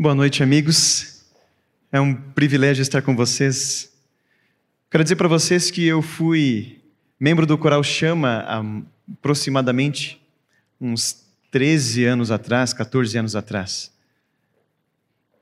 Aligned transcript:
Boa 0.00 0.14
noite, 0.14 0.44
amigos. 0.44 1.24
É 1.90 2.00
um 2.00 2.14
privilégio 2.14 2.82
estar 2.82 3.02
com 3.02 3.16
vocês. 3.16 3.92
Quero 4.88 5.02
dizer 5.02 5.16
para 5.16 5.26
vocês 5.26 5.72
que 5.72 5.84
eu 5.84 6.00
fui 6.00 6.78
membro 7.18 7.44
do 7.44 7.58
Coral 7.58 7.82
Chama 7.82 8.44
há 8.46 8.62
aproximadamente 9.14 10.22
uns 10.80 11.26
13 11.50 12.04
anos 12.04 12.30
atrás, 12.30 12.72
14 12.72 13.18
anos 13.18 13.34
atrás. 13.34 13.92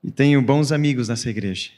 E 0.02 0.11
tenho 0.11 0.40
bons 0.40 0.73
amigos 0.73 1.11
nessa 1.11 1.29
igreja. 1.29 1.73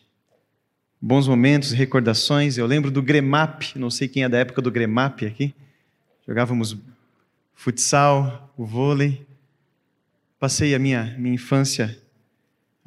Bons 1.03 1.27
momentos, 1.27 1.73
recordações. 1.73 2.59
Eu 2.59 2.67
lembro 2.67 2.93
do 2.93 3.03
Gremap, 3.03 3.75
não 3.75 3.91
sei 3.91 4.07
quem 4.07 4.23
é 4.23 4.29
da 4.29 4.39
época 4.39 4.63
do 4.63 4.71
Gremap 4.71 5.25
aqui. 5.25 5.53
Jogávamos 6.25 6.77
futsal, 7.57 8.55
vôlei. 8.57 9.27
Passei 10.39 10.77
a 10.77 10.79
minha, 10.79 11.17
minha 11.19 11.35
infância 11.35 11.99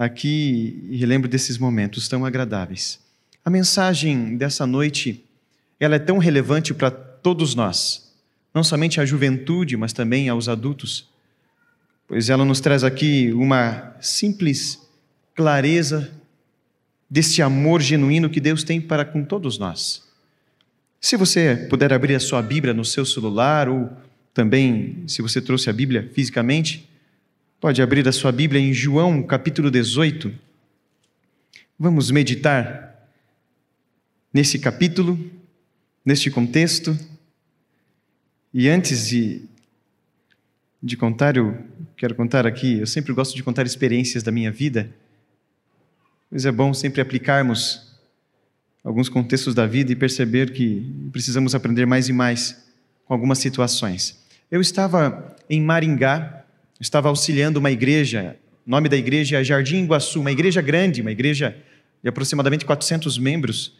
aqui 0.03 0.83
e 0.89 1.05
lembro 1.05 1.29
desses 1.29 1.59
momentos 1.59 2.07
tão 2.07 2.25
agradáveis. 2.25 2.99
A 3.45 3.51
mensagem 3.51 4.35
dessa 4.35 4.65
noite, 4.65 5.23
ela 5.79 5.95
é 5.95 5.99
tão 5.99 6.17
relevante 6.17 6.73
para 6.73 6.89
todos 6.89 7.53
nós, 7.53 8.11
não 8.51 8.63
somente 8.63 8.99
à 8.99 9.05
juventude, 9.05 9.77
mas 9.77 9.93
também 9.93 10.27
aos 10.27 10.49
adultos, 10.49 11.07
pois 12.07 12.31
ela 12.31 12.43
nos 12.43 12.59
traz 12.59 12.83
aqui 12.83 13.31
uma 13.31 13.95
simples 14.01 14.79
clareza 15.35 16.11
deste 17.07 17.43
amor 17.43 17.79
genuíno 17.79 18.27
que 18.27 18.39
Deus 18.39 18.63
tem 18.63 18.81
para 18.81 19.05
com 19.05 19.23
todos 19.23 19.59
nós. 19.59 20.03
Se 20.99 21.15
você 21.15 21.67
puder 21.69 21.93
abrir 21.93 22.15
a 22.15 22.19
sua 22.19 22.41
Bíblia 22.41 22.73
no 22.73 22.83
seu 22.83 23.05
celular 23.05 23.69
ou 23.69 23.87
também, 24.33 25.03
se 25.05 25.21
você 25.21 25.39
trouxe 25.39 25.69
a 25.69 25.73
Bíblia 25.73 26.09
fisicamente, 26.11 26.89
Pode 27.61 27.79
abrir 27.79 28.07
a 28.07 28.11
sua 28.11 28.31
Bíblia 28.31 28.59
em 28.59 28.73
João 28.73 29.21
capítulo 29.21 29.69
18. 29.69 30.33
Vamos 31.77 32.09
meditar 32.09 33.07
nesse 34.33 34.57
capítulo, 34.57 35.15
neste 36.03 36.31
contexto. 36.31 36.97
E 38.51 38.67
antes 38.67 39.09
de, 39.09 39.43
de 40.81 40.97
contar, 40.97 41.37
eu 41.37 41.55
quero 41.95 42.15
contar 42.15 42.47
aqui, 42.47 42.79
eu 42.79 42.87
sempre 42.87 43.13
gosto 43.13 43.35
de 43.35 43.43
contar 43.43 43.63
experiências 43.63 44.23
da 44.23 44.31
minha 44.31 44.51
vida, 44.51 44.89
mas 46.31 46.47
é 46.47 46.51
bom 46.51 46.73
sempre 46.73 46.99
aplicarmos 46.99 47.95
alguns 48.83 49.07
contextos 49.07 49.53
da 49.53 49.67
vida 49.67 49.91
e 49.91 49.95
perceber 49.95 50.51
que 50.51 50.91
precisamos 51.11 51.53
aprender 51.53 51.85
mais 51.85 52.09
e 52.09 52.11
mais 52.11 52.59
com 53.05 53.13
algumas 53.13 53.37
situações. 53.37 54.19
Eu 54.49 54.61
estava 54.61 55.37
em 55.47 55.61
Maringá, 55.61 56.40
estava 56.81 57.09
auxiliando 57.09 57.59
uma 57.59 57.69
igreja, 57.69 58.35
o 58.65 58.69
nome 58.69 58.89
da 58.89 58.97
igreja 58.97 59.39
é 59.39 59.43
Jardim 59.43 59.83
Iguaçu, 59.83 60.19
uma 60.19 60.31
igreja 60.31 60.61
grande, 60.61 61.01
uma 61.01 61.11
igreja 61.11 61.55
de 62.01 62.09
aproximadamente 62.09 62.65
400 62.65 63.17
membros, 63.19 63.77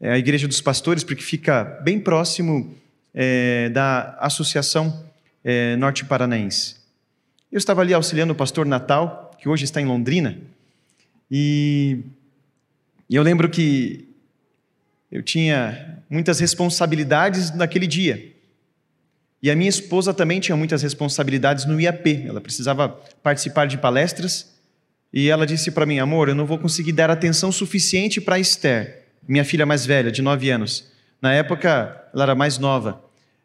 é 0.00 0.12
a 0.12 0.18
igreja 0.18 0.46
dos 0.46 0.60
pastores, 0.60 1.02
porque 1.02 1.22
fica 1.22 1.64
bem 1.82 1.98
próximo 1.98 2.74
é, 3.12 3.68
da 3.70 4.16
Associação 4.20 5.04
é, 5.42 5.76
Norte 5.76 6.04
Paranaense. 6.04 6.76
Eu 7.50 7.58
estava 7.58 7.80
ali 7.80 7.92
auxiliando 7.92 8.32
o 8.32 8.36
pastor 8.36 8.66
Natal, 8.66 9.32
que 9.38 9.48
hoje 9.48 9.64
está 9.64 9.80
em 9.80 9.86
Londrina, 9.86 10.38
e, 11.30 12.00
e 13.08 13.16
eu 13.16 13.22
lembro 13.22 13.48
que 13.48 14.08
eu 15.10 15.22
tinha 15.22 16.02
muitas 16.08 16.38
responsabilidades 16.38 17.54
naquele 17.54 17.86
dia. 17.86 18.33
E 19.44 19.50
a 19.50 19.54
minha 19.54 19.68
esposa 19.68 20.14
também 20.14 20.40
tinha 20.40 20.56
muitas 20.56 20.80
responsabilidades 20.80 21.66
no 21.66 21.78
IAP. 21.78 22.24
Ela 22.26 22.40
precisava 22.40 22.88
participar 23.22 23.66
de 23.66 23.76
palestras. 23.76 24.56
E 25.12 25.28
ela 25.28 25.46
disse 25.46 25.70
para 25.70 25.84
mim: 25.84 25.98
Amor, 25.98 26.30
eu 26.30 26.34
não 26.34 26.46
vou 26.46 26.56
conseguir 26.56 26.92
dar 26.92 27.10
atenção 27.10 27.52
suficiente 27.52 28.22
para 28.22 28.38
Esther, 28.38 29.02
minha 29.28 29.44
filha 29.44 29.66
mais 29.66 29.84
velha, 29.84 30.10
de 30.10 30.22
9 30.22 30.48
anos. 30.48 30.90
Na 31.20 31.34
época, 31.34 32.08
ela 32.14 32.22
era 32.22 32.34
mais 32.34 32.56
nova. 32.56 33.04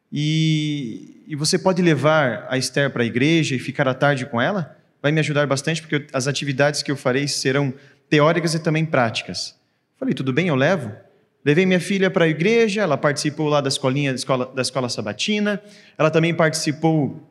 E, 0.10 1.22
e 1.28 1.36
você 1.36 1.60
pode 1.60 1.82
levar 1.82 2.48
a 2.50 2.58
Esther 2.58 2.90
para 2.92 3.04
a 3.04 3.06
igreja 3.06 3.54
e 3.54 3.60
ficar 3.60 3.86
à 3.86 3.94
tarde 3.94 4.26
com 4.26 4.40
ela? 4.40 4.78
Vai 5.02 5.12
me 5.12 5.20
ajudar 5.20 5.46
bastante, 5.48 5.82
porque 5.82 6.08
as 6.14 6.28
atividades 6.28 6.82
que 6.82 6.90
eu 6.90 6.96
farei 6.96 7.28
serão 7.28 7.74
teóricas 8.10 8.54
e 8.54 8.60
também 8.60 8.86
práticas. 8.86 9.54
Falei: 10.00 10.14
Tudo 10.14 10.32
bem, 10.32 10.48
eu 10.48 10.56
levo. 10.56 10.94
Levei 11.44 11.66
minha 11.66 11.80
filha 11.80 12.12
para 12.12 12.26
a 12.26 12.28
igreja, 12.28 12.82
ela 12.82 12.98
participou 12.98 13.48
lá 13.48 13.62
da 13.62 13.70
escolinha 13.70 14.12
da 14.12 14.18
escola, 14.18 14.52
da 14.54 14.62
escola 14.62 14.90
sabatina, 14.90 15.62
ela 15.98 16.12
também 16.12 16.34
participou 16.34 17.24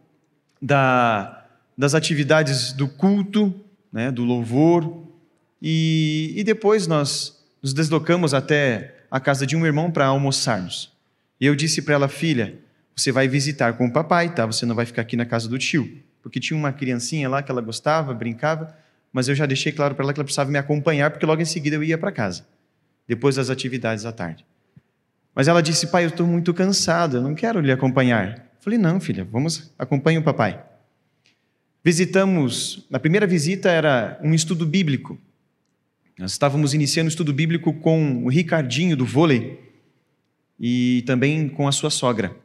da, 0.61 1.45
das 1.77 1.95
atividades 1.95 2.73
do 2.73 2.89
culto, 2.89 3.55
né, 3.93 4.11
do 4.11 4.25
louvor, 4.25 5.05
e, 5.61 6.33
e 6.37 6.43
depois 6.43 6.87
nós 6.87 7.39
nos 7.63 7.75
deslocamos 7.75 8.33
até 8.33 8.95
a 9.11 9.21
casa 9.21 9.47
de 9.47 9.57
um 9.57 9.67
irmão 9.67 9.91
para 9.91 10.07
almoçarmos. 10.07 10.91
E 11.41 11.47
eu 11.47 11.55
disse 11.55 11.83
para 11.83 11.95
ela, 11.95 12.09
filha, 12.09 12.59
você 12.97 13.13
vai 13.13 13.29
visitar 13.29 13.75
com 13.75 13.87
o 13.87 13.93
papai, 13.93 14.35
tá? 14.35 14.47
Você 14.47 14.65
não 14.65 14.75
vai 14.75 14.87
ficar 14.87 15.03
aqui 15.03 15.17
na 15.17 15.27
casa 15.27 15.49
do 15.49 15.59
tio, 15.59 16.01
porque 16.23 16.41
tinha 16.41 16.57
uma 16.59 16.73
criancinha 16.73 17.29
lá 17.29 17.43
que 17.43 17.51
ela 17.51 17.61
gostava, 17.61 18.15
brincava, 18.15 18.75
mas 19.13 19.29
eu 19.29 19.35
já 19.35 19.45
deixei 19.45 19.71
claro 19.71 19.95
para 19.95 20.05
ela 20.05 20.13
que 20.13 20.19
ela 20.19 20.25
precisava 20.25 20.51
me 20.51 20.59
acompanhar, 20.59 21.11
porque 21.11 21.27
logo 21.27 21.43
em 21.43 21.47
seguida 21.47 21.77
eu 21.77 21.85
ia 21.85 21.99
para 21.99 22.11
casa 22.11 22.45
depois 23.09 23.37
das 23.37 23.49
atividades 23.49 24.05
à 24.05 24.13
tarde. 24.13 24.45
Mas 25.35 25.49
ela 25.49 25.63
disse: 25.63 25.87
Pai, 25.87 26.05
eu 26.05 26.09
estou 26.09 26.27
muito 26.27 26.53
cansada, 26.53 27.21
não 27.21 27.35
quero 27.35 27.61
lhe 27.61 27.73
acompanhar. 27.73 28.37
Eu 28.37 28.43
falei: 28.61 28.79
Não, 28.79 29.01
filha, 29.01 29.25
vamos, 29.25 29.73
acompanhe 29.79 30.19
o 30.19 30.23
papai. 30.23 30.63
Visitamos, 31.83 32.87
na 32.91 32.99
primeira 32.99 33.27
visita 33.27 33.71
era 33.71 34.21
um 34.23 34.35
estudo 34.35 34.67
bíblico. 34.67 35.19
Nós 36.19 36.33
estávamos 36.33 36.75
iniciando 36.75 37.07
o 37.07 37.09
estudo 37.09 37.33
bíblico 37.33 37.73
com 37.73 38.25
o 38.25 38.29
Ricardinho 38.29 38.97
do 38.97 39.07
vôlei 39.07 39.59
e 40.59 41.03
também 41.07 41.49
com 41.49 41.69
a 41.69 41.73
sua 41.73 41.89
sogra. 41.89 42.37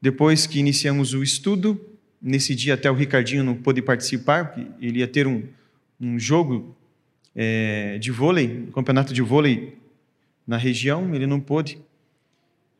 Depois 0.00 0.46
que 0.46 0.58
iniciamos 0.58 1.12
o 1.12 1.22
estudo, 1.22 1.78
nesse 2.20 2.54
dia 2.54 2.74
até 2.74 2.88
o 2.88 2.94
Ricardinho 2.94 3.42
não 3.42 3.56
pôde 3.56 3.82
participar, 3.82 4.56
ele 4.80 5.00
ia 5.00 5.08
ter 5.08 5.26
um, 5.26 5.42
um 6.00 6.18
jogo 6.18 6.76
é, 7.34 7.98
de 7.98 8.10
vôlei, 8.10 8.68
campeonato 8.74 9.12
de 9.12 9.22
vôlei 9.22 9.76
na 10.46 10.56
região, 10.56 11.14
ele 11.14 11.26
não 11.26 11.40
pôde, 11.40 11.78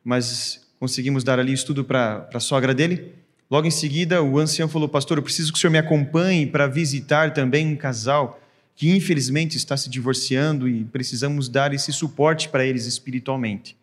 mas 0.03 0.67
conseguimos 0.79 1.23
dar 1.23 1.39
ali 1.39 1.53
estudo 1.53 1.83
para 1.83 2.27
a 2.33 2.39
sogra 2.39 2.73
dele. 2.73 3.13
Logo 3.49 3.67
em 3.67 3.71
seguida, 3.71 4.21
o 4.21 4.39
ancião 4.39 4.67
falou: 4.67 4.89
Pastor, 4.89 5.17
eu 5.17 5.23
preciso 5.23 5.51
que 5.51 5.57
o 5.57 5.61
senhor 5.61 5.71
me 5.71 5.77
acompanhe 5.77 6.45
para 6.45 6.67
visitar 6.67 7.33
também 7.33 7.67
um 7.67 7.75
casal 7.75 8.39
que 8.75 8.89
infelizmente 8.89 9.55
está 9.55 9.77
se 9.77 9.89
divorciando 9.89 10.67
e 10.67 10.83
precisamos 10.85 11.47
dar 11.47 11.73
esse 11.73 11.93
suporte 11.93 12.49
para 12.49 12.65
eles 12.65 12.85
espiritualmente. 12.85 13.77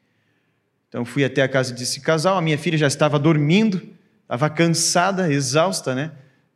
Então 0.89 1.05
fui 1.05 1.25
até 1.25 1.43
a 1.43 1.49
casa 1.49 1.73
desse 1.73 2.01
casal, 2.01 2.37
a 2.37 2.43
minha 2.43 2.59
filha 2.59 2.77
já 2.77 2.89
estava 2.89 3.19
dormindo, 3.19 3.81
estava 4.23 4.51
cansada, 4.51 5.33
exausta, 5.33 5.95
né, 5.95 6.11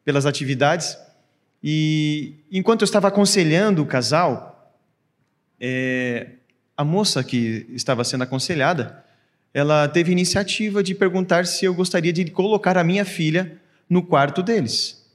pelas 0.04 0.26
atividades. 0.26 0.98
E 1.66 2.44
enquanto 2.52 2.82
eu 2.82 2.84
estava 2.84 3.08
aconselhando 3.08 3.82
o 3.82 3.86
casal, 3.86 4.70
é, 5.58 6.32
a 6.76 6.84
moça 6.84 7.25
que 7.25 7.64
estava 7.70 8.04
sendo 8.04 8.22
aconselhada, 8.22 9.02
ela 9.54 9.88
teve 9.88 10.12
iniciativa 10.12 10.82
de 10.82 10.94
perguntar 10.94 11.47
se 11.47 11.64
eu 11.64 11.72
gostaria 11.72 12.12
de 12.12 12.30
colocar 12.30 12.76
a 12.76 12.84
minha 12.84 13.02
filha 13.02 13.58
no 13.88 14.02
quarto 14.02 14.42
deles. 14.42 15.10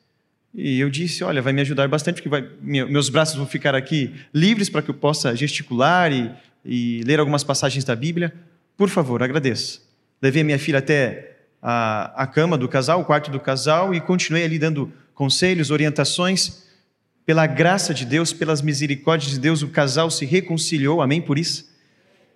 E 0.51 0.79
eu 0.79 0.89
disse: 0.89 1.23
Olha, 1.23 1.39
vai 1.39 1.53
me 1.53 1.61
ajudar 1.61 1.87
bastante, 1.87 2.15
porque 2.15 2.29
vai, 2.29 2.49
meus 2.63 3.09
braços 3.09 3.35
vão 3.35 3.45
ficar 3.45 3.75
aqui 3.75 4.15
livres 4.33 4.71
para 4.71 4.81
que 4.81 4.89
eu 4.89 4.95
possa 4.95 5.35
gesticular 5.35 6.11
e, 6.11 6.33
e 6.65 7.03
ler 7.03 7.19
algumas 7.19 7.43
passagens 7.43 7.83
da 7.83 7.95
Bíblia. 7.95 8.33
Por 8.75 8.89
favor, 8.89 9.21
agradeço. 9.21 9.87
Levei 10.19 10.41
a 10.41 10.45
minha 10.45 10.57
filha 10.57 10.79
até 10.79 11.37
a, 11.61 12.23
a 12.23 12.25
cama 12.25 12.57
do 12.57 12.67
casal, 12.67 13.01
o 13.01 13.05
quarto 13.05 13.29
do 13.29 13.39
casal, 13.39 13.93
e 13.93 14.01
continuei 14.01 14.45
ali 14.45 14.57
dando 14.57 14.91
conselhos, 15.19 15.69
orientações. 15.69 16.63
Pela 17.25 17.45
graça 17.45 17.93
de 17.93 18.05
Deus, 18.05 18.31
pelas 18.31 18.61
misericórdias 18.61 19.33
de 19.33 19.37
Deus, 19.37 19.61
o 19.61 19.67
casal 19.67 20.09
se 20.09 20.25
reconciliou, 20.25 21.01
amém 21.01 21.21
por 21.21 21.37
isso. 21.37 21.69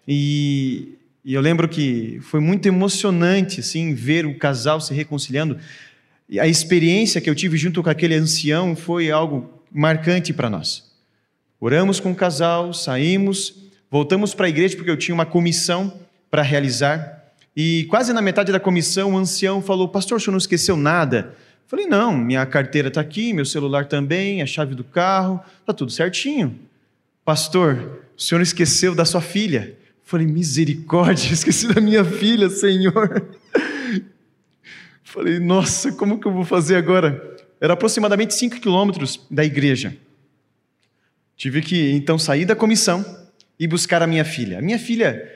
E, 0.05 0.89
e 1.23 1.33
eu 1.33 1.39
lembro 1.39 1.69
que 1.69 2.19
foi 2.23 2.41
muito 2.41 2.67
emocionante 2.67 3.61
assim 3.61 3.93
ver 3.93 4.25
o 4.25 4.37
casal 4.37 4.81
se 4.81 4.93
reconciliando. 4.93 5.57
E 6.27 6.41
a 6.41 6.45
experiência 6.45 7.21
que 7.21 7.29
eu 7.29 7.33
tive 7.33 7.55
junto 7.55 7.81
com 7.81 7.89
aquele 7.89 8.15
ancião 8.15 8.75
foi 8.75 9.09
algo 9.09 9.63
marcante 9.71 10.33
para 10.33 10.49
nós. 10.49 10.91
Oramos 11.61 12.01
com 12.01 12.11
o 12.11 12.15
casal, 12.15 12.73
saímos, 12.73 13.63
voltamos 13.89 14.35
para 14.35 14.47
a 14.47 14.49
igreja 14.49 14.75
porque 14.75 14.91
eu 14.91 14.97
tinha 14.97 15.15
uma 15.15 15.25
comissão 15.25 16.01
para 16.29 16.41
realizar. 16.41 17.31
E 17.55 17.85
quase 17.85 18.11
na 18.11 18.21
metade 18.21 18.51
da 18.51 18.59
comissão, 18.59 19.13
o 19.13 19.17
ancião 19.17 19.61
falou: 19.61 19.87
Pastor, 19.87 20.17
o 20.17 20.19
senhor 20.19 20.33
não 20.33 20.37
esqueceu 20.37 20.75
nada? 20.75 21.33
Falei, 21.67 21.87
não, 21.87 22.15
minha 22.15 22.45
carteira 22.45 22.89
está 22.89 23.01
aqui, 23.01 23.33
meu 23.33 23.45
celular 23.45 23.85
também, 23.85 24.41
a 24.41 24.45
chave 24.45 24.75
do 24.75 24.83
carro, 24.83 25.41
está 25.61 25.73
tudo 25.73 25.91
certinho. 25.91 26.59
Pastor, 27.25 28.03
o 28.17 28.21
senhor 28.21 28.41
esqueceu 28.41 28.93
da 28.93 29.05
sua 29.05 29.21
filha. 29.21 29.77
Falei, 30.03 30.27
misericórdia, 30.27 31.31
esqueci 31.33 31.73
da 31.73 31.81
minha 31.81 32.03
filha, 32.03 32.49
Senhor. 32.49 33.25
Falei, 35.03 35.39
nossa, 35.39 35.91
como 35.93 36.19
que 36.19 36.27
eu 36.27 36.31
vou 36.31 36.43
fazer 36.43 36.75
agora? 36.75 37.37
Era 37.61 37.73
aproximadamente 37.73 38.33
5 38.33 38.59
quilômetros 38.59 39.25
da 39.31 39.45
igreja. 39.45 39.95
Tive 41.35 41.61
que 41.61 41.91
então 41.91 42.19
sair 42.19 42.45
da 42.45 42.55
comissão 42.55 43.03
e 43.59 43.67
buscar 43.67 44.01
a 44.01 44.07
minha 44.07 44.25
filha. 44.25 44.59
A 44.59 44.61
minha 44.61 44.77
filha, 44.77 45.31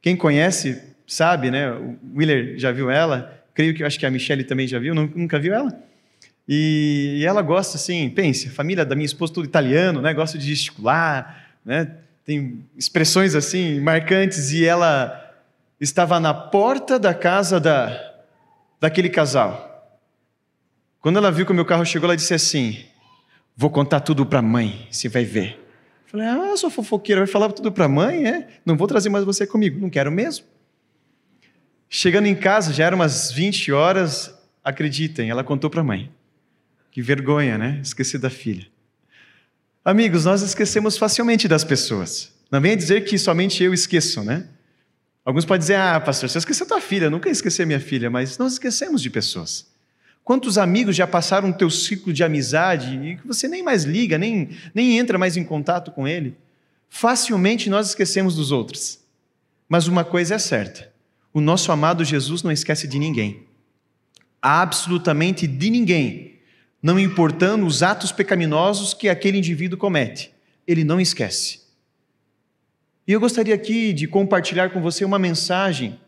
quem 0.00 0.16
conhece, 0.16 0.82
sabe, 1.06 1.50
né? 1.50 1.70
O 1.72 1.98
Willer 2.16 2.58
já 2.58 2.72
viu 2.72 2.90
ela, 2.90 3.37
creio 3.58 3.74
que 3.74 3.82
acho 3.82 3.98
que 3.98 4.06
a 4.06 4.10
Michelle 4.10 4.44
também 4.44 4.68
já 4.68 4.78
viu, 4.78 4.94
nunca 4.94 5.36
viu 5.36 5.52
ela? 5.52 5.76
E, 6.48 7.24
ela 7.26 7.42
gosta 7.42 7.76
assim, 7.76 8.08
pense, 8.08 8.46
a 8.46 8.52
família 8.52 8.84
da 8.84 8.94
minha 8.94 9.04
esposa 9.04 9.34
tudo 9.34 9.46
italiano, 9.46 10.00
né? 10.00 10.14
Gosta 10.14 10.38
de 10.38 10.46
gesticular, 10.46 11.48
né? 11.64 11.90
Tem 12.24 12.64
expressões 12.76 13.34
assim 13.34 13.80
marcantes 13.80 14.52
e 14.52 14.64
ela 14.64 15.34
estava 15.80 16.20
na 16.20 16.32
porta 16.32 17.00
da 17.00 17.12
casa 17.12 17.58
da, 17.58 18.14
daquele 18.80 19.08
casal. 19.08 19.98
Quando 21.00 21.16
ela 21.16 21.32
viu 21.32 21.44
que 21.44 21.50
o 21.50 21.54
meu 21.54 21.64
carro 21.64 21.84
chegou, 21.84 22.06
ela 22.06 22.16
disse 22.16 22.34
assim: 22.34 22.84
Vou 23.56 23.70
contar 23.70 23.98
tudo 23.98 24.24
para 24.24 24.38
a 24.38 24.42
mãe, 24.42 24.86
você 24.88 25.08
vai 25.08 25.24
ver. 25.24 25.58
Eu 26.04 26.10
falei: 26.12 26.26
Ah, 26.28 26.56
sou 26.56 26.70
fofoqueira, 26.70 27.22
vai 27.22 27.28
falar 27.28 27.50
tudo 27.50 27.72
para 27.72 27.86
a 27.86 27.88
mãe? 27.88 28.24
É? 28.24 28.46
Não 28.64 28.76
vou 28.76 28.86
trazer 28.86 29.08
mais 29.08 29.24
você 29.24 29.48
comigo. 29.48 29.80
Não 29.80 29.90
quero 29.90 30.12
mesmo. 30.12 30.46
Chegando 31.90 32.26
em 32.26 32.34
casa, 32.34 32.72
já 32.72 32.84
eram 32.84 32.98
umas 32.98 33.32
20 33.32 33.72
horas, 33.72 34.34
acreditem, 34.62 35.30
ela 35.30 35.42
contou 35.42 35.70
para 35.70 35.80
a 35.80 35.84
mãe. 35.84 36.10
Que 36.90 37.00
vergonha, 37.00 37.56
né? 37.56 37.80
Esqueci 37.82 38.18
da 38.18 38.28
filha. 38.28 38.66
Amigos, 39.84 40.24
nós 40.24 40.42
esquecemos 40.42 40.98
facilmente 40.98 41.48
das 41.48 41.64
pessoas. 41.64 42.32
Não 42.50 42.60
venha 42.60 42.76
dizer 42.76 43.04
que 43.04 43.16
somente 43.16 43.62
eu 43.62 43.72
esqueço, 43.72 44.22
né? 44.22 44.46
Alguns 45.24 45.44
podem 45.44 45.60
dizer, 45.60 45.76
ah, 45.76 46.00
pastor, 46.00 46.28
você 46.28 46.38
esqueceu 46.38 46.66
tua 46.66 46.80
filha, 46.80 47.04
eu 47.04 47.10
nunca 47.10 47.28
esqueci 47.28 47.64
minha 47.64 47.80
filha, 47.80 48.10
mas 48.10 48.38
nós 48.38 48.54
esquecemos 48.54 49.02
de 49.02 49.10
pessoas. 49.10 49.66
Quantos 50.24 50.58
amigos 50.58 50.94
já 50.94 51.06
passaram 51.06 51.48
o 51.50 51.52
teu 51.54 51.70
ciclo 51.70 52.12
de 52.12 52.22
amizade 52.22 52.98
e 52.98 53.16
que 53.16 53.26
você 53.26 53.48
nem 53.48 53.62
mais 53.62 53.84
liga, 53.84 54.18
nem, 54.18 54.50
nem 54.74 54.98
entra 54.98 55.16
mais 55.16 55.36
em 55.36 55.44
contato 55.44 55.90
com 55.90 56.06
ele? 56.06 56.36
Facilmente 56.88 57.70
nós 57.70 57.88
esquecemos 57.88 58.36
dos 58.36 58.52
outros. 58.52 58.98
Mas 59.68 59.86
uma 59.86 60.04
coisa 60.04 60.34
é 60.34 60.38
certa: 60.38 60.90
o 61.32 61.40
nosso 61.40 61.70
amado 61.70 62.04
Jesus 62.04 62.42
não 62.42 62.50
esquece 62.50 62.88
de 62.88 62.98
ninguém. 62.98 63.46
Absolutamente 64.40 65.46
de 65.46 65.70
ninguém. 65.70 66.38
Não 66.82 66.98
importando 66.98 67.66
os 67.66 67.82
atos 67.82 68.12
pecaminosos 68.12 68.94
que 68.94 69.08
aquele 69.08 69.38
indivíduo 69.38 69.78
comete. 69.78 70.32
Ele 70.66 70.84
não 70.84 71.00
esquece. 71.00 71.60
E 73.06 73.12
eu 73.12 73.20
gostaria 73.20 73.54
aqui 73.54 73.92
de 73.92 74.06
compartilhar 74.06 74.70
com 74.70 74.80
você 74.80 75.04
uma 75.04 75.18
mensagem 75.18 75.98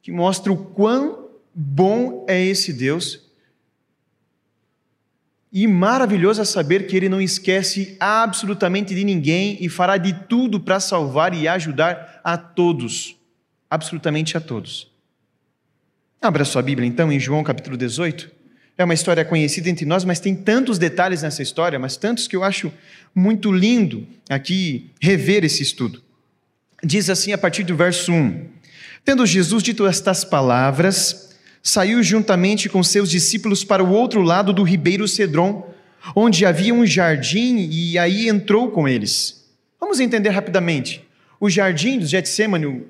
que 0.00 0.12
mostra 0.12 0.52
o 0.52 0.56
quão 0.56 1.28
bom 1.52 2.24
é 2.28 2.40
esse 2.40 2.72
Deus. 2.72 3.20
E 5.52 5.66
maravilhoso 5.66 6.40
é 6.40 6.44
saber 6.44 6.86
que 6.86 6.96
Ele 6.96 7.08
não 7.08 7.20
esquece 7.20 7.96
absolutamente 7.98 8.94
de 8.94 9.02
ninguém 9.02 9.58
e 9.60 9.68
fará 9.68 9.96
de 9.96 10.12
tudo 10.12 10.60
para 10.60 10.78
salvar 10.78 11.34
e 11.34 11.48
ajudar 11.48 12.20
a 12.22 12.38
todos. 12.38 13.17
Absolutamente 13.70 14.36
a 14.36 14.40
todos. 14.40 14.90
Abra 16.20 16.44
sua 16.44 16.62
Bíblia 16.62 16.88
então 16.88 17.12
em 17.12 17.20
João 17.20 17.44
capítulo 17.44 17.76
18. 17.76 18.30
É 18.78 18.84
uma 18.84 18.94
história 18.94 19.24
conhecida 19.24 19.68
entre 19.68 19.84
nós, 19.84 20.04
mas 20.04 20.20
tem 20.20 20.34
tantos 20.34 20.78
detalhes 20.78 21.22
nessa 21.22 21.42
história, 21.42 21.78
mas 21.78 21.96
tantos 21.96 22.26
que 22.26 22.36
eu 22.36 22.44
acho 22.44 22.72
muito 23.14 23.52
lindo 23.52 24.06
aqui 24.28 24.90
rever 25.00 25.44
esse 25.44 25.62
estudo. 25.62 26.02
Diz 26.82 27.10
assim 27.10 27.32
a 27.32 27.38
partir 27.38 27.64
do 27.64 27.76
verso 27.76 28.12
1: 28.12 28.46
Tendo 29.04 29.26
Jesus 29.26 29.62
dito 29.62 29.86
estas 29.86 30.24
palavras, 30.24 31.36
saiu 31.62 32.02
juntamente 32.02 32.68
com 32.68 32.82
seus 32.82 33.10
discípulos 33.10 33.64
para 33.64 33.82
o 33.82 33.90
outro 33.90 34.22
lado 34.22 34.52
do 34.52 34.62
ribeiro 34.62 35.08
Cedron, 35.08 35.74
onde 36.14 36.46
havia 36.46 36.72
um 36.72 36.86
jardim, 36.86 37.68
e 37.70 37.98
aí 37.98 38.28
entrou 38.28 38.70
com 38.70 38.88
eles. 38.88 39.44
Vamos 39.80 40.00
entender 40.00 40.30
rapidamente. 40.30 41.04
O 41.40 41.50
jardim 41.50 41.98
do 41.98 42.06
Getsemane, 42.06 42.84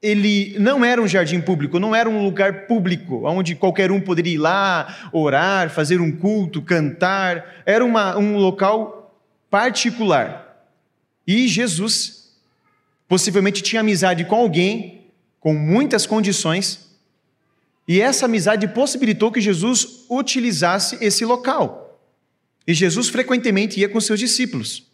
ele 0.00 0.56
não 0.58 0.84
era 0.84 1.00
um 1.00 1.08
jardim 1.08 1.40
público, 1.40 1.78
não 1.78 1.94
era 1.94 2.08
um 2.08 2.24
lugar 2.24 2.66
público, 2.66 3.26
onde 3.26 3.54
qualquer 3.54 3.90
um 3.90 4.00
poderia 4.00 4.34
ir 4.34 4.38
lá, 4.38 5.10
orar, 5.12 5.70
fazer 5.70 6.00
um 6.00 6.12
culto, 6.12 6.62
cantar. 6.62 7.62
Era 7.66 7.84
uma, 7.84 8.16
um 8.16 8.36
local 8.36 9.14
particular. 9.50 10.66
E 11.26 11.48
Jesus 11.48 12.18
Possivelmente 13.08 13.62
tinha 13.62 13.80
amizade 13.80 14.24
com 14.26 14.36
alguém 14.36 15.06
com 15.40 15.54
muitas 15.54 16.04
condições, 16.04 16.86
e 17.86 18.00
essa 18.00 18.26
amizade 18.26 18.68
possibilitou 18.68 19.32
que 19.32 19.40
Jesus 19.40 20.04
utilizasse 20.10 20.98
esse 21.00 21.24
local. 21.24 22.02
E 22.66 22.74
Jesus 22.74 23.08
frequentemente 23.08 23.80
ia 23.80 23.88
com 23.88 23.98
seus 24.00 24.20
discípulos. 24.20 24.86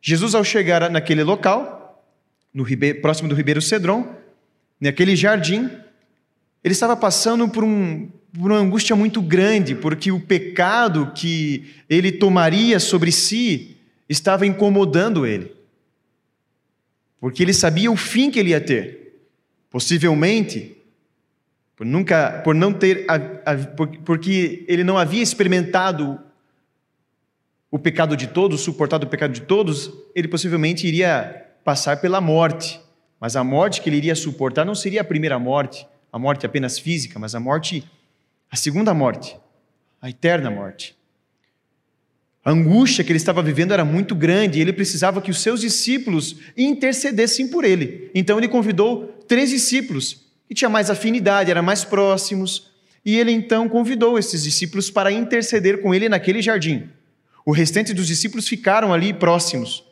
Jesus, 0.00 0.34
ao 0.34 0.42
chegar 0.42 0.88
naquele 0.88 1.22
local, 1.22 2.02
no 2.54 2.64
próximo 3.02 3.28
do 3.28 3.34
Ribeiro 3.34 3.60
Cedron, 3.60 4.16
naquele 4.82 5.16
jardim, 5.16 5.70
ele 6.62 6.72
estava 6.72 6.96
passando 6.96 7.48
por, 7.48 7.64
um, 7.64 8.08
por 8.38 8.50
uma 8.50 8.60
angústia 8.60 8.94
muito 8.94 9.22
grande, 9.22 9.74
porque 9.74 10.12
o 10.12 10.20
pecado 10.20 11.12
que 11.14 11.74
ele 11.88 12.12
tomaria 12.12 12.78
sobre 12.78 13.10
si 13.10 13.76
estava 14.08 14.46
incomodando 14.46 15.26
ele 15.26 15.62
porque 17.22 17.40
ele 17.40 17.54
sabia 17.54 17.88
o 17.88 17.94
fim 17.94 18.32
que 18.32 18.40
ele 18.40 18.50
ia 18.50 18.60
ter. 18.60 19.22
Possivelmente, 19.70 20.76
por 21.76 21.86
nunca, 21.86 22.40
por 22.42 22.52
não 22.52 22.72
ter, 22.72 23.06
porque 24.04 24.64
ele 24.66 24.82
não 24.82 24.98
havia 24.98 25.22
experimentado 25.22 26.18
o 27.70 27.78
pecado 27.78 28.16
de 28.16 28.26
todos, 28.26 28.62
suportado 28.62 29.06
o 29.06 29.08
pecado 29.08 29.32
de 29.32 29.42
todos, 29.42 29.92
ele 30.16 30.26
possivelmente 30.26 30.84
iria 30.84 31.46
passar 31.62 32.00
pela 32.00 32.20
morte. 32.20 32.80
Mas 33.22 33.36
a 33.36 33.44
morte 33.44 33.80
que 33.80 33.88
ele 33.88 33.98
iria 33.98 34.16
suportar 34.16 34.64
não 34.64 34.74
seria 34.74 35.00
a 35.00 35.04
primeira 35.04 35.38
morte, 35.38 35.86
a 36.12 36.18
morte 36.18 36.44
apenas 36.44 36.76
física, 36.76 37.20
mas 37.20 37.36
a 37.36 37.38
morte, 37.38 37.88
a 38.50 38.56
segunda 38.56 38.92
morte, 38.92 39.36
a 40.00 40.10
eterna 40.10 40.50
morte. 40.50 40.96
A 42.44 42.50
angústia 42.50 43.04
que 43.04 43.12
ele 43.12 43.18
estava 43.18 43.40
vivendo 43.40 43.72
era 43.72 43.84
muito 43.84 44.16
grande 44.16 44.58
e 44.58 44.60
ele 44.60 44.72
precisava 44.72 45.22
que 45.22 45.30
os 45.30 45.40
seus 45.40 45.60
discípulos 45.60 46.34
intercedessem 46.56 47.46
por 47.46 47.64
ele. 47.64 48.10
Então 48.12 48.38
ele 48.38 48.48
convidou 48.48 49.06
três 49.28 49.50
discípulos 49.50 50.26
que 50.48 50.54
tinham 50.56 50.72
mais 50.72 50.90
afinidade, 50.90 51.48
eram 51.48 51.62
mais 51.62 51.84
próximos, 51.84 52.72
e 53.04 53.16
ele 53.16 53.30
então 53.30 53.68
convidou 53.68 54.18
esses 54.18 54.42
discípulos 54.42 54.90
para 54.90 55.12
interceder 55.12 55.80
com 55.80 55.94
ele 55.94 56.08
naquele 56.08 56.42
jardim. 56.42 56.90
O 57.46 57.52
restante 57.52 57.94
dos 57.94 58.08
discípulos 58.08 58.48
ficaram 58.48 58.92
ali 58.92 59.12
próximos. 59.12 59.91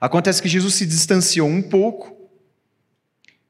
Acontece 0.00 0.40
que 0.40 0.48
Jesus 0.48 0.74
se 0.74 0.86
distanciou 0.86 1.46
um 1.46 1.60
pouco, 1.60 2.16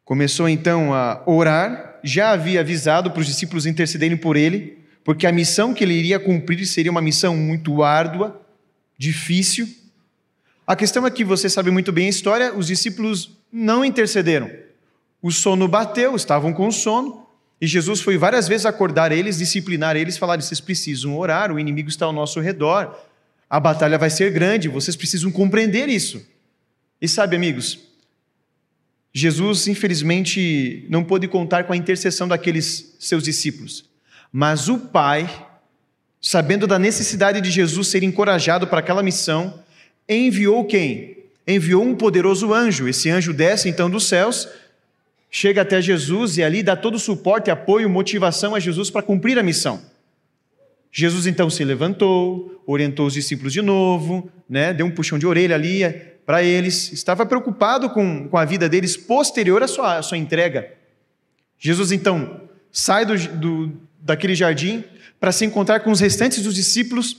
começou 0.04 0.48
então 0.48 0.92
a 0.92 1.22
orar, 1.24 2.00
já 2.02 2.32
havia 2.32 2.60
avisado 2.60 3.10
para 3.10 3.20
os 3.20 3.26
discípulos 3.26 3.66
intercederem 3.66 4.16
por 4.16 4.36
ele, 4.36 4.78
porque 5.04 5.26
a 5.26 5.32
missão 5.32 5.72
que 5.72 5.84
ele 5.84 5.94
iria 5.94 6.18
cumprir 6.18 6.66
seria 6.66 6.90
uma 6.90 7.00
missão 7.00 7.36
muito 7.36 7.84
árdua, 7.84 8.44
difícil. 8.98 9.68
A 10.66 10.74
questão 10.74 11.06
é 11.06 11.10
que 11.10 11.22
você 11.22 11.48
sabe 11.48 11.70
muito 11.70 11.92
bem 11.92 12.06
a 12.06 12.10
história, 12.10 12.52
os 12.52 12.66
discípulos 12.66 13.38
não 13.52 13.84
intercederam. 13.84 14.50
O 15.22 15.30
sono 15.30 15.68
bateu, 15.68 16.16
estavam 16.16 16.52
com 16.52 16.70
sono, 16.72 17.26
e 17.60 17.66
Jesus 17.66 18.00
foi 18.00 18.16
várias 18.16 18.48
vezes 18.48 18.66
acordar 18.66 19.12
eles, 19.12 19.38
disciplinar 19.38 19.94
eles, 19.94 20.16
falar: 20.16 20.40
vocês 20.40 20.60
precisam 20.60 21.16
orar, 21.16 21.52
o 21.52 21.60
inimigo 21.60 21.88
está 21.88 22.06
ao 22.06 22.12
nosso 22.12 22.40
redor, 22.40 22.98
a 23.48 23.60
batalha 23.60 23.98
vai 23.98 24.10
ser 24.10 24.32
grande, 24.32 24.68
vocês 24.68 24.96
precisam 24.96 25.30
compreender 25.30 25.88
isso. 25.88 26.26
E 27.00 27.08
sabe, 27.08 27.34
amigos, 27.34 27.78
Jesus, 29.12 29.66
infelizmente, 29.66 30.86
não 30.88 31.02
pôde 31.02 31.26
contar 31.26 31.64
com 31.64 31.72
a 31.72 31.76
intercessão 31.76 32.28
daqueles 32.28 32.94
seus 33.00 33.22
discípulos. 33.22 33.84
Mas 34.32 34.68
o 34.68 34.78
pai, 34.78 35.28
sabendo 36.20 36.66
da 36.66 36.78
necessidade 36.78 37.40
de 37.40 37.50
Jesus 37.50 37.88
ser 37.88 38.02
encorajado 38.02 38.66
para 38.66 38.78
aquela 38.78 39.02
missão, 39.02 39.62
enviou 40.08 40.64
quem? 40.64 41.16
Enviou 41.46 41.82
um 41.82 41.96
poderoso 41.96 42.54
anjo. 42.54 42.86
Esse 42.86 43.10
anjo 43.10 43.32
desce 43.32 43.68
então 43.68 43.90
dos 43.90 44.06
céus, 44.06 44.46
chega 45.30 45.62
até 45.62 45.82
Jesus 45.82 46.36
e 46.36 46.42
ali 46.42 46.62
dá 46.62 46.76
todo 46.76 46.94
o 46.94 47.00
suporte, 47.00 47.50
apoio, 47.50 47.90
motivação 47.90 48.54
a 48.54 48.60
Jesus 48.60 48.90
para 48.90 49.02
cumprir 49.02 49.38
a 49.38 49.42
missão. 49.42 49.82
Jesus 50.92 51.26
então 51.26 51.48
se 51.48 51.64
levantou, 51.64 52.62
orientou 52.66 53.06
os 53.06 53.14
discípulos 53.14 53.52
de 53.52 53.62
novo, 53.62 54.30
né, 54.48 54.72
deu 54.72 54.86
um 54.86 54.90
puxão 54.90 55.18
de 55.18 55.26
orelha 55.26 55.54
ali 55.54 55.84
para 56.30 56.44
eles, 56.44 56.92
estava 56.92 57.26
preocupado 57.26 57.90
com, 57.90 58.28
com 58.28 58.38
a 58.38 58.44
vida 58.44 58.68
deles 58.68 58.96
posterior 58.96 59.64
à 59.64 59.66
sua, 59.66 59.96
à 59.96 60.02
sua 60.02 60.16
entrega. 60.16 60.72
Jesus 61.58 61.90
então 61.90 62.42
sai 62.70 63.04
do, 63.04 63.18
do, 63.18 63.72
daquele 64.00 64.36
jardim 64.36 64.84
para 65.18 65.32
se 65.32 65.44
encontrar 65.44 65.80
com 65.80 65.90
os 65.90 65.98
restantes 65.98 66.44
dos 66.44 66.54
discípulos. 66.54 67.16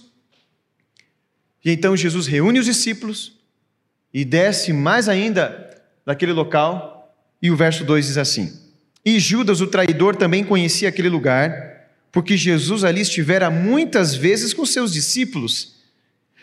E 1.66 1.72
então 1.72 1.98
Jesus 1.98 2.26
reúne 2.26 2.60
os 2.60 2.66
discípulos 2.66 3.34
e 4.14 4.24
desce 4.24 4.72
mais 4.72 5.10
ainda 5.10 5.78
daquele 6.06 6.32
local. 6.32 7.14
E 7.42 7.52
o 7.52 7.56
verso 7.58 7.84
2 7.84 8.06
diz 8.06 8.18
assim: 8.18 8.62
E 9.04 9.20
Judas, 9.20 9.60
o 9.60 9.68
traidor, 9.68 10.16
também 10.16 10.42
conhecia 10.42 10.88
aquele 10.88 11.10
lugar, 11.10 11.90
porque 12.14 12.38
Jesus 12.38 12.86
ali 12.86 13.02
estivera 13.02 13.50
muitas 13.50 14.16
vezes 14.16 14.54
com 14.54 14.66
seus 14.66 14.94
discípulos. 14.94 15.81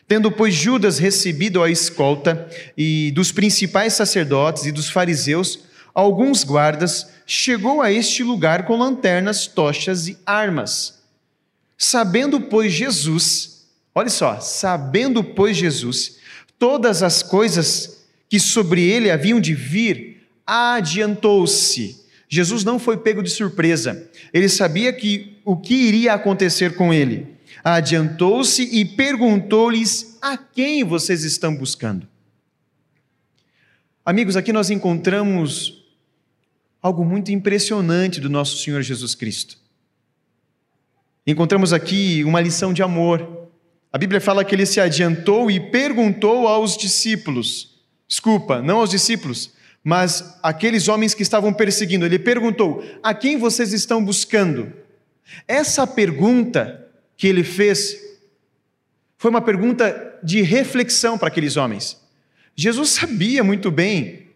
Tendo, 0.09 0.33
pois, 0.33 0.55
Judas 0.55 0.99
recebido 0.99 1.63
a 1.63 1.71
escolta 1.71 2.49
e 2.77 3.13
dos 3.15 3.31
principais 3.31 3.93
sacerdotes 3.93 4.65
e 4.65 4.73
dos 4.73 4.89
fariseus, 4.89 5.61
alguns 5.95 6.43
guardas, 6.45 7.11
chegou 7.27 7.83
a 7.83 7.93
este 7.93 8.25
lugar 8.25 8.65
com 8.65 8.79
lanternas, 8.79 9.47
tochas 9.47 10.09
e 10.09 10.17
armas. 10.25 11.03
Sabendo, 11.77 12.41
pois, 12.41 12.73
Jesus, 12.73 13.67
olha 13.95 14.09
só, 14.09 14.41
sabendo, 14.41 15.23
pois, 15.23 15.55
Jesus, 15.59 16.17
todas 16.59 17.03
as 17.03 17.23
coisas 17.23 18.07
que 18.31 18.41
sobre 18.41 18.83
ele 18.83 19.11
haviam 19.11 19.39
de 19.39 19.55
vir, 19.55 20.27
adiantou-se. 20.47 22.03
Jesus 22.31 22.65
não 22.65 22.79
foi 22.79 22.97
pego 22.97 23.23
de 23.23 23.31
surpresa. 23.31 24.09
Ele 24.33 24.49
sabia 24.49 24.91
que 24.91 25.37
o 25.45 25.57
que 25.57 25.75
iria 25.75 26.15
acontecer 26.15 26.77
com 26.77 26.93
ele. 26.95 27.38
Adiantou-se 27.63 28.63
e 28.63 28.85
perguntou-lhes: 28.85 30.19
A 30.21 30.37
quem 30.37 30.85
vocês 30.85 31.25
estão 31.25 31.55
buscando? 31.55 32.07
Amigos, 34.05 34.37
aqui 34.37 34.53
nós 34.53 34.71
encontramos 34.71 35.85
algo 36.81 37.05
muito 37.05 37.31
impressionante 37.31 38.21
do 38.21 38.31
nosso 38.31 38.57
Senhor 38.57 38.81
Jesus 38.83 39.15
Cristo. 39.15 39.59
Encontramos 41.27 41.75
aqui 41.75 42.25
uma 42.25 42.41
lição 42.41 42.73
de 42.73 42.83
amor. 42.83 43.49
A 43.93 43.99
Bíblia 43.99 44.21
fala 44.21 44.45
que 44.45 44.55
ele 44.55 44.65
se 44.65 44.81
adiantou 44.81 45.51
e 45.51 45.61
perguntou 45.61 46.49
aos 46.49 46.77
discípulos. 46.77 47.79
Desculpa, 48.09 48.63
não 48.63 48.79
aos 48.79 48.89
discípulos, 48.89 49.53
mas 49.85 50.39
aqueles 50.43 50.89
homens 50.89 51.13
que 51.13 51.23
estavam 51.23 51.53
perseguindo. 51.53 52.07
Ele 52.07 52.19
perguntou: 52.19 52.83
A 53.03 53.13
quem 53.13 53.37
vocês 53.37 53.75
estão 53.75 54.03
buscando? 54.03 54.73
Essa 55.47 55.87
pergunta 55.87 56.88
que 57.19 57.27
ele 57.27 57.45
fez 57.45 57.99
foi 59.19 59.31
uma 59.31 59.43
pergunta 59.43 60.17
de 60.23 60.41
reflexão 60.41 61.19
para 61.19 61.27
aqueles 61.27 61.57
homens. 61.57 62.01
Jesus 62.55 62.91
sabia 62.91 63.43
muito 63.43 63.71
bem 63.71 64.29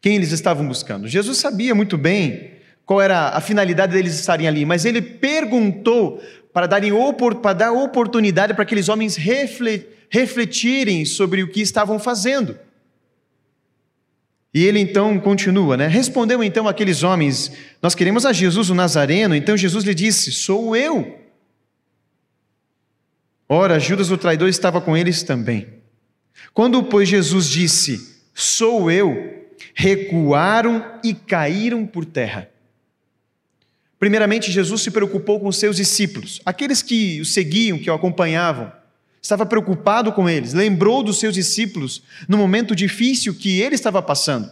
quem 0.00 0.14
eles 0.14 0.30
estavam 0.30 0.68
buscando. 0.68 1.08
Jesus 1.08 1.38
sabia 1.38 1.74
muito 1.74 1.96
bem 1.96 2.52
qual 2.84 3.00
era 3.00 3.30
a 3.30 3.40
finalidade 3.40 3.94
deles 3.94 4.14
estarem 4.14 4.46
ali, 4.46 4.66
mas 4.66 4.84
ele 4.84 5.00
perguntou 5.00 6.22
para, 6.52 6.66
darem, 6.66 6.92
para 7.40 7.52
dar 7.54 7.72
oportunidade 7.72 8.52
para 8.52 8.62
aqueles 8.62 8.88
homens 8.90 9.16
refletirem 10.10 11.06
sobre 11.06 11.42
o 11.42 11.48
que 11.48 11.62
estavam 11.62 11.98
fazendo. 11.98 12.58
E 14.52 14.66
ele 14.66 14.80
então 14.80 15.18
continua, 15.18 15.76
né? 15.76 15.86
Respondeu 15.86 16.42
então 16.42 16.66
aqueles 16.66 17.02
homens: 17.02 17.52
Nós 17.80 17.94
queremos 17.94 18.26
a 18.26 18.32
Jesus 18.32 18.68
o 18.68 18.74
Nazareno. 18.74 19.34
Então 19.34 19.56
Jesus 19.56 19.84
lhe 19.84 19.94
disse: 19.94 20.32
Sou 20.32 20.74
eu. 20.74 21.19
Ora, 23.52 23.80
Judas 23.80 24.12
o 24.12 24.16
traidor 24.16 24.48
estava 24.48 24.80
com 24.80 24.96
eles 24.96 25.24
também. 25.24 25.66
Quando, 26.54 26.84
pois, 26.84 27.08
Jesus 27.08 27.48
disse: 27.48 28.20
Sou 28.32 28.88
eu, 28.88 29.44
recuaram 29.74 31.00
e 31.02 31.12
caíram 31.12 31.84
por 31.84 32.04
terra. 32.04 32.48
Primeiramente, 33.98 34.52
Jesus 34.52 34.82
se 34.82 34.92
preocupou 34.92 35.40
com 35.40 35.50
seus 35.50 35.74
discípulos, 35.74 36.40
aqueles 36.46 36.80
que 36.80 37.20
o 37.20 37.24
seguiam, 37.24 37.76
que 37.76 37.90
o 37.90 37.92
acompanhavam. 37.92 38.70
Estava 39.20 39.44
preocupado 39.44 40.12
com 40.12 40.30
eles, 40.30 40.54
lembrou 40.54 41.02
dos 41.02 41.18
seus 41.18 41.34
discípulos 41.34 42.04
no 42.28 42.38
momento 42.38 42.74
difícil 42.76 43.34
que 43.34 43.60
ele 43.60 43.74
estava 43.74 44.00
passando. 44.00 44.48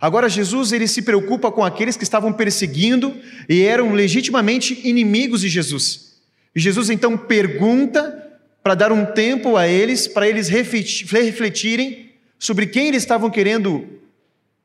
Agora 0.00 0.26
Jesus 0.26 0.72
ele 0.72 0.88
se 0.88 1.02
preocupa 1.02 1.52
com 1.52 1.62
aqueles 1.62 1.98
que 1.98 2.02
estavam 2.02 2.32
perseguindo 2.32 3.14
e 3.46 3.60
eram 3.60 3.92
legitimamente 3.92 4.80
inimigos 4.88 5.42
de 5.42 5.50
Jesus. 5.50 6.09
E 6.54 6.60
Jesus 6.60 6.90
então 6.90 7.16
pergunta 7.16 8.20
para 8.62 8.74
dar 8.74 8.92
um 8.92 9.06
tempo 9.06 9.56
a 9.56 9.66
eles, 9.66 10.06
para 10.06 10.28
eles 10.28 10.48
refletirem 10.48 12.10
sobre 12.38 12.66
quem 12.66 12.88
eles 12.88 13.02
estavam 13.02 13.30
querendo 13.30 13.88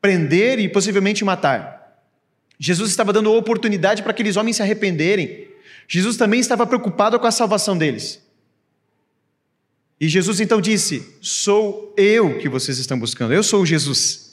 prender 0.02 0.60
e 0.60 0.70
possivelmente 0.70 1.24
matar. 1.24 1.76
Jesus 2.60 2.90
estava 2.90 3.12
dando 3.12 3.34
oportunidade 3.34 4.02
para 4.02 4.12
aqueles 4.12 4.38
homens 4.38 4.58
se 4.58 4.62
arrependerem. 4.62 5.48
Jesus 5.88 6.18
também 6.18 6.40
estava 6.40 6.66
preocupado 6.66 7.20
com 7.20 7.28
a 7.28 7.32
salvação 7.32 7.78
deles. 7.78 8.22
E 10.00 10.08
Jesus 10.08 10.40
então 10.40 10.62
disse: 10.62 11.16
Sou 11.22 11.94
eu 11.98 12.38
que 12.38 12.50
vocês 12.50 12.78
estão 12.78 12.98
buscando, 13.00 13.34
eu 13.34 13.44
sou 13.44 13.66
Jesus. 13.66 14.26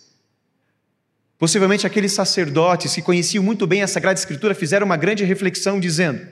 Possivelmente 1.38 1.86
aqueles 1.86 2.12
sacerdotes 2.12 2.94
que 2.94 3.02
conheciam 3.02 3.42
muito 3.42 3.66
bem 3.66 3.82
a 3.82 3.88
Sagrada 3.88 4.18
Escritura 4.18 4.54
fizeram 4.54 4.86
uma 4.86 4.96
grande 4.96 5.24
reflexão, 5.24 5.80
dizendo: 5.80 6.24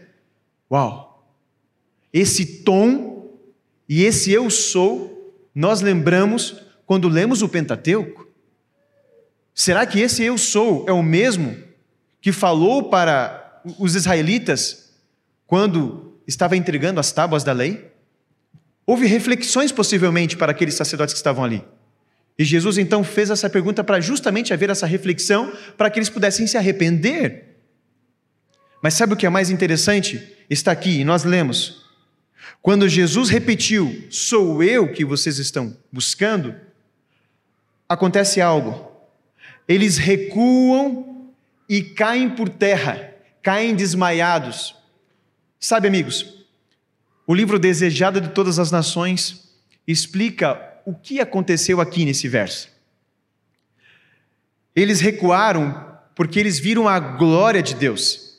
Uau, 0.70 1.09
esse 2.12 2.62
tom 2.62 3.38
e 3.88 4.04
esse 4.04 4.32
eu 4.32 4.48
sou, 4.50 5.34
nós 5.54 5.80
lembramos 5.80 6.56
quando 6.86 7.08
lemos 7.08 7.42
o 7.42 7.48
Pentateuco? 7.48 8.28
Será 9.54 9.84
que 9.84 10.00
esse 10.00 10.22
eu 10.22 10.38
sou 10.38 10.84
é 10.88 10.92
o 10.92 11.02
mesmo 11.02 11.56
que 12.20 12.32
falou 12.32 12.84
para 12.88 13.62
os 13.78 13.94
israelitas 13.94 14.92
quando 15.46 16.18
estava 16.26 16.56
entregando 16.56 17.00
as 17.00 17.12
tábuas 17.12 17.44
da 17.44 17.52
lei? 17.52 17.90
Houve 18.86 19.06
reflexões 19.06 19.70
possivelmente 19.70 20.36
para 20.36 20.52
aqueles 20.52 20.74
sacerdotes 20.74 21.12
que 21.12 21.18
estavam 21.18 21.44
ali. 21.44 21.64
E 22.38 22.44
Jesus 22.44 22.78
então 22.78 23.04
fez 23.04 23.28
essa 23.28 23.50
pergunta 23.50 23.84
para 23.84 24.00
justamente 24.00 24.52
haver 24.52 24.70
essa 24.70 24.86
reflexão 24.86 25.52
para 25.76 25.90
que 25.90 25.98
eles 25.98 26.08
pudessem 26.08 26.46
se 26.46 26.56
arrepender. 26.56 27.58
Mas 28.82 28.94
sabe 28.94 29.12
o 29.12 29.16
que 29.16 29.26
é 29.26 29.28
mais 29.28 29.50
interessante? 29.50 30.36
Está 30.48 30.72
aqui, 30.72 31.00
e 31.00 31.04
nós 31.04 31.22
lemos. 31.22 31.89
Quando 32.62 32.88
Jesus 32.88 33.28
repetiu, 33.28 34.06
sou 34.10 34.62
eu 34.62 34.92
que 34.92 35.04
vocês 35.04 35.38
estão 35.38 35.76
buscando, 35.90 36.54
acontece 37.88 38.40
algo. 38.40 38.90
Eles 39.66 39.96
recuam 39.96 41.32
e 41.68 41.82
caem 41.82 42.30
por 42.30 42.48
terra, 42.48 43.14
caem 43.42 43.74
desmaiados. 43.74 44.74
Sabe, 45.58 45.88
amigos, 45.88 46.44
o 47.26 47.34
livro 47.34 47.58
Desejado 47.58 48.20
de 48.20 48.30
Todas 48.30 48.58
as 48.58 48.70
Nações 48.70 49.48
explica 49.86 50.60
o 50.84 50.94
que 50.94 51.20
aconteceu 51.20 51.80
aqui 51.80 52.04
nesse 52.04 52.26
verso. 52.28 52.68
Eles 54.74 55.00
recuaram 55.00 55.88
porque 56.14 56.38
eles 56.38 56.58
viram 56.58 56.88
a 56.88 56.98
glória 56.98 57.62
de 57.62 57.74
Deus. 57.74 58.38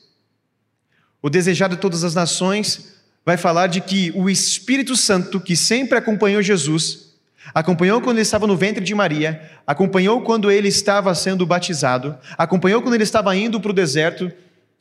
O 1.20 1.30
Desejado 1.30 1.76
de 1.76 1.80
Todas 1.80 2.04
as 2.04 2.14
Nações 2.14 2.91
vai 3.24 3.36
falar 3.36 3.68
de 3.68 3.80
que 3.80 4.12
o 4.14 4.28
Espírito 4.28 4.96
Santo, 4.96 5.40
que 5.40 5.56
sempre 5.56 5.96
acompanhou 5.96 6.42
Jesus, 6.42 7.12
acompanhou 7.54 8.00
quando 8.00 8.16
ele 8.16 8.22
estava 8.22 8.46
no 8.46 8.56
ventre 8.56 8.84
de 8.84 8.94
Maria, 8.94 9.50
acompanhou 9.66 10.22
quando 10.22 10.50
ele 10.50 10.68
estava 10.68 11.14
sendo 11.14 11.46
batizado, 11.46 12.16
acompanhou 12.36 12.82
quando 12.82 12.94
ele 12.94 13.04
estava 13.04 13.34
indo 13.36 13.60
para 13.60 13.70
o 13.70 13.74
deserto 13.74 14.30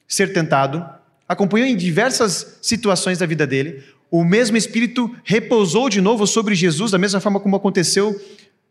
ser 0.07 0.33
tentado, 0.33 0.85
acompanhou 1.27 1.67
em 1.67 1.75
diversas 1.75 2.57
situações 2.61 3.17
da 3.17 3.25
vida 3.25 3.47
dele. 3.47 3.83
O 4.09 4.25
mesmo 4.25 4.57
Espírito 4.57 5.15
repousou 5.23 5.89
de 5.89 6.01
novo 6.01 6.27
sobre 6.27 6.53
Jesus, 6.53 6.91
da 6.91 6.97
mesma 6.97 7.19
forma 7.21 7.39
como 7.39 7.55
aconteceu 7.55 8.19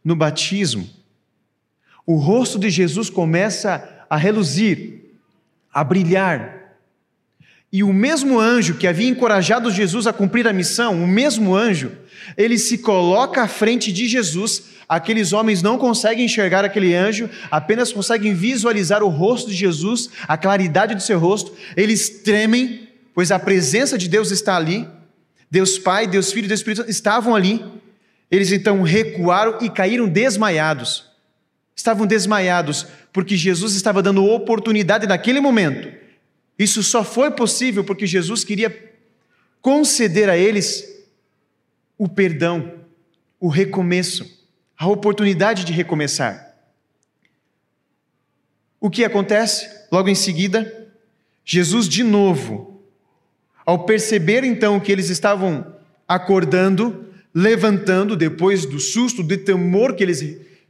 no 0.04 0.14
batismo. 0.14 0.88
O 2.06 2.16
rosto 2.16 2.58
de 2.58 2.68
Jesus 2.68 3.08
começa 3.08 4.04
a 4.10 4.16
reluzir, 4.16 5.00
a 5.72 5.82
brilhar, 5.84 6.59
e 7.72 7.84
o 7.84 7.92
mesmo 7.92 8.38
anjo 8.38 8.74
que 8.74 8.86
havia 8.86 9.08
encorajado 9.08 9.70
Jesus 9.70 10.06
a 10.06 10.12
cumprir 10.12 10.46
a 10.48 10.52
missão, 10.52 11.04
o 11.04 11.06
mesmo 11.06 11.54
anjo, 11.54 11.92
ele 12.36 12.58
se 12.58 12.78
coloca 12.78 13.42
à 13.42 13.48
frente 13.48 13.92
de 13.92 14.08
Jesus. 14.08 14.64
Aqueles 14.88 15.32
homens 15.32 15.62
não 15.62 15.78
conseguem 15.78 16.24
enxergar 16.24 16.64
aquele 16.64 16.94
anjo, 16.96 17.30
apenas 17.48 17.92
conseguem 17.92 18.34
visualizar 18.34 19.04
o 19.04 19.08
rosto 19.08 19.50
de 19.50 19.56
Jesus, 19.56 20.10
a 20.26 20.36
claridade 20.36 20.96
do 20.96 21.02
seu 21.02 21.18
rosto. 21.18 21.54
Eles 21.76 22.10
tremem, 22.24 22.88
pois 23.14 23.30
a 23.30 23.38
presença 23.38 23.96
de 23.96 24.08
Deus 24.08 24.32
está 24.32 24.56
ali. 24.56 24.88
Deus 25.48 25.78
Pai, 25.78 26.08
Deus 26.08 26.32
Filho 26.32 26.46
e 26.46 26.48
Deus 26.48 26.60
Espírito 26.60 26.90
estavam 26.90 27.36
ali. 27.36 27.64
Eles 28.28 28.50
então 28.50 28.82
recuaram 28.82 29.58
e 29.60 29.70
caíram 29.70 30.08
desmaiados. 30.08 31.04
Estavam 31.76 32.04
desmaiados 32.04 32.86
porque 33.12 33.36
Jesus 33.36 33.74
estava 33.76 34.02
dando 34.02 34.24
oportunidade 34.24 35.06
naquele 35.06 35.40
momento 35.40 35.99
isso 36.60 36.82
só 36.82 37.02
foi 37.02 37.30
possível 37.30 37.82
porque 37.82 38.06
Jesus 38.06 38.44
queria 38.44 38.92
conceder 39.62 40.28
a 40.28 40.36
eles 40.36 40.86
o 41.96 42.06
perdão, 42.06 42.74
o 43.40 43.48
recomeço, 43.48 44.46
a 44.76 44.86
oportunidade 44.86 45.64
de 45.64 45.72
recomeçar. 45.72 46.54
O 48.78 48.90
que 48.90 49.06
acontece? 49.06 49.70
Logo 49.90 50.10
em 50.10 50.14
seguida, 50.14 50.90
Jesus 51.46 51.88
de 51.88 52.02
novo, 52.02 52.82
ao 53.64 53.86
perceber 53.86 54.44
então 54.44 54.78
que 54.78 54.92
eles 54.92 55.08
estavam 55.08 55.74
acordando, 56.06 57.06
levantando 57.34 58.14
depois 58.14 58.66
do 58.66 58.78
susto, 58.78 59.22
do 59.22 59.38
temor 59.38 59.94
que 59.94 60.02
eles, 60.02 60.20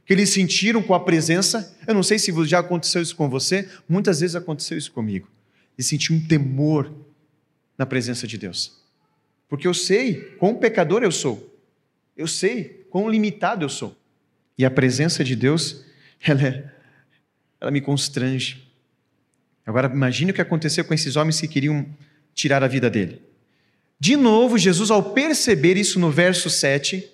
que 0.05 0.13
eles 0.13 0.29
sentiram 0.29 0.81
com 0.81 0.93
a 0.93 1.01
presença. 1.01 1.77
Eu 1.85 1.93
não 1.93 2.01
sei 2.01 2.17
se 2.17 2.33
já 2.45 2.59
aconteceu 2.59 3.01
isso 3.01 3.13
com 3.17 3.29
você, 3.29 3.67
muitas 3.89 4.21
vezes 4.21 4.37
aconteceu 4.37 4.77
isso 4.77 4.93
comigo 4.93 5.27
e 5.77 5.83
sentir 5.83 6.13
um 6.13 6.25
temor 6.25 6.91
na 7.77 7.85
presença 7.85 8.27
de 8.27 8.37
Deus. 8.37 8.79
porque 9.49 9.67
eu 9.67 9.73
sei 9.73 10.35
quão 10.39 10.55
pecador 10.55 11.03
eu 11.03 11.11
sou. 11.11 11.53
Eu 12.15 12.25
sei 12.25 12.85
quão 12.89 13.09
limitado 13.09 13.65
eu 13.65 13.69
sou. 13.69 13.97
E 14.57 14.63
a 14.63 14.71
presença 14.71 15.25
de 15.25 15.35
Deus, 15.35 15.83
ela, 16.23 16.41
é, 16.41 16.71
ela 17.59 17.71
me 17.71 17.81
constrange. 17.81 18.65
Agora, 19.65 19.91
imagine 19.93 20.31
o 20.31 20.33
que 20.33 20.41
aconteceu 20.41 20.85
com 20.85 20.93
esses 20.93 21.15
homens 21.17 21.41
que 21.41 21.47
queriam 21.47 21.85
tirar 22.33 22.63
a 22.63 22.67
vida 22.67 22.89
dele. 22.89 23.21
De 23.99 24.15
novo, 24.15 24.57
Jesus, 24.57 24.89
ao 24.89 25.11
perceber 25.13 25.77
isso 25.77 25.99
no 25.99 26.09
verso 26.09 26.49
7, 26.49 27.07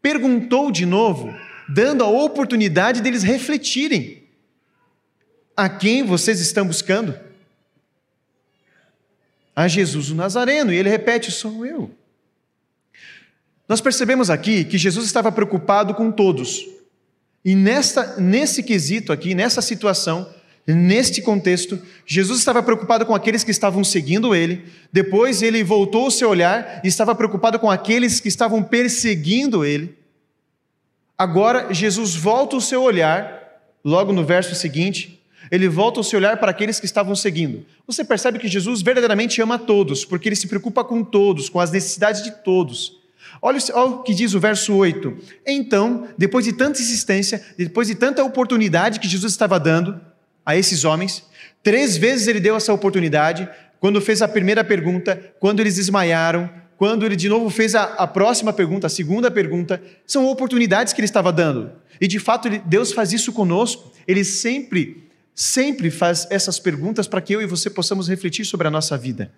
perguntou 0.00 0.70
de 0.70 0.86
novo, 0.86 1.32
dando 1.68 2.02
a 2.02 2.08
oportunidade 2.08 3.00
deles 3.00 3.22
refletirem: 3.22 4.24
A 5.56 5.68
quem 5.68 6.02
vocês 6.02 6.40
estão 6.40 6.66
buscando? 6.66 7.14
A 9.54 9.68
Jesus 9.68 10.10
o 10.10 10.14
Nazareno, 10.14 10.72
e 10.72 10.76
ele 10.76 10.88
repete: 10.88 11.30
Sou 11.30 11.64
eu. 11.64 11.90
Nós 13.68 13.80
percebemos 13.80 14.30
aqui 14.30 14.64
que 14.64 14.76
Jesus 14.76 15.06
estava 15.06 15.32
preocupado 15.32 15.94
com 15.94 16.10
todos. 16.10 16.66
E 17.44 17.54
nesta, 17.54 18.18
nesse 18.18 18.62
quesito 18.62 19.12
aqui, 19.12 19.34
nessa 19.34 19.62
situação, 19.62 20.28
Neste 20.66 21.20
contexto, 21.20 21.78
Jesus 22.06 22.38
estava 22.38 22.62
preocupado 22.62 23.04
com 23.04 23.14
aqueles 23.14 23.44
que 23.44 23.50
estavam 23.50 23.84
seguindo 23.84 24.34
ele, 24.34 24.64
depois 24.90 25.42
ele 25.42 25.62
voltou 25.62 26.06
o 26.06 26.10
seu 26.10 26.30
olhar 26.30 26.80
e 26.82 26.88
estava 26.88 27.14
preocupado 27.14 27.58
com 27.58 27.70
aqueles 27.70 28.18
que 28.18 28.28
estavam 28.28 28.62
perseguindo 28.62 29.62
ele. 29.62 29.94
Agora, 31.18 31.72
Jesus 31.72 32.14
volta 32.14 32.56
o 32.56 32.62
seu 32.62 32.82
olhar, 32.82 33.60
logo 33.84 34.10
no 34.10 34.24
verso 34.24 34.54
seguinte, 34.54 35.22
ele 35.54 35.68
volta 35.68 36.00
o 36.00 36.04
seu 36.04 36.18
olhar 36.18 36.36
para 36.38 36.50
aqueles 36.50 36.80
que 36.80 36.86
estavam 36.86 37.14
seguindo. 37.14 37.64
Você 37.86 38.04
percebe 38.04 38.38
que 38.38 38.48
Jesus 38.48 38.82
verdadeiramente 38.82 39.40
ama 39.40 39.58
todos, 39.58 40.04
porque 40.04 40.28
ele 40.28 40.36
se 40.36 40.46
preocupa 40.46 40.84
com 40.84 41.02
todos, 41.02 41.48
com 41.48 41.60
as 41.60 41.70
necessidades 41.70 42.22
de 42.22 42.30
todos. 42.42 43.00
Olha, 43.40 43.58
o 43.74 44.02
que 44.02 44.14
diz 44.14 44.34
o 44.34 44.40
verso 44.40 44.74
8. 44.74 45.16
Então, 45.46 46.08
depois 46.16 46.44
de 46.44 46.52
tanta 46.52 46.80
insistência, 46.80 47.44
depois 47.58 47.88
de 47.88 47.94
tanta 47.94 48.24
oportunidade 48.24 49.00
que 49.00 49.08
Jesus 49.08 49.32
estava 49.32 49.60
dando, 49.60 50.00
a 50.44 50.56
esses 50.56 50.84
homens. 50.84 51.24
Três 51.62 51.96
vezes 51.96 52.26
ele 52.26 52.40
deu 52.40 52.56
essa 52.56 52.72
oportunidade. 52.72 53.48
Quando 53.80 54.00
fez 54.00 54.20
a 54.22 54.28
primeira 54.28 54.62
pergunta, 54.62 55.34
quando 55.40 55.60
eles 55.60 55.76
desmaiaram, 55.76 56.50
quando 56.76 57.06
ele 57.06 57.16
de 57.16 57.28
novo 57.28 57.48
fez 57.50 57.74
a, 57.74 57.84
a 57.94 58.06
próxima 58.06 58.52
pergunta, 58.52 58.86
a 58.86 58.90
segunda 58.90 59.30
pergunta, 59.30 59.80
são 60.06 60.26
oportunidades 60.26 60.92
que 60.92 61.00
ele 61.00 61.06
estava 61.06 61.32
dando. 61.32 61.72
E 62.00 62.06
de 62.06 62.18
fato, 62.18 62.48
Deus 62.66 62.92
faz 62.92 63.12
isso 63.12 63.32
conosco. 63.32 63.92
Ele 64.06 64.24
sempre, 64.24 65.08
sempre 65.34 65.90
faz 65.90 66.26
essas 66.30 66.58
perguntas 66.58 67.08
para 67.08 67.20
que 67.20 67.34
eu 67.34 67.42
e 67.42 67.46
você 67.46 67.68
possamos 67.68 68.08
refletir 68.08 68.44
sobre 68.44 68.68
a 68.68 68.70
nossa 68.70 68.96
vida. 68.96 69.32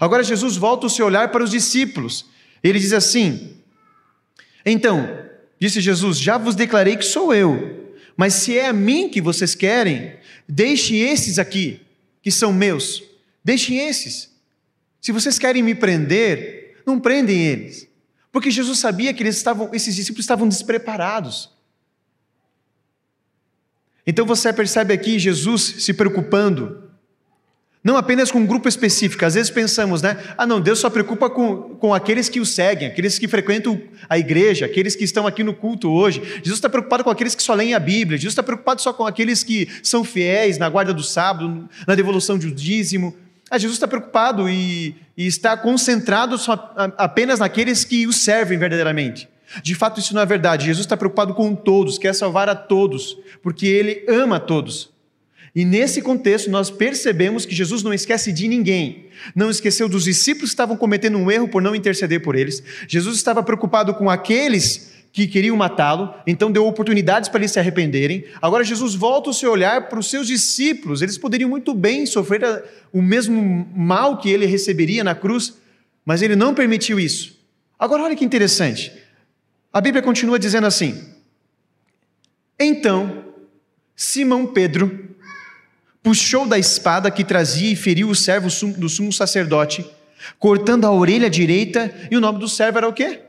Agora, 0.00 0.22
Jesus 0.22 0.56
volta 0.56 0.86
o 0.86 0.90
seu 0.90 1.06
olhar 1.06 1.30
para 1.30 1.44
os 1.44 1.50
discípulos. 1.50 2.26
Ele 2.62 2.78
diz 2.78 2.92
assim: 2.92 3.56
Então, 4.64 5.08
disse 5.60 5.80
Jesus, 5.80 6.18
já 6.18 6.38
vos 6.38 6.54
declarei 6.54 6.96
que 6.96 7.04
sou 7.04 7.34
eu. 7.34 7.94
Mas 8.16 8.34
se 8.34 8.56
é 8.56 8.66
a 8.66 8.72
mim 8.72 9.10
que 9.10 9.20
vocês 9.20 9.54
querem, 9.54 10.16
Deixe 10.48 10.96
esses 10.96 11.38
aqui, 11.38 11.80
que 12.22 12.30
são 12.30 12.52
meus. 12.52 13.02
Deixem 13.44 13.78
esses. 13.78 14.30
Se 15.00 15.12
vocês 15.12 15.38
querem 15.38 15.62
me 15.62 15.74
prender, 15.74 16.80
não 16.86 17.00
prendem 17.00 17.44
eles. 17.44 17.88
Porque 18.30 18.50
Jesus 18.50 18.78
sabia 18.78 19.12
que 19.12 19.22
eles 19.22 19.36
estavam, 19.36 19.70
esses 19.72 19.94
discípulos 19.94 20.24
estavam 20.24 20.48
despreparados. 20.48 21.50
Então 24.06 24.24
você 24.24 24.52
percebe 24.52 24.94
aqui 24.94 25.18
Jesus 25.18 25.62
se 25.78 25.92
preocupando 25.92 26.86
não 27.86 27.96
apenas 27.96 28.32
com 28.32 28.40
um 28.40 28.46
grupo 28.46 28.68
específico. 28.68 29.24
Às 29.24 29.34
vezes 29.34 29.48
pensamos, 29.48 30.02
né? 30.02 30.16
Ah, 30.36 30.44
não, 30.44 30.60
Deus 30.60 30.80
só 30.80 30.90
preocupa 30.90 31.30
com, 31.30 31.76
com 31.76 31.94
aqueles 31.94 32.28
que 32.28 32.40
o 32.40 32.44
seguem, 32.44 32.88
aqueles 32.88 33.16
que 33.16 33.28
frequentam 33.28 33.80
a 34.08 34.18
igreja, 34.18 34.66
aqueles 34.66 34.96
que 34.96 35.04
estão 35.04 35.24
aqui 35.24 35.44
no 35.44 35.54
culto 35.54 35.88
hoje. 35.88 36.20
Jesus 36.38 36.54
está 36.54 36.68
preocupado 36.68 37.04
com 37.04 37.10
aqueles 37.10 37.36
que 37.36 37.42
só 37.44 37.54
leem 37.54 37.74
a 37.74 37.78
Bíblia. 37.78 38.18
Jesus 38.18 38.32
está 38.32 38.42
preocupado 38.42 38.82
só 38.82 38.92
com 38.92 39.06
aqueles 39.06 39.44
que 39.44 39.68
são 39.84 40.02
fiéis 40.02 40.58
na 40.58 40.68
guarda 40.68 40.92
do 40.92 41.04
sábado, 41.04 41.68
na 41.86 41.94
devolução 41.94 42.36
do 42.36 42.50
dízimo. 42.50 43.16
Ah, 43.48 43.56
Jesus 43.56 43.76
está 43.76 43.86
preocupado 43.86 44.50
e, 44.50 44.96
e 45.16 45.24
está 45.24 45.56
concentrado 45.56 46.36
só, 46.38 46.74
apenas 46.98 47.38
naqueles 47.38 47.84
que 47.84 48.04
o 48.08 48.12
servem 48.12 48.58
verdadeiramente. 48.58 49.28
De 49.62 49.74
fato, 49.74 50.00
isso 50.00 50.14
não 50.14 50.22
é 50.22 50.26
verdade. 50.26 50.66
Jesus 50.66 50.84
está 50.84 50.96
preocupado 50.96 51.34
com 51.34 51.54
todos, 51.54 51.98
quer 51.98 52.14
salvar 52.14 52.48
a 52.48 52.54
todos, 52.54 53.16
porque 53.42 53.66
ele 53.66 54.04
ama 54.08 54.36
a 54.36 54.40
todos. 54.40 54.90
E 55.54 55.64
nesse 55.64 56.02
contexto, 56.02 56.50
nós 56.50 56.70
percebemos 56.70 57.46
que 57.46 57.54
Jesus 57.54 57.82
não 57.82 57.94
esquece 57.94 58.30
de 58.30 58.46
ninguém. 58.46 59.06
Não 59.34 59.48
esqueceu 59.48 59.88
dos 59.88 60.04
discípulos 60.04 60.50
que 60.50 60.54
estavam 60.54 60.76
cometendo 60.76 61.16
um 61.16 61.30
erro 61.30 61.48
por 61.48 61.62
não 61.62 61.74
interceder 61.74 62.20
por 62.20 62.36
eles. 62.36 62.62
Jesus 62.86 63.16
estava 63.16 63.42
preocupado 63.42 63.94
com 63.94 64.10
aqueles 64.10 64.92
que 65.16 65.26
queriam 65.26 65.56
matá-lo, 65.56 66.12
então 66.26 66.52
deu 66.52 66.66
oportunidades 66.66 67.30
para 67.30 67.40
eles 67.40 67.50
se 67.50 67.58
arrependerem. 67.58 68.26
Agora 68.42 68.62
Jesus 68.62 68.94
volta 68.94 69.30
o 69.30 69.32
seu 69.32 69.50
olhar 69.50 69.88
para 69.88 69.98
os 69.98 70.10
seus 70.10 70.26
discípulos. 70.26 71.00
Eles 71.00 71.16
poderiam 71.16 71.48
muito 71.48 71.72
bem 71.72 72.04
sofrer 72.04 72.42
o 72.92 73.00
mesmo 73.00 73.66
mal 73.74 74.18
que 74.18 74.28
ele 74.28 74.44
receberia 74.44 75.02
na 75.02 75.14
cruz, 75.14 75.54
mas 76.04 76.20
ele 76.20 76.36
não 76.36 76.52
permitiu 76.52 77.00
isso. 77.00 77.34
Agora 77.78 78.02
olha 78.02 78.14
que 78.14 78.26
interessante. 78.26 78.92
A 79.76 79.80
Bíblia 79.82 80.02
continua 80.02 80.38
dizendo 80.38 80.66
assim: 80.66 81.06
Então, 82.58 83.26
Simão 83.94 84.46
Pedro 84.46 85.14
puxou 86.02 86.48
da 86.48 86.58
espada 86.58 87.10
que 87.10 87.22
trazia 87.22 87.70
e 87.70 87.76
feriu 87.76 88.08
o 88.08 88.14
servo 88.14 88.48
do 88.70 88.88
sumo 88.88 89.12
sacerdote, 89.12 89.84
cortando 90.38 90.86
a 90.86 90.90
orelha 90.90 91.28
direita, 91.28 91.94
e 92.10 92.16
o 92.16 92.22
nome 92.22 92.38
do 92.38 92.48
servo 92.48 92.78
era 92.78 92.88
o 92.88 92.92
quê? 92.94 93.20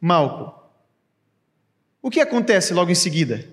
Malco. 0.00 0.58
O 2.00 2.08
que 2.08 2.20
acontece 2.20 2.72
logo 2.72 2.90
em 2.90 2.94
seguida? 2.94 3.46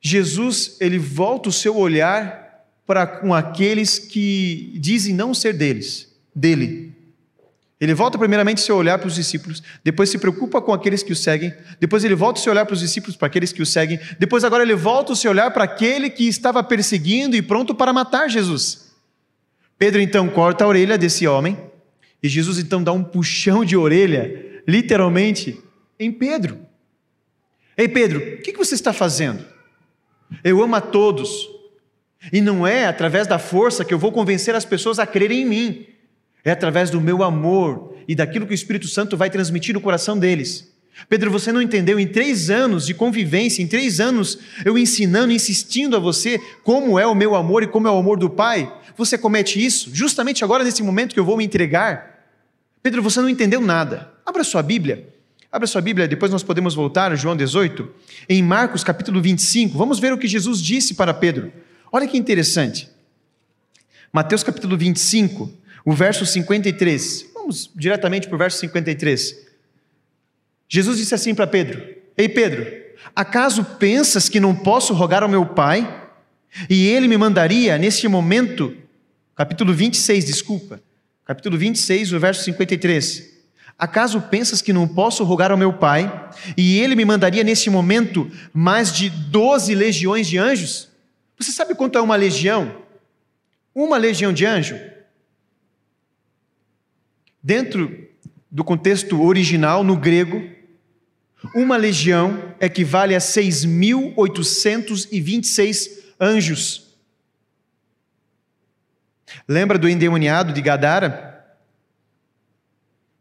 Jesus, 0.00 0.78
ele 0.80 0.98
volta 0.98 1.48
o 1.48 1.52
seu 1.52 1.76
olhar 1.76 2.66
para 2.84 3.06
com 3.06 3.32
aqueles 3.32 4.00
que 4.00 4.76
dizem 4.80 5.14
não 5.14 5.32
ser 5.32 5.52
deles, 5.52 6.12
dele. 6.34 6.95
Ele 7.78 7.92
volta 7.92 8.16
primeiramente 8.16 8.62
seu 8.62 8.74
olhar 8.74 8.98
para 8.98 9.06
os 9.06 9.14
discípulos, 9.14 9.62
depois 9.84 10.08
se 10.08 10.18
preocupa 10.18 10.62
com 10.62 10.72
aqueles 10.72 11.02
que 11.02 11.12
o 11.12 11.16
seguem, 11.16 11.52
depois 11.78 12.04
ele 12.04 12.14
volta 12.14 12.40
o 12.40 12.42
seu 12.42 12.50
olhar 12.50 12.64
para 12.64 12.72
os 12.72 12.80
discípulos, 12.80 13.16
para 13.16 13.26
aqueles 13.26 13.52
que 13.52 13.60
o 13.60 13.66
seguem, 13.66 14.00
depois 14.18 14.44
agora 14.44 14.62
ele 14.62 14.74
volta 14.74 15.12
o 15.12 15.16
seu 15.16 15.30
olhar 15.30 15.50
para 15.50 15.64
aquele 15.64 16.08
que 16.08 16.26
estava 16.26 16.62
perseguindo 16.62 17.36
e 17.36 17.42
pronto 17.42 17.74
para 17.74 17.92
matar 17.92 18.30
Jesus. 18.30 18.94
Pedro 19.78 20.00
então 20.00 20.26
corta 20.26 20.64
a 20.64 20.66
orelha 20.66 20.96
desse 20.96 21.26
homem, 21.26 21.58
e 22.22 22.28
Jesus 22.30 22.58
então 22.58 22.82
dá 22.82 22.92
um 22.92 23.04
puxão 23.04 23.62
de 23.62 23.76
orelha, 23.76 24.62
literalmente, 24.66 25.60
em 26.00 26.10
Pedro. 26.10 26.58
Ei 27.76 27.86
Pedro, 27.86 28.18
o 28.18 28.38
que 28.38 28.56
você 28.56 28.74
está 28.74 28.94
fazendo? 28.94 29.44
Eu 30.42 30.62
amo 30.62 30.76
a 30.76 30.80
todos, 30.80 31.46
e 32.32 32.40
não 32.40 32.66
é 32.66 32.86
através 32.86 33.26
da 33.26 33.38
força 33.38 33.84
que 33.84 33.92
eu 33.92 33.98
vou 33.98 34.10
convencer 34.12 34.54
as 34.54 34.64
pessoas 34.64 34.98
a 34.98 35.06
crerem 35.06 35.42
em 35.42 35.44
mim 35.44 35.95
é 36.46 36.52
através 36.52 36.90
do 36.90 37.00
meu 37.00 37.24
amor 37.24 37.96
e 38.06 38.14
daquilo 38.14 38.46
que 38.46 38.52
o 38.52 38.54
Espírito 38.54 38.86
Santo 38.86 39.16
vai 39.16 39.28
transmitir 39.28 39.74
no 39.74 39.80
coração 39.80 40.16
deles. 40.16 40.72
Pedro, 41.08 41.28
você 41.28 41.50
não 41.50 41.60
entendeu? 41.60 41.98
Em 41.98 42.06
três 42.06 42.50
anos 42.50 42.86
de 42.86 42.94
convivência, 42.94 43.62
em 43.62 43.66
três 43.66 43.98
anos 43.98 44.38
eu 44.64 44.78
ensinando, 44.78 45.32
insistindo 45.32 45.96
a 45.96 45.98
você 45.98 46.40
como 46.62 47.00
é 47.00 47.06
o 47.06 47.16
meu 47.16 47.34
amor 47.34 47.64
e 47.64 47.66
como 47.66 47.88
é 47.88 47.90
o 47.90 47.98
amor 47.98 48.16
do 48.16 48.30
Pai, 48.30 48.72
você 48.96 49.18
comete 49.18 49.62
isso 49.62 49.90
justamente 49.92 50.44
agora 50.44 50.62
nesse 50.62 50.84
momento 50.84 51.12
que 51.12 51.18
eu 51.18 51.24
vou 51.24 51.36
me 51.36 51.44
entregar? 51.44 52.28
Pedro, 52.80 53.02
você 53.02 53.20
não 53.20 53.28
entendeu 53.28 53.60
nada. 53.60 54.12
Abra 54.24 54.44
sua 54.44 54.62
Bíblia. 54.62 55.12
Abra 55.50 55.66
sua 55.66 55.80
Bíblia, 55.80 56.06
depois 56.06 56.30
nós 56.30 56.44
podemos 56.44 56.76
voltar 56.76 57.14
João 57.16 57.36
18, 57.36 57.88
em 58.28 58.40
Marcos 58.40 58.84
capítulo 58.84 59.20
25. 59.20 59.76
Vamos 59.76 59.98
ver 59.98 60.12
o 60.12 60.18
que 60.18 60.28
Jesus 60.28 60.62
disse 60.62 60.94
para 60.94 61.12
Pedro. 61.12 61.52
Olha 61.90 62.06
que 62.06 62.16
interessante. 62.16 62.88
Mateus 64.12 64.44
capítulo 64.44 64.76
25, 64.78 65.50
o 65.86 65.92
verso 65.92 66.26
53. 66.26 67.26
Vamos 67.32 67.70
diretamente 67.72 68.26
para 68.26 68.34
o 68.34 68.38
verso 68.38 68.58
53. 68.58 69.46
Jesus 70.68 70.98
disse 70.98 71.14
assim 71.14 71.32
para 71.32 71.46
Pedro: 71.46 71.80
Ei 72.18 72.28
Pedro, 72.28 72.66
acaso 73.14 73.64
pensas 73.64 74.28
que 74.28 74.40
não 74.40 74.54
posso 74.54 74.92
rogar 74.92 75.22
ao 75.22 75.28
meu 75.28 75.46
Pai 75.46 76.10
e 76.68 76.88
ele 76.88 77.06
me 77.06 77.16
mandaria 77.16 77.78
neste 77.78 78.08
momento, 78.08 78.76
capítulo 79.36 79.72
26, 79.72 80.24
desculpa, 80.24 80.82
capítulo 81.24 81.56
26, 81.56 82.12
o 82.12 82.18
verso 82.18 82.42
53. 82.42 83.36
Acaso 83.78 84.22
pensas 84.22 84.62
que 84.62 84.72
não 84.72 84.88
posso 84.88 85.22
rogar 85.22 85.52
ao 85.52 85.56
meu 85.56 85.72
Pai 85.72 86.30
e 86.56 86.80
ele 86.80 86.96
me 86.96 87.04
mandaria 87.04 87.44
neste 87.44 87.70
momento 87.70 88.28
mais 88.52 88.90
de 88.90 89.08
12 89.08 89.72
legiões 89.74 90.26
de 90.26 90.36
anjos? 90.38 90.88
Você 91.38 91.52
sabe 91.52 91.74
quanto 91.74 91.98
é 91.98 92.00
uma 92.00 92.16
legião? 92.16 92.74
Uma 93.74 93.98
legião 93.98 94.32
de 94.32 94.46
anjo 94.46 94.74
Dentro 97.46 98.10
do 98.50 98.64
contexto 98.64 99.22
original, 99.22 99.84
no 99.84 99.96
grego, 99.96 100.42
uma 101.54 101.76
legião 101.76 102.52
equivale 102.60 103.14
a 103.14 103.20
6.826 103.20 105.90
anjos. 106.20 106.96
Lembra 109.46 109.78
do 109.78 109.88
endemoniado 109.88 110.52
de 110.52 110.60
Gadara? 110.60 111.56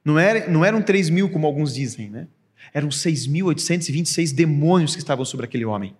Não, 0.03 0.17
era, 0.17 0.49
não 0.49 0.65
eram 0.65 0.81
3 0.81 1.11
mil, 1.11 1.29
como 1.29 1.45
alguns 1.45 1.75
dizem, 1.75 2.09
né? 2.09 2.27
Eram 2.73 2.89
6.826 2.89 4.33
demônios 4.33 4.95
que 4.95 5.01
estavam 5.01 5.23
sobre 5.23 5.45
aquele 5.45 5.65
homem. 5.65 5.95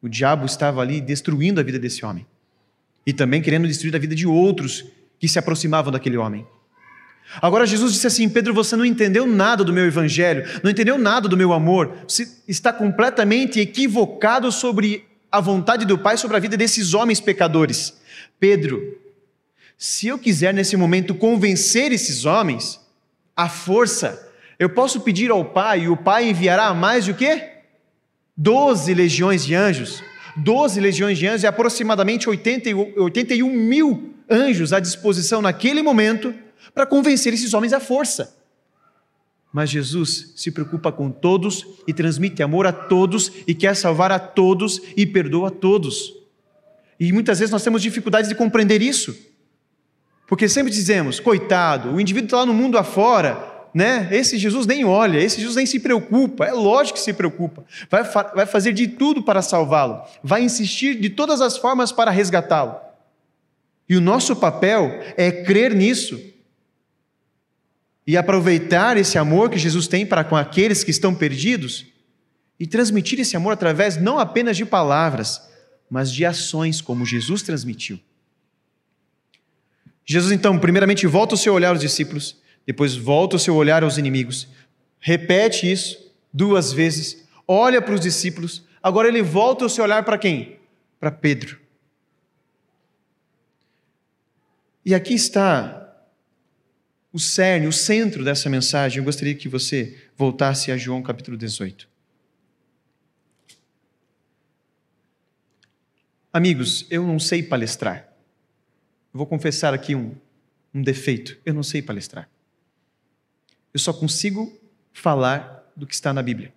O 0.00 0.08
diabo 0.08 0.46
estava 0.46 0.80
ali 0.80 1.00
destruindo 1.00 1.58
a 1.58 1.64
vida 1.64 1.80
desse 1.80 2.04
homem. 2.04 2.24
E 3.04 3.12
também 3.12 3.42
querendo 3.42 3.66
destruir 3.66 3.96
a 3.96 3.98
vida 3.98 4.14
de 4.14 4.24
outros 4.24 4.84
que 5.18 5.26
se 5.26 5.36
aproximavam 5.36 5.90
daquele 5.90 6.16
homem. 6.16 6.46
Agora 7.40 7.66
Jesus 7.66 7.92
disse 7.92 8.06
assim: 8.06 8.28
Pedro, 8.28 8.52
você 8.52 8.74
não 8.74 8.84
entendeu 8.84 9.26
nada 9.26 9.62
do 9.62 9.72
meu 9.72 9.86
evangelho, 9.86 10.44
não 10.62 10.70
entendeu 10.70 10.98
nada 10.98 11.28
do 11.28 11.36
meu 11.36 11.52
amor, 11.52 11.98
você 12.08 12.28
está 12.48 12.72
completamente 12.72 13.60
equivocado 13.60 14.50
sobre 14.50 15.04
a 15.30 15.40
vontade 15.40 15.84
do 15.84 15.96
Pai, 15.96 16.16
sobre 16.16 16.36
a 16.36 16.40
vida 16.40 16.56
desses 16.56 16.92
homens 16.92 17.20
pecadores. 17.20 17.96
Pedro, 18.40 18.98
se 19.78 20.08
eu 20.08 20.18
quiser 20.18 20.52
nesse 20.52 20.76
momento 20.76 21.14
convencer 21.14 21.92
esses 21.92 22.24
homens, 22.24 22.80
a 23.36 23.48
força, 23.48 24.28
eu 24.58 24.68
posso 24.68 25.00
pedir 25.02 25.30
ao 25.30 25.44
Pai 25.44 25.82
e 25.82 25.88
o 25.88 25.96
Pai 25.96 26.28
enviará 26.28 26.74
mais 26.74 27.04
de 27.04 27.12
o 27.12 27.14
quê? 27.14 27.48
Doze 28.36 28.92
legiões 28.92 29.44
de 29.44 29.54
anjos. 29.54 30.02
Doze 30.36 30.80
legiões 30.80 31.18
de 31.18 31.26
anjos 31.26 31.44
e 31.44 31.46
aproximadamente 31.46 32.28
80, 32.28 32.70
81 32.98 33.48
mil 33.50 34.14
anjos 34.28 34.72
à 34.72 34.80
disposição 34.80 35.40
naquele 35.40 35.82
momento 35.82 36.34
para 36.74 36.86
convencer 36.86 37.32
esses 37.32 37.54
homens 37.54 37.72
à 37.72 37.80
força. 37.80 38.36
Mas 39.52 39.70
Jesus 39.70 40.32
se 40.36 40.50
preocupa 40.50 40.92
com 40.92 41.10
todos 41.10 41.66
e 41.86 41.92
transmite 41.92 42.42
amor 42.42 42.66
a 42.66 42.72
todos 42.72 43.32
e 43.46 43.54
quer 43.54 43.74
salvar 43.74 44.12
a 44.12 44.18
todos 44.18 44.80
e 44.96 45.04
perdoa 45.04 45.48
a 45.48 45.50
todos. 45.50 46.14
E 46.98 47.12
muitas 47.12 47.38
vezes 47.38 47.50
nós 47.50 47.64
temos 47.64 47.82
dificuldades 47.82 48.28
de 48.28 48.34
compreender 48.34 48.80
isso. 48.80 49.16
Porque 50.28 50.48
sempre 50.48 50.70
dizemos, 50.70 51.18
coitado, 51.18 51.92
o 51.92 52.00
indivíduo 52.00 52.26
está 52.26 52.36
lá 52.36 52.46
no 52.46 52.54
mundo 52.54 52.78
afora, 52.78 53.50
né? 53.74 54.08
Esse 54.12 54.38
Jesus 54.38 54.64
nem 54.66 54.84
olha, 54.84 55.18
esse 55.18 55.40
Jesus 55.40 55.56
nem 55.56 55.66
se 55.66 55.80
preocupa. 55.80 56.44
É 56.44 56.52
lógico 56.52 56.98
que 56.98 57.04
se 57.04 57.12
preocupa. 57.12 57.64
Vai, 57.90 58.04
fa 58.04 58.22
vai 58.34 58.46
fazer 58.46 58.72
de 58.72 58.86
tudo 58.86 59.24
para 59.24 59.42
salvá-lo. 59.42 60.02
Vai 60.22 60.42
insistir 60.42 60.94
de 61.00 61.10
todas 61.10 61.40
as 61.40 61.56
formas 61.56 61.90
para 61.90 62.12
resgatá-lo. 62.12 62.76
E 63.88 63.96
o 63.96 64.00
nosso 64.00 64.36
papel 64.36 65.00
é 65.16 65.32
crer 65.32 65.74
nisso 65.74 66.20
e 68.10 68.16
aproveitar 68.16 68.96
esse 68.96 69.16
amor 69.16 69.48
que 69.48 69.56
Jesus 69.56 69.86
tem 69.86 70.04
para 70.04 70.24
com 70.24 70.36
aqueles 70.36 70.82
que 70.82 70.90
estão 70.90 71.14
perdidos 71.14 71.86
e 72.58 72.66
transmitir 72.66 73.20
esse 73.20 73.36
amor 73.36 73.52
através 73.52 73.98
não 73.98 74.18
apenas 74.18 74.56
de 74.56 74.66
palavras, 74.66 75.40
mas 75.88 76.10
de 76.10 76.24
ações, 76.24 76.80
como 76.80 77.06
Jesus 77.06 77.40
transmitiu. 77.42 78.00
Jesus, 80.04 80.32
então, 80.32 80.58
primeiramente 80.58 81.06
volta 81.06 81.36
o 81.36 81.38
seu 81.38 81.54
olhar 81.54 81.68
aos 81.68 81.78
discípulos, 81.78 82.36
depois 82.66 82.96
volta 82.96 83.36
o 83.36 83.38
seu 83.38 83.54
olhar 83.54 83.84
aos 83.84 83.96
inimigos, 83.96 84.48
repete 84.98 85.70
isso 85.70 86.12
duas 86.32 86.72
vezes, 86.72 87.28
olha 87.46 87.80
para 87.80 87.94
os 87.94 88.00
discípulos, 88.00 88.64
agora 88.82 89.06
ele 89.06 89.22
volta 89.22 89.66
o 89.66 89.70
seu 89.70 89.84
olhar 89.84 90.04
para 90.04 90.18
quem? 90.18 90.58
Para 90.98 91.12
Pedro. 91.12 91.60
E 94.84 94.96
aqui 94.96 95.14
está 95.14 95.79
o 97.12 97.18
cerne, 97.18 97.66
o 97.66 97.72
centro 97.72 98.24
dessa 98.24 98.48
mensagem, 98.48 98.98
eu 98.98 99.04
gostaria 99.04 99.34
que 99.34 99.48
você 99.48 99.98
voltasse 100.16 100.70
a 100.70 100.76
João 100.76 101.02
capítulo 101.02 101.36
18. 101.36 101.88
Amigos, 106.32 106.86
eu 106.88 107.04
não 107.04 107.18
sei 107.18 107.42
palestrar. 107.42 108.08
Eu 109.12 109.18
vou 109.18 109.26
confessar 109.26 109.74
aqui 109.74 109.96
um, 109.96 110.14
um 110.72 110.80
defeito. 110.80 111.36
Eu 111.44 111.52
não 111.52 111.64
sei 111.64 111.82
palestrar. 111.82 112.30
Eu 113.74 113.80
só 113.80 113.92
consigo 113.92 114.56
falar 114.92 115.68
do 115.76 115.86
que 115.86 115.94
está 115.94 116.12
na 116.12 116.22
Bíblia. 116.22 116.52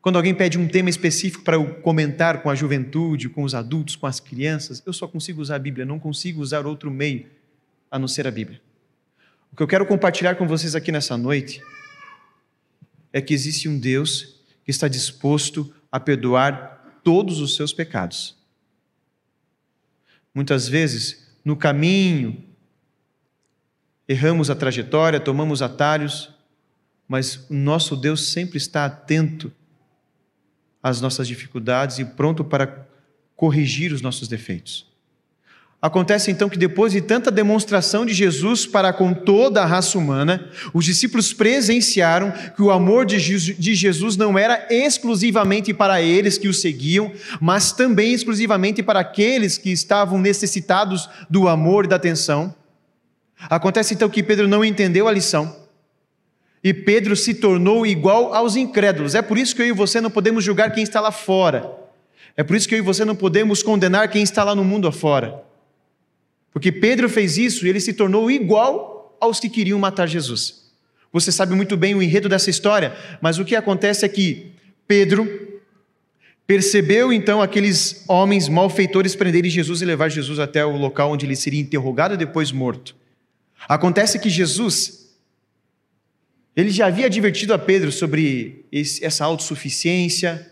Quando 0.00 0.16
alguém 0.16 0.34
pede 0.34 0.56
um 0.56 0.66
tema 0.66 0.88
específico 0.88 1.44
para 1.44 1.56
eu 1.56 1.74
comentar 1.82 2.42
com 2.42 2.48
a 2.48 2.54
juventude, 2.54 3.28
com 3.28 3.42
os 3.42 3.54
adultos, 3.54 3.96
com 3.96 4.06
as 4.06 4.18
crianças, 4.18 4.82
eu 4.86 4.94
só 4.94 5.06
consigo 5.06 5.42
usar 5.42 5.56
a 5.56 5.58
Bíblia, 5.58 5.84
não 5.84 5.98
consigo 5.98 6.40
usar 6.40 6.64
outro 6.64 6.90
meio 6.90 7.26
a 7.90 7.98
não 7.98 8.06
ser 8.06 8.26
a 8.26 8.30
Bíblia. 8.30 8.60
O 9.52 9.56
que 9.56 9.62
eu 9.62 9.66
quero 9.66 9.86
compartilhar 9.86 10.36
com 10.36 10.46
vocês 10.46 10.74
aqui 10.74 10.92
nessa 10.92 11.16
noite 11.16 11.60
é 13.12 13.20
que 13.20 13.34
existe 13.34 13.68
um 13.68 13.78
Deus 13.78 14.40
que 14.64 14.70
está 14.70 14.86
disposto 14.86 15.72
a 15.90 15.98
perdoar 15.98 17.00
todos 17.02 17.40
os 17.40 17.56
seus 17.56 17.72
pecados. 17.72 18.36
Muitas 20.32 20.68
vezes, 20.68 21.28
no 21.44 21.56
caminho, 21.56 22.44
erramos 24.06 24.50
a 24.50 24.54
trajetória, 24.54 25.18
tomamos 25.18 25.62
atalhos, 25.62 26.32
mas 27.08 27.48
o 27.50 27.54
nosso 27.54 27.96
Deus 27.96 28.28
sempre 28.28 28.56
está 28.56 28.84
atento 28.84 29.52
às 30.82 31.00
nossas 31.00 31.26
dificuldades 31.26 31.98
e 31.98 32.04
pronto 32.04 32.44
para 32.44 32.88
corrigir 33.34 33.92
os 33.92 34.00
nossos 34.00 34.28
defeitos. 34.28 34.89
Acontece 35.82 36.30
então 36.30 36.50
que 36.50 36.58
depois 36.58 36.92
de 36.92 37.00
tanta 37.00 37.30
demonstração 37.30 38.04
de 38.04 38.12
Jesus 38.12 38.66
para 38.66 38.92
com 38.92 39.14
toda 39.14 39.62
a 39.62 39.66
raça 39.66 39.96
humana, 39.96 40.50
os 40.74 40.84
discípulos 40.84 41.32
presenciaram 41.32 42.34
que 42.54 42.60
o 42.60 42.70
amor 42.70 43.06
de 43.06 43.18
Jesus 43.18 44.14
não 44.14 44.38
era 44.38 44.66
exclusivamente 44.68 45.72
para 45.72 46.02
eles 46.02 46.36
que 46.36 46.48
o 46.48 46.52
seguiam, 46.52 47.10
mas 47.40 47.72
também 47.72 48.12
exclusivamente 48.12 48.82
para 48.82 49.00
aqueles 49.00 49.56
que 49.56 49.70
estavam 49.70 50.18
necessitados 50.18 51.08
do 51.30 51.48
amor 51.48 51.86
e 51.86 51.88
da 51.88 51.96
atenção. 51.96 52.54
Acontece 53.48 53.94
então 53.94 54.10
que 54.10 54.22
Pedro 54.22 54.46
não 54.46 54.62
entendeu 54.62 55.08
a 55.08 55.12
lição. 55.12 55.56
E 56.62 56.74
Pedro 56.74 57.16
se 57.16 57.32
tornou 57.32 57.86
igual 57.86 58.34
aos 58.34 58.54
incrédulos. 58.54 59.14
É 59.14 59.22
por 59.22 59.38
isso 59.38 59.56
que 59.56 59.62
eu 59.62 59.66
e 59.66 59.72
você 59.72 59.98
não 59.98 60.10
podemos 60.10 60.44
julgar 60.44 60.72
quem 60.72 60.82
está 60.82 61.00
lá 61.00 61.10
fora. 61.10 61.72
É 62.36 62.42
por 62.42 62.54
isso 62.54 62.68
que 62.68 62.74
eu 62.74 62.78
e 62.80 62.82
você 62.82 63.02
não 63.02 63.16
podemos 63.16 63.62
condenar 63.62 64.10
quem 64.10 64.22
está 64.22 64.44
lá 64.44 64.54
no 64.54 64.62
mundo 64.62 64.86
afora. 64.86 65.48
Porque 66.52 66.72
Pedro 66.72 67.08
fez 67.08 67.38
isso 67.38 67.66
e 67.66 67.68
ele 67.68 67.80
se 67.80 67.92
tornou 67.92 68.30
igual 68.30 69.16
aos 69.20 69.38
que 69.38 69.48
queriam 69.48 69.78
matar 69.78 70.06
Jesus. 70.06 70.70
Você 71.12 71.32
sabe 71.32 71.54
muito 71.54 71.76
bem 71.76 71.94
o 71.94 72.02
enredo 72.02 72.28
dessa 72.28 72.50
história, 72.50 72.96
mas 73.20 73.38
o 73.38 73.44
que 73.44 73.56
acontece 73.56 74.04
é 74.04 74.08
que 74.08 74.52
Pedro 74.86 75.60
percebeu 76.46 77.12
então 77.12 77.40
aqueles 77.40 78.04
homens 78.08 78.48
malfeitores 78.48 79.14
prenderem 79.14 79.50
Jesus 79.50 79.82
e 79.82 79.84
levar 79.84 80.08
Jesus 80.08 80.38
até 80.38 80.64
o 80.64 80.76
local 80.76 81.12
onde 81.12 81.24
ele 81.24 81.36
seria 81.36 81.60
interrogado 81.60 82.14
e 82.14 82.16
depois 82.16 82.50
morto. 82.50 82.96
Acontece 83.68 84.18
que 84.18 84.28
Jesus 84.28 85.00
ele 86.56 86.70
já 86.70 86.86
havia 86.86 87.06
advertido 87.06 87.54
a 87.54 87.58
Pedro 87.58 87.92
sobre 87.92 88.66
esse, 88.72 89.04
essa 89.04 89.24
autossuficiência, 89.24 90.49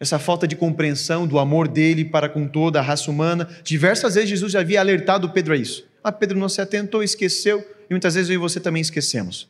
essa 0.00 0.18
falta 0.18 0.46
de 0.46 0.54
compreensão 0.54 1.26
do 1.26 1.38
amor 1.38 1.66
dele 1.66 2.04
para 2.04 2.28
com 2.28 2.46
toda 2.46 2.78
a 2.78 2.82
raça 2.82 3.10
humana. 3.10 3.48
Diversas 3.64 4.14
vezes 4.14 4.30
Jesus 4.30 4.52
já 4.52 4.60
havia 4.60 4.80
alertado 4.80 5.30
Pedro 5.30 5.54
a 5.54 5.56
isso. 5.56 5.86
Ah, 6.02 6.12
Pedro 6.12 6.38
não 6.38 6.48
se 6.48 6.60
atentou, 6.60 7.02
esqueceu, 7.02 7.66
e 7.90 7.92
muitas 7.92 8.14
vezes 8.14 8.30
eu 8.30 8.34
e 8.34 8.38
você 8.38 8.60
também 8.60 8.80
esquecemos. 8.80 9.48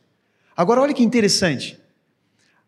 Agora, 0.57 0.81
olha 0.81 0.93
que 0.93 1.03
interessante. 1.03 1.77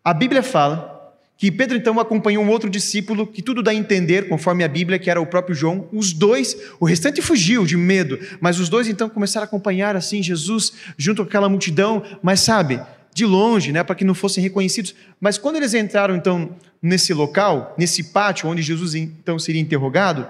A 0.04 0.14
Bíblia 0.14 0.44
fala 0.44 0.92
que 1.38 1.52
Pedro 1.52 1.76
então 1.76 2.00
acompanhou 2.00 2.44
um 2.44 2.50
outro 2.50 2.70
discípulo, 2.70 3.26
que 3.26 3.42
tudo 3.42 3.64
dá 3.64 3.72
a 3.72 3.74
entender, 3.74 4.30
conforme 4.30 4.64
a 4.64 4.68
Bíblia, 4.68 5.00
que 5.00 5.10
era 5.10 5.20
o 5.20 5.26
próprio 5.26 5.56
João. 5.56 5.90
Os 5.92 6.14
dois, 6.14 6.56
o 6.80 6.86
restante 6.86 7.20
fugiu 7.20 7.66
de 7.66 7.76
medo, 7.76 8.20
mas 8.40 8.60
os 8.60 8.70
dois 8.70 8.88
então 8.88 9.10
começaram 9.10 9.46
a 9.46 9.48
acompanhar 9.48 9.96
assim 9.96 10.22
Jesus 10.22 10.72
junto 10.96 11.24
com 11.24 11.28
aquela 11.28 11.50
multidão, 11.50 12.04
mas 12.22 12.42
sabe, 12.42 12.80
de 13.14 13.26
longe, 13.26 13.72
né, 13.72 13.84
para 13.84 13.96
que 13.96 14.06
não 14.06 14.14
fossem 14.14 14.44
reconhecidos. 14.44 14.94
Mas 15.20 15.38
quando 15.38 15.56
eles 15.56 15.74
entraram 15.74 16.16
então 16.16 16.56
nesse 16.82 17.14
local, 17.14 17.76
nesse 17.78 18.06
pátio 18.06 18.50
onde 18.50 18.62
Jesus 18.62 18.96
então 18.96 19.38
seria 19.38 19.62
interrogado, 19.62 20.28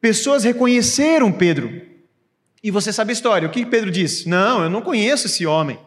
pessoas 0.00 0.44
reconheceram 0.44 1.32
Pedro. 1.32 1.82
E 2.62 2.70
você 2.70 2.92
sabe 2.92 3.10
a 3.10 3.12
história. 3.12 3.48
O 3.48 3.50
que 3.50 3.66
Pedro 3.66 3.90
disse? 3.90 4.28
Não, 4.28 4.62
eu 4.62 4.70
não 4.70 4.82
conheço 4.82 5.26
esse 5.26 5.44
homem. 5.44 5.78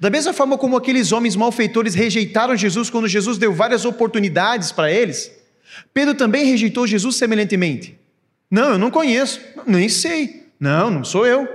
Da 0.00 0.10
mesma 0.10 0.32
forma 0.32 0.58
como 0.58 0.76
aqueles 0.76 1.12
homens 1.12 1.36
malfeitores 1.36 1.94
rejeitaram 1.94 2.56
Jesus 2.56 2.90
quando 2.90 3.08
Jesus 3.08 3.38
deu 3.38 3.52
várias 3.52 3.84
oportunidades 3.84 4.72
para 4.72 4.90
eles, 4.90 5.30
Pedro 5.92 6.14
também 6.14 6.46
rejeitou 6.46 6.86
Jesus 6.86 7.16
semelhantemente. 7.16 7.98
Não, 8.50 8.72
eu 8.72 8.78
não 8.78 8.90
conheço, 8.90 9.40
nem 9.66 9.88
sei. 9.88 10.46
Não, 10.58 10.90
não 10.90 11.04
sou 11.04 11.26
eu. 11.26 11.48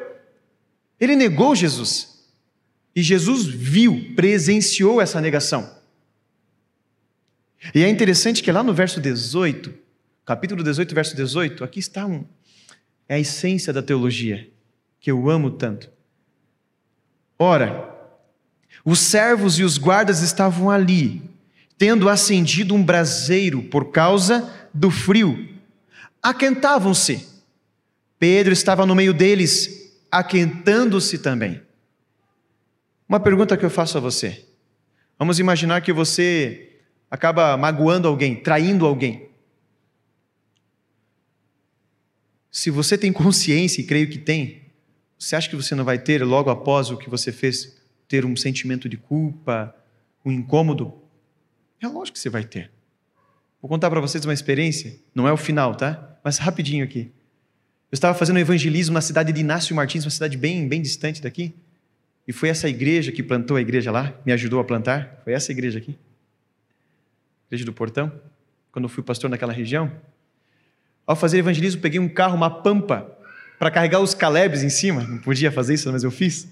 Ele 1.00 1.16
negou 1.16 1.56
Jesus. 1.56 2.20
E 2.96 3.02
Jesus 3.02 3.46
viu, 3.46 4.14
presenciou 4.16 5.02
essa 5.02 5.22
negação. 5.22 5.81
E 7.74 7.84
é 7.84 7.90
interessante 7.90 8.42
que 8.42 8.52
lá 8.52 8.64
no 8.64 8.74
verso 8.74 9.00
18, 9.00 9.74
capítulo 10.26 10.64
18, 10.64 10.96
verso 10.96 11.16
18, 11.16 11.64
aqui 11.64 11.80
está 11.80 12.06
um, 12.06 12.26
é 13.08 13.16
a 13.16 13.20
essência 13.20 13.72
da 13.72 13.84
teologia, 13.84 14.50
que 15.00 15.12
eu 15.12 15.30
amo 15.30 15.52
tanto. 15.52 15.90
Ora, 17.38 17.90
os 18.84 19.00
servos 19.00 19.60
e 19.60 19.64
os 19.64 19.78
guardas 19.78 20.22
estavam 20.22 20.72
ali, 20.72 21.22
tendo 21.78 22.10
acendido 22.10 22.74
um 22.74 22.84
braseiro 22.84 23.62
por 23.64 23.92
causa 23.92 24.50
do 24.74 24.90
frio. 24.90 25.50
Aquentavam-se. 26.22 27.28
Pedro 28.18 28.54
estava 28.54 28.86
no 28.86 28.96
meio 28.96 29.14
deles, 29.14 30.00
aquentando-se 30.12 31.18
também. 31.18 31.62
Uma 33.10 33.20
pergunta 33.20 33.58
que 33.58 33.66
eu 33.66 33.70
faço 33.70 33.98
a 33.98 34.02
você. 34.02 34.46
Vamos 35.18 35.40
imaginar 35.40 35.82
que 35.82 35.92
você 35.92 36.71
acaba 37.12 37.58
magoando 37.58 38.08
alguém, 38.08 38.38
traindo 38.38 38.86
alguém. 38.86 39.30
Se 42.50 42.70
você 42.70 42.98
tem 42.98 43.12
consciência, 43.12 43.82
e 43.82 43.84
creio 43.86 44.10
que 44.10 44.18
tem, 44.18 44.62
você 45.20 45.36
acha 45.36 45.50
que 45.50 45.56
você 45.56 45.76
não 45.76 45.84
vai 45.84 46.00
ter, 46.00 46.24
logo 46.24 46.50
após 46.50 46.90
o 46.90 46.98
que 46.98 47.10
você 47.10 47.32
fez, 47.32 47.78
ter 48.08 48.26
um 48.26 48.36
sentimento 48.36 48.88
de 48.88 48.96
culpa, 48.96 49.76
um 50.26 50.32
incômodo? 50.32 50.94
É 51.82 51.88
lógico 51.88 52.14
que 52.14 52.20
você 52.20 52.30
vai 52.30 52.46
ter. 52.46 52.72
Vou 53.62 53.70
contar 53.70 53.90
para 53.90 54.00
vocês 54.00 54.24
uma 54.26 54.34
experiência, 54.34 54.98
não 55.14 55.28
é 55.28 55.34
o 55.34 55.38
final, 55.38 55.76
tá? 55.76 56.18
Mas 56.24 56.38
rapidinho 56.38 56.84
aqui. 56.84 57.12
Eu 57.92 57.96
estava 57.96 58.18
fazendo 58.18 58.40
evangelismo 58.40 58.94
na 58.94 59.02
cidade 59.02 59.34
de 59.34 59.42
Inácio 59.42 59.76
Martins, 59.76 60.06
uma 60.06 60.12
cidade 60.12 60.38
bem, 60.38 60.68
bem 60.68 60.82
distante 60.82 61.22
daqui. 61.22 61.54
E 62.28 62.32
foi 62.32 62.50
essa 62.50 62.70
igreja 62.70 63.12
que 63.12 63.22
plantou 63.22 63.58
a 63.58 63.62
igreja 63.62 63.92
lá, 63.92 64.14
me 64.26 64.32
ajudou 64.32 64.60
a 64.60 64.64
plantar. 64.64 65.22
Foi 65.24 65.34
essa 65.34 65.52
igreja 65.52 65.80
aqui. 65.80 65.98
Igreja 67.52 67.66
do 67.66 67.74
Portão. 67.74 68.10
Quando 68.72 68.86
eu 68.86 68.90
fui 68.90 69.04
pastor 69.04 69.30
naquela 69.30 69.52
região. 69.52 69.92
Ao 71.06 71.18
fazer 71.18 71.40
evangelismo, 71.40 71.82
peguei 71.82 72.00
um 72.00 72.08
carro, 72.08 72.36
uma 72.36 72.50
pampa, 72.50 73.12
para 73.60 73.70
carregar 73.70 74.00
os 74.00 74.14
calebes 74.14 74.64
em 74.64 74.70
cima. 74.70 75.04
Não 75.04 75.18
podia 75.18 75.52
fazer 75.52 75.74
isso, 75.74 75.92
mas 75.92 76.04
eu 76.04 76.12
fiz. 76.12 76.48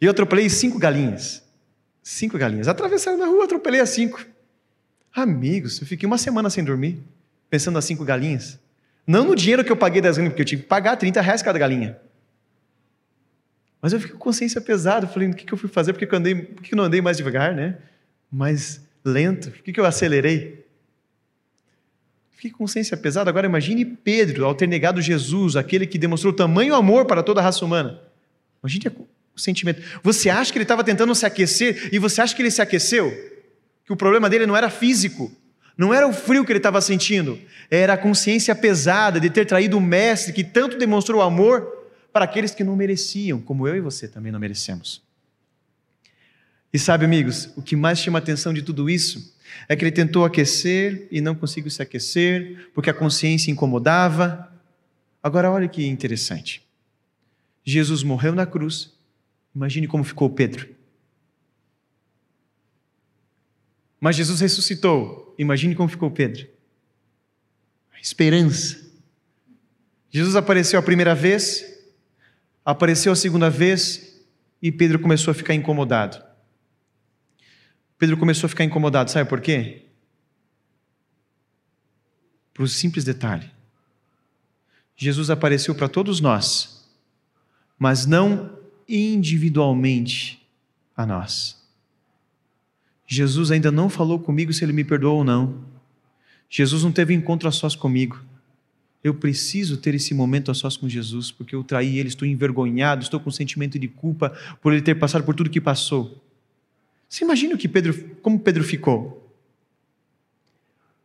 E 0.00 0.04
eu 0.04 0.12
atropelei 0.12 0.48
cinco 0.48 0.78
galinhas. 0.78 1.42
Cinco 2.00 2.38
galinhas. 2.38 2.68
Atravessaram 2.68 3.18
na 3.18 3.26
rua, 3.26 3.44
atropelei 3.44 3.80
as 3.80 3.88
cinco. 3.90 4.24
Amigos, 5.12 5.80
eu 5.80 5.86
fiquei 5.86 6.06
uma 6.06 6.18
semana 6.18 6.48
sem 6.48 6.62
dormir, 6.62 7.02
pensando 7.50 7.74
nas 7.74 7.84
cinco 7.84 8.04
galinhas. 8.04 8.60
Não 9.04 9.24
no 9.24 9.34
dinheiro 9.34 9.64
que 9.64 9.72
eu 9.72 9.76
paguei 9.76 10.00
das 10.00 10.16
galinhas, 10.16 10.32
porque 10.32 10.42
eu 10.42 10.46
tive 10.46 10.62
que 10.62 10.68
pagar 10.68 10.96
30 10.96 11.20
reais 11.20 11.42
cada 11.42 11.58
galinha. 11.58 11.98
Mas 13.82 13.92
eu 13.92 13.98
fiquei 13.98 14.14
com 14.14 14.20
consciência 14.20 14.60
pesada, 14.60 15.08
falei, 15.08 15.28
o 15.30 15.34
que, 15.34 15.52
eu 15.52 15.58
fui 15.58 15.68
fazer? 15.68 15.92
Por 15.92 15.98
que, 15.98 16.14
eu, 16.14 16.18
andei, 16.18 16.34
por 16.34 16.62
que 16.62 16.74
eu 16.74 16.76
não 16.76 16.84
andei 16.84 17.00
mais 17.00 17.16
devagar, 17.16 17.54
né? 17.54 17.78
Mais 18.30 18.85
lento? 19.08 19.50
Por 19.50 19.62
que, 19.62 19.72
que 19.72 19.80
eu 19.80 19.84
acelerei? 19.84 20.66
Fiquei 22.36 22.50
com 22.50 22.58
consciência 22.58 22.96
pesada. 22.96 23.30
Agora 23.30 23.46
imagine 23.46 23.84
Pedro, 23.84 24.44
ao 24.44 24.54
ter 24.54 24.68
negado 24.68 25.00
Jesus, 25.00 25.56
aquele 25.56 25.86
que 25.86 25.98
demonstrou 25.98 26.32
tamanho 26.32 26.74
amor 26.74 27.06
para 27.06 27.22
toda 27.22 27.40
a 27.40 27.42
raça 27.42 27.64
humana. 27.64 28.00
Imagine 28.62 28.92
o 29.34 29.40
sentimento. 29.40 29.80
Você 30.02 30.28
acha 30.28 30.52
que 30.52 30.58
ele 30.58 30.64
estava 30.64 30.84
tentando 30.84 31.14
se 31.14 31.24
aquecer 31.24 31.88
e 31.92 31.98
você 31.98 32.20
acha 32.20 32.34
que 32.34 32.42
ele 32.42 32.50
se 32.50 32.60
aqueceu? 32.60 33.10
Que 33.84 33.92
o 33.92 33.96
problema 33.96 34.28
dele 34.28 34.46
não 34.46 34.56
era 34.56 34.68
físico, 34.68 35.32
não 35.78 35.94
era 35.94 36.06
o 36.06 36.12
frio 36.12 36.44
que 36.44 36.52
ele 36.52 36.58
estava 36.58 36.80
sentindo, 36.80 37.38
era 37.70 37.94
a 37.94 37.98
consciência 37.98 38.54
pesada 38.54 39.20
de 39.20 39.30
ter 39.30 39.44
traído 39.44 39.78
o 39.78 39.80
mestre 39.80 40.32
que 40.32 40.44
tanto 40.44 40.76
demonstrou 40.76 41.22
amor 41.22 41.66
para 42.12 42.24
aqueles 42.24 42.54
que 42.54 42.64
não 42.64 42.74
mereciam, 42.74 43.40
como 43.40 43.68
eu 43.68 43.76
e 43.76 43.80
você 43.80 44.08
também 44.08 44.32
não 44.32 44.40
merecemos. 44.40 45.05
E 46.76 46.78
sabe, 46.78 47.06
amigos, 47.06 47.48
o 47.56 47.62
que 47.62 47.74
mais 47.74 47.98
chama 47.98 48.18
a 48.18 48.20
atenção 48.20 48.52
de 48.52 48.60
tudo 48.60 48.90
isso 48.90 49.34
é 49.66 49.74
que 49.74 49.82
ele 49.82 49.90
tentou 49.90 50.26
aquecer 50.26 51.08
e 51.10 51.22
não 51.22 51.34
conseguiu 51.34 51.70
se 51.70 51.80
aquecer, 51.80 52.68
porque 52.74 52.90
a 52.90 52.92
consciência 52.92 53.50
incomodava. 53.50 54.52
Agora, 55.22 55.50
olha 55.50 55.66
que 55.68 55.86
interessante. 55.86 56.62
Jesus 57.64 58.02
morreu 58.02 58.34
na 58.34 58.44
cruz. 58.44 58.92
Imagine 59.54 59.86
como 59.86 60.04
ficou 60.04 60.28
Pedro. 60.28 60.68
Mas 63.98 64.16
Jesus 64.16 64.38
ressuscitou. 64.38 65.34
Imagine 65.38 65.74
como 65.74 65.88
ficou 65.88 66.10
Pedro. 66.10 66.46
A 67.94 67.98
esperança. 68.02 68.84
Jesus 70.10 70.36
apareceu 70.36 70.78
a 70.78 70.82
primeira 70.82 71.14
vez, 71.14 71.64
Apareceu 72.62 73.12
a 73.12 73.16
segunda 73.16 73.48
vez 73.48 74.20
e 74.60 74.70
Pedro 74.70 74.98
começou 74.98 75.30
a 75.30 75.34
ficar 75.34 75.54
incomodado. 75.54 76.25
Pedro 77.98 78.16
começou 78.16 78.46
a 78.46 78.50
ficar 78.50 78.64
incomodado, 78.64 79.10
sabe 79.10 79.28
por 79.28 79.40
quê? 79.40 79.86
Por 82.52 82.64
um 82.64 82.66
simples 82.66 83.04
detalhe. 83.04 83.50
Jesus 84.96 85.30
apareceu 85.30 85.74
para 85.74 85.88
todos 85.88 86.20
nós, 86.20 86.88
mas 87.78 88.06
não 88.06 88.58
individualmente 88.88 90.46
a 90.96 91.04
nós. 91.04 91.62
Jesus 93.06 93.50
ainda 93.50 93.70
não 93.70 93.88
falou 93.88 94.18
comigo 94.18 94.52
se 94.52 94.64
ele 94.64 94.72
me 94.72 94.84
perdoou 94.84 95.18
ou 95.18 95.24
não. 95.24 95.64
Jesus 96.48 96.82
não 96.82 96.92
teve 96.92 97.14
encontro 97.14 97.48
a 97.48 97.52
sós 97.52 97.76
comigo. 97.76 98.20
Eu 99.04 99.14
preciso 99.14 99.76
ter 99.76 99.94
esse 99.94 100.12
momento 100.12 100.50
a 100.50 100.54
sós 100.54 100.76
com 100.76 100.88
Jesus, 100.88 101.30
porque 101.30 101.54
eu 101.54 101.62
traí 101.62 101.98
ele, 101.98 102.08
estou 102.08 102.26
envergonhado, 102.26 103.02
estou 103.02 103.20
com 103.20 103.30
sentimento 103.30 103.78
de 103.78 103.86
culpa 103.86 104.36
por 104.60 104.72
ele 104.72 104.82
ter 104.82 104.96
passado 104.96 105.24
por 105.24 105.34
tudo 105.34 105.50
que 105.50 105.60
passou. 105.60 106.25
Você 107.08 107.24
imagina 107.24 107.54
o 107.54 107.58
que 107.58 107.68
Pedro, 107.68 108.16
como 108.22 108.38
Pedro 108.38 108.64
ficou? 108.64 109.32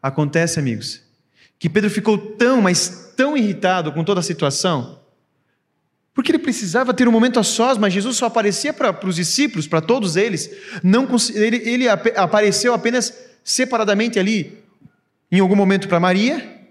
Acontece, 0.01 0.59
amigos, 0.59 1.01
que 1.59 1.69
Pedro 1.69 1.89
ficou 1.89 2.17
tão, 2.17 2.61
mas 2.61 3.13
tão 3.15 3.37
irritado 3.37 3.91
com 3.91 4.03
toda 4.03 4.19
a 4.19 4.23
situação, 4.23 4.99
porque 6.13 6.31
ele 6.31 6.39
precisava 6.39 6.93
ter 6.93 7.07
um 7.07 7.11
momento 7.11 7.39
a 7.39 7.43
sós, 7.43 7.77
mas 7.77 7.93
Jesus 7.93 8.17
só 8.17 8.25
aparecia 8.25 8.73
para, 8.73 9.07
os 9.07 9.15
discípulos, 9.15 9.67
para 9.67 9.79
todos 9.79 10.15
eles. 10.15 10.49
Não, 10.83 11.07
ele, 11.33 11.57
ele 11.57 11.87
apareceu 11.87 12.73
apenas 12.73 13.13
separadamente 13.43 14.19
ali, 14.19 14.57
em 15.31 15.39
algum 15.39 15.55
momento 15.55 15.87
para 15.87 15.99
Maria, 15.99 16.61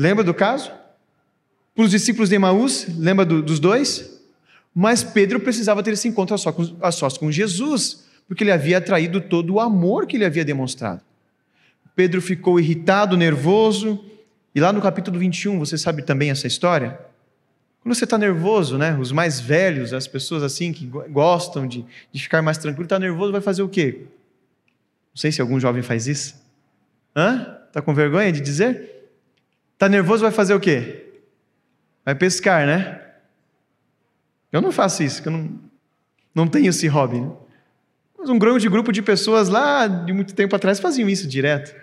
Lembra 0.00 0.24
do 0.24 0.32
caso? 0.32 0.72
Para 1.74 1.84
os 1.84 1.90
discípulos 1.90 2.30
de 2.30 2.34
Emaús, 2.34 2.86
lembra 2.96 3.22
do, 3.22 3.42
dos 3.42 3.60
dois? 3.60 4.18
Mas 4.74 5.04
Pedro 5.04 5.38
precisava 5.38 5.82
ter 5.82 5.92
esse 5.92 6.08
encontro 6.08 6.34
a 6.34 6.88
a 6.88 6.90
sós 6.90 7.18
com 7.18 7.30
Jesus, 7.30 8.04
porque 8.30 8.44
ele 8.44 8.52
havia 8.52 8.80
traído 8.80 9.20
todo 9.20 9.54
o 9.54 9.58
amor 9.58 10.06
que 10.06 10.16
ele 10.16 10.24
havia 10.24 10.44
demonstrado. 10.44 11.02
Pedro 11.96 12.22
ficou 12.22 12.60
irritado, 12.60 13.16
nervoso, 13.16 14.04
e 14.54 14.60
lá 14.60 14.72
no 14.72 14.80
capítulo 14.80 15.18
21, 15.18 15.58
você 15.58 15.76
sabe 15.76 16.02
também 16.02 16.30
essa 16.30 16.46
história? 16.46 16.96
Quando 17.82 17.92
você 17.92 18.04
está 18.04 18.16
nervoso, 18.16 18.78
né? 18.78 18.96
Os 18.96 19.10
mais 19.10 19.40
velhos, 19.40 19.92
as 19.92 20.06
pessoas 20.06 20.44
assim 20.44 20.72
que 20.72 20.86
gostam 20.86 21.66
de, 21.66 21.84
de 22.12 22.22
ficar 22.22 22.40
mais 22.40 22.56
tranquilo, 22.56 22.84
está 22.84 23.00
nervoso, 23.00 23.32
vai 23.32 23.40
fazer 23.40 23.62
o 23.62 23.68
quê? 23.68 24.02
Não 25.12 25.16
sei 25.16 25.32
se 25.32 25.40
algum 25.40 25.58
jovem 25.58 25.82
faz 25.82 26.06
isso. 26.06 26.40
Hã? 27.16 27.58
Está 27.66 27.82
com 27.82 27.92
vergonha 27.92 28.30
de 28.30 28.40
dizer? 28.40 29.10
Está 29.72 29.88
nervoso, 29.88 30.22
vai 30.22 30.30
fazer 30.30 30.54
o 30.54 30.60
quê? 30.60 31.04
Vai 32.04 32.14
pescar, 32.14 32.64
né? 32.64 33.00
Eu 34.52 34.62
não 34.62 34.70
faço 34.70 35.02
isso, 35.02 35.20
eu 35.26 35.32
não, 35.32 35.50
não 36.32 36.46
tenho 36.46 36.68
esse 36.68 36.86
hobby. 36.86 37.20
Né? 37.20 37.32
Mas 38.20 38.28
um 38.28 38.38
grande 38.38 38.68
grupo 38.68 38.92
de 38.92 39.00
pessoas 39.00 39.48
lá 39.48 39.86
de 39.86 40.12
muito 40.12 40.34
tempo 40.34 40.54
atrás 40.54 40.78
faziam 40.78 41.08
isso 41.08 41.26
direto. 41.26 41.74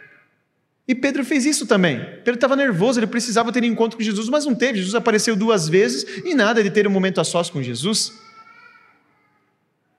E 0.87 0.93
Pedro 0.93 1.25
fez 1.25 1.45
isso 1.45 1.65
também. 1.65 1.99
Pedro 2.17 2.35
estava 2.35 2.55
nervoso, 2.55 2.99
ele 2.99 3.07
precisava 3.07 3.51
ter 3.51 3.63
um 3.63 3.65
encontro 3.65 3.97
com 3.97 4.03
Jesus, 4.03 4.29
mas 4.29 4.45
não 4.45 4.53
teve. 4.53 4.77
Jesus 4.77 4.93
apareceu 4.93 5.35
duas 5.35 5.67
vezes 5.67 6.05
e 6.23 6.35
nada 6.35 6.63
de 6.63 6.69
ter 6.69 6.87
um 6.87 6.91
momento 6.91 7.19
a 7.19 7.23
sós 7.23 7.49
com 7.49 7.61
Jesus. 7.61 8.13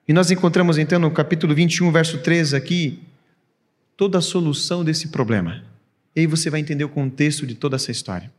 E 0.06 0.12
nós 0.12 0.30
encontramos 0.30 0.78
então 0.78 1.00
no 1.00 1.10
capítulo 1.10 1.54
21, 1.54 1.90
verso 1.90 2.18
13 2.18 2.56
aqui, 2.56 3.02
toda 3.96 4.18
a 4.18 4.22
solução 4.22 4.84
desse 4.84 5.08
problema. 5.08 5.64
E 6.14 6.20
aí 6.20 6.26
você 6.26 6.48
vai 6.48 6.60
entender 6.60 6.84
o 6.84 6.88
contexto 6.88 7.44
de 7.46 7.56
toda 7.56 7.74
essa 7.74 7.90
história. 7.90 8.32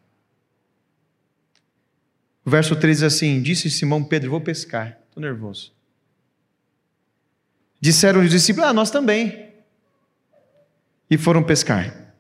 O 2.45 2.49
verso 2.49 2.75
13 2.75 3.01
diz 3.01 3.13
assim: 3.13 3.41
Disse 3.41 3.69
Simão 3.69 4.03
Pedro, 4.03 4.31
vou 4.31 4.41
pescar, 4.41 4.97
estou 5.09 5.21
nervoso. 5.21 5.71
Disseram 7.79 8.21
os 8.21 8.29
discípulos: 8.29 8.69
Ah, 8.69 8.73
nós 8.73 8.91
também. 8.91 9.49
E 11.09 11.17
foram 11.17 11.43
pescar. 11.43 12.13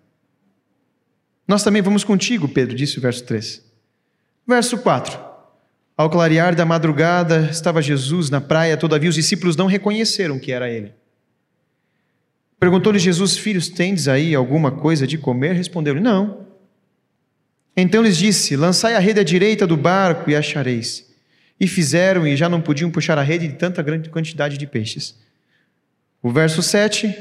Nós 1.47 1.63
também 1.63 1.81
vamos 1.81 2.03
contigo, 2.03 2.47
Pedro, 2.47 2.75
disse 2.75 2.97
o 2.97 3.01
verso 3.01 3.23
3. 3.23 3.63
Verso 4.47 4.77
4. 4.77 5.19
Ao 5.97 6.09
clarear 6.09 6.55
da 6.55 6.65
madrugada, 6.65 7.49
estava 7.51 7.81
Jesus 7.81 8.29
na 8.29 8.39
praia, 8.39 8.77
todavia 8.77 9.09
os 9.09 9.15
discípulos 9.15 9.55
não 9.55 9.65
reconheceram 9.65 10.39
que 10.39 10.51
era 10.51 10.69
ele. 10.69 10.93
Perguntou-lhe 12.59 12.99
Jesus: 12.99 13.37
Filhos, 13.37 13.67
tendes 13.69 14.07
aí 14.07 14.35
alguma 14.35 14.71
coisa 14.71 15.05
de 15.05 15.17
comer? 15.17 15.53
Respondeu-lhe: 15.53 15.99
Não. 15.99 16.47
Então 17.75 18.01
lhes 18.01 18.17
disse: 18.17 18.55
Lançai 18.55 18.95
a 18.95 18.99
rede 18.99 19.19
à 19.19 19.23
direita 19.23 19.65
do 19.65 19.77
barco 19.77 20.29
e 20.29 20.35
achareis. 20.35 21.09
E 21.59 21.67
fizeram, 21.67 22.25
e 22.25 22.35
já 22.37 22.47
não 22.47 22.61
podiam 22.61 22.89
puxar 22.89 23.17
a 23.17 23.21
rede 23.21 23.47
de 23.47 23.55
tanta 23.55 23.81
grande 23.81 24.09
quantidade 24.09 24.57
de 24.57 24.65
peixes. 24.65 25.17
O 26.21 26.31
verso 26.31 26.61
7: 26.61 27.15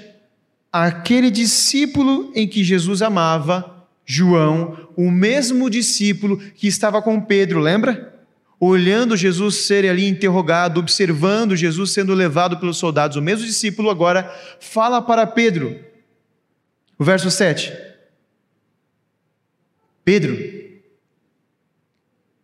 Aquele 0.73 1.31
discípulo 1.31 2.33
em 2.35 2.47
que 2.47 2.65
Jesus 2.65 3.03
amava, 3.03 3.87
João, 4.05 4.89
o 4.97 5.11
mesmo 5.11 5.69
discípulo 5.69 6.39
que 6.39 6.67
estava 6.67 7.01
com 7.03 7.21
Pedro, 7.21 7.61
lembra? 7.61 8.19
olhando 8.61 9.17
Jesus 9.17 9.67
ser 9.67 9.89
ali 9.89 10.09
interrogado, 10.09 10.81
observando 10.81 11.55
Jesus 11.55 11.93
sendo 11.93 12.13
levado 12.13 12.59
pelos 12.59 12.77
soldados. 12.77 13.17
O 13.17 13.23
mesmo 13.23 13.47
discípulo 13.47 13.91
agora 13.91 14.35
fala 14.59 15.01
para 15.01 15.27
Pedro. 15.27 15.79
O 16.99 17.05
verso 17.05 17.31
7. 17.31 17.73
Pedro, 20.05 20.37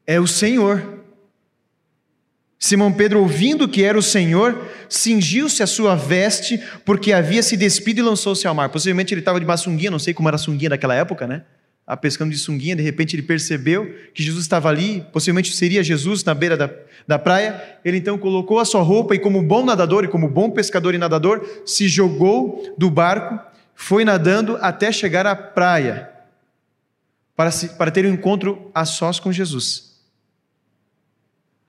é 0.07 0.21
o 0.21 0.27
Senhor. 0.27 0.94
Simão 2.65 2.91
Pedro, 2.91 3.21
ouvindo 3.21 3.69
que 3.69 3.85
era 3.85 3.99
o 3.99 4.03
Senhor, 4.03 4.67
cingiu-se 4.89 5.63
a 5.63 5.67
sua 5.67 5.95
veste, 5.95 6.59
porque 6.83 7.13
havia 7.13 7.43
se 7.43 7.59
despido 7.59 7.99
e 7.99 8.03
lançou-se 8.03 8.47
ao 8.47 8.55
mar. 8.55 8.71
Possivelmente 8.71 9.13
ele 9.13 9.21
estava 9.21 9.39
de 9.39 9.45
uma 9.45 9.59
sunguinha, 9.59 9.91
não 9.91 9.99
sei 9.99 10.15
como 10.15 10.31
era 10.31 10.37
a 10.37 10.39
sunguinha 10.39 10.71
daquela 10.71 10.95
época, 10.95 11.27
né? 11.27 11.43
A 11.87 11.95
pescando 11.95 12.31
de 12.31 12.39
sunguinha, 12.39 12.75
de 12.75 12.83
repente 12.83 13.15
ele 13.15 13.23
percebeu 13.23 13.95
que 14.15 14.23
Jesus 14.23 14.45
estava 14.45 14.71
ali, 14.71 15.05
possivelmente 15.13 15.55
seria 15.55 15.85
Jesus 15.85 16.25
na 16.25 16.33
beira 16.33 16.57
da, 16.57 16.71
da 17.07 17.19
praia. 17.19 17.63
Ele 17.85 17.99
então 17.99 18.17
colocou 18.17 18.59
a 18.59 18.65
sua 18.65 18.81
roupa 18.81 19.15
e, 19.15 19.19
como 19.19 19.43
bom 19.43 19.63
nadador 19.63 20.03
e 20.03 20.09
como 20.09 20.27
bom 20.27 20.49
pescador 20.49 20.95
e 20.95 20.99
nadador, 20.99 21.47
se 21.67 21.87
jogou 21.87 22.75
do 22.79 22.89
barco, 22.89 23.39
foi 23.75 24.07
nadando 24.07 24.57
até 24.63 24.91
chegar 24.91 25.27
à 25.27 25.37
praia, 25.37 26.09
para, 27.37 27.51
se, 27.51 27.77
para 27.77 27.91
ter 27.91 28.07
um 28.07 28.15
encontro 28.15 28.71
a 28.75 28.87
sós 28.87 29.21
com 29.21 29.31
Jesus. 29.31 29.94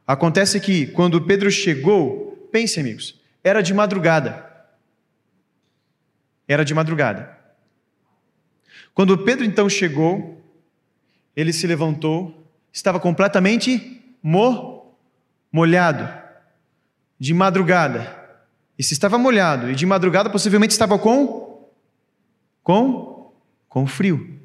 Acontece 0.08 0.60
que 0.60 0.88
quando 0.88 1.22
Pedro 1.22 1.50
chegou, 1.50 2.48
pense 2.52 2.80
amigos, 2.80 3.20
era 3.44 3.62
de 3.62 3.74
madrugada. 3.74 4.46
Era 6.48 6.64
de 6.64 6.74
madrugada. 6.74 7.36
Quando 8.94 9.18
Pedro 9.18 9.44
então 9.44 9.68
chegou, 9.68 10.42
ele 11.36 11.52
se 11.52 11.66
levantou, 11.68 12.48
estava 12.72 13.00
completamente 13.00 14.02
mo, 14.22 14.96
molhado, 15.52 16.08
de 17.20 17.34
madrugada. 17.34 18.24
E 18.78 18.84
se 18.84 18.94
estava 18.94 19.18
molhado 19.18 19.72
e 19.72 19.76
de 19.76 19.86
madrugada, 19.86 20.30
possivelmente 20.30 20.72
estava 20.72 21.00
com 21.00 21.70
com 22.62 23.34
com 23.68 23.86
frio. 23.86 24.40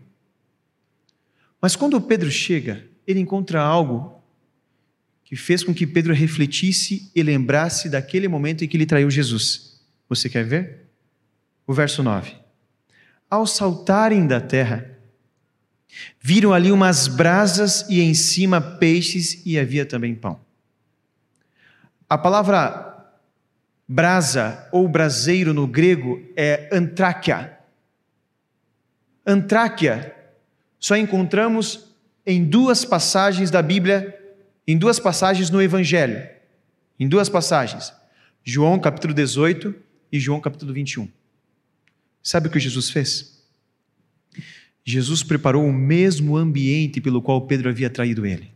Mas 1.61 1.77
quando 1.77 2.01
Pedro 2.01 2.31
chega, 2.31 2.85
ele 3.07 3.21
encontra 3.21 3.61
algo 3.61 4.20
que 5.31 5.37
fez 5.37 5.63
com 5.63 5.73
que 5.73 5.87
Pedro 5.87 6.13
refletisse 6.13 7.09
e 7.15 7.23
lembrasse 7.23 7.89
daquele 7.89 8.27
momento 8.27 8.65
em 8.65 8.69
que 8.69 8.77
ele 8.77 8.85
traiu 8.85 9.09
Jesus. 9.09 9.81
Você 10.09 10.29
quer 10.29 10.45
ver? 10.45 10.89
O 11.65 11.73
verso 11.73 12.03
9. 12.03 12.35
Ao 13.31 13.47
saltarem 13.47 14.27
da 14.27 14.41
terra, 14.41 14.91
viram 16.21 16.53
ali 16.53 16.73
umas 16.73 17.07
brasas 17.07 17.87
e 17.89 18.01
em 18.01 18.13
cima 18.13 18.61
peixes 18.61 19.41
e 19.47 19.57
havia 19.57 19.87
também 19.87 20.17
pão. 20.17 20.41
A 22.09 22.19
palavra 22.19 23.15
brasa 23.87 24.69
ou 24.73 24.89
braseiro 24.89 25.55
no 25.55 25.65
grego 25.65 26.21
é 26.35 26.69
antráquia. 26.73 27.57
Antráquia 29.25 30.13
só 30.81 30.97
encontramos 30.97 31.95
em 32.27 32.45
duas 32.45 32.85
passagens 32.85 33.49
da 33.49 33.63
Bíblia 33.63 34.20
em 34.71 34.79
duas 34.79 35.01
passagens 35.01 35.51
no 35.51 35.61
Evangelho. 35.61 36.29
Em 36.99 37.09
duas 37.09 37.29
passagens. 37.29 37.93
João 38.45 38.79
capítulo 38.79 39.13
18 39.13 39.75
e 40.13 40.21
João 40.21 40.41
capítulo 40.41 40.73
21. 40.73 41.09
Sabe 42.23 42.47
o 42.47 42.51
que 42.51 42.61
Jesus 42.61 42.89
fez? 42.89 43.43
Jesus 44.85 45.25
preparou 45.25 45.67
o 45.67 45.73
mesmo 45.73 46.37
ambiente 46.37 47.01
pelo 47.01 47.21
qual 47.21 47.49
Pedro 47.49 47.69
havia 47.69 47.91
traído 47.91 48.25
ele. 48.25 48.53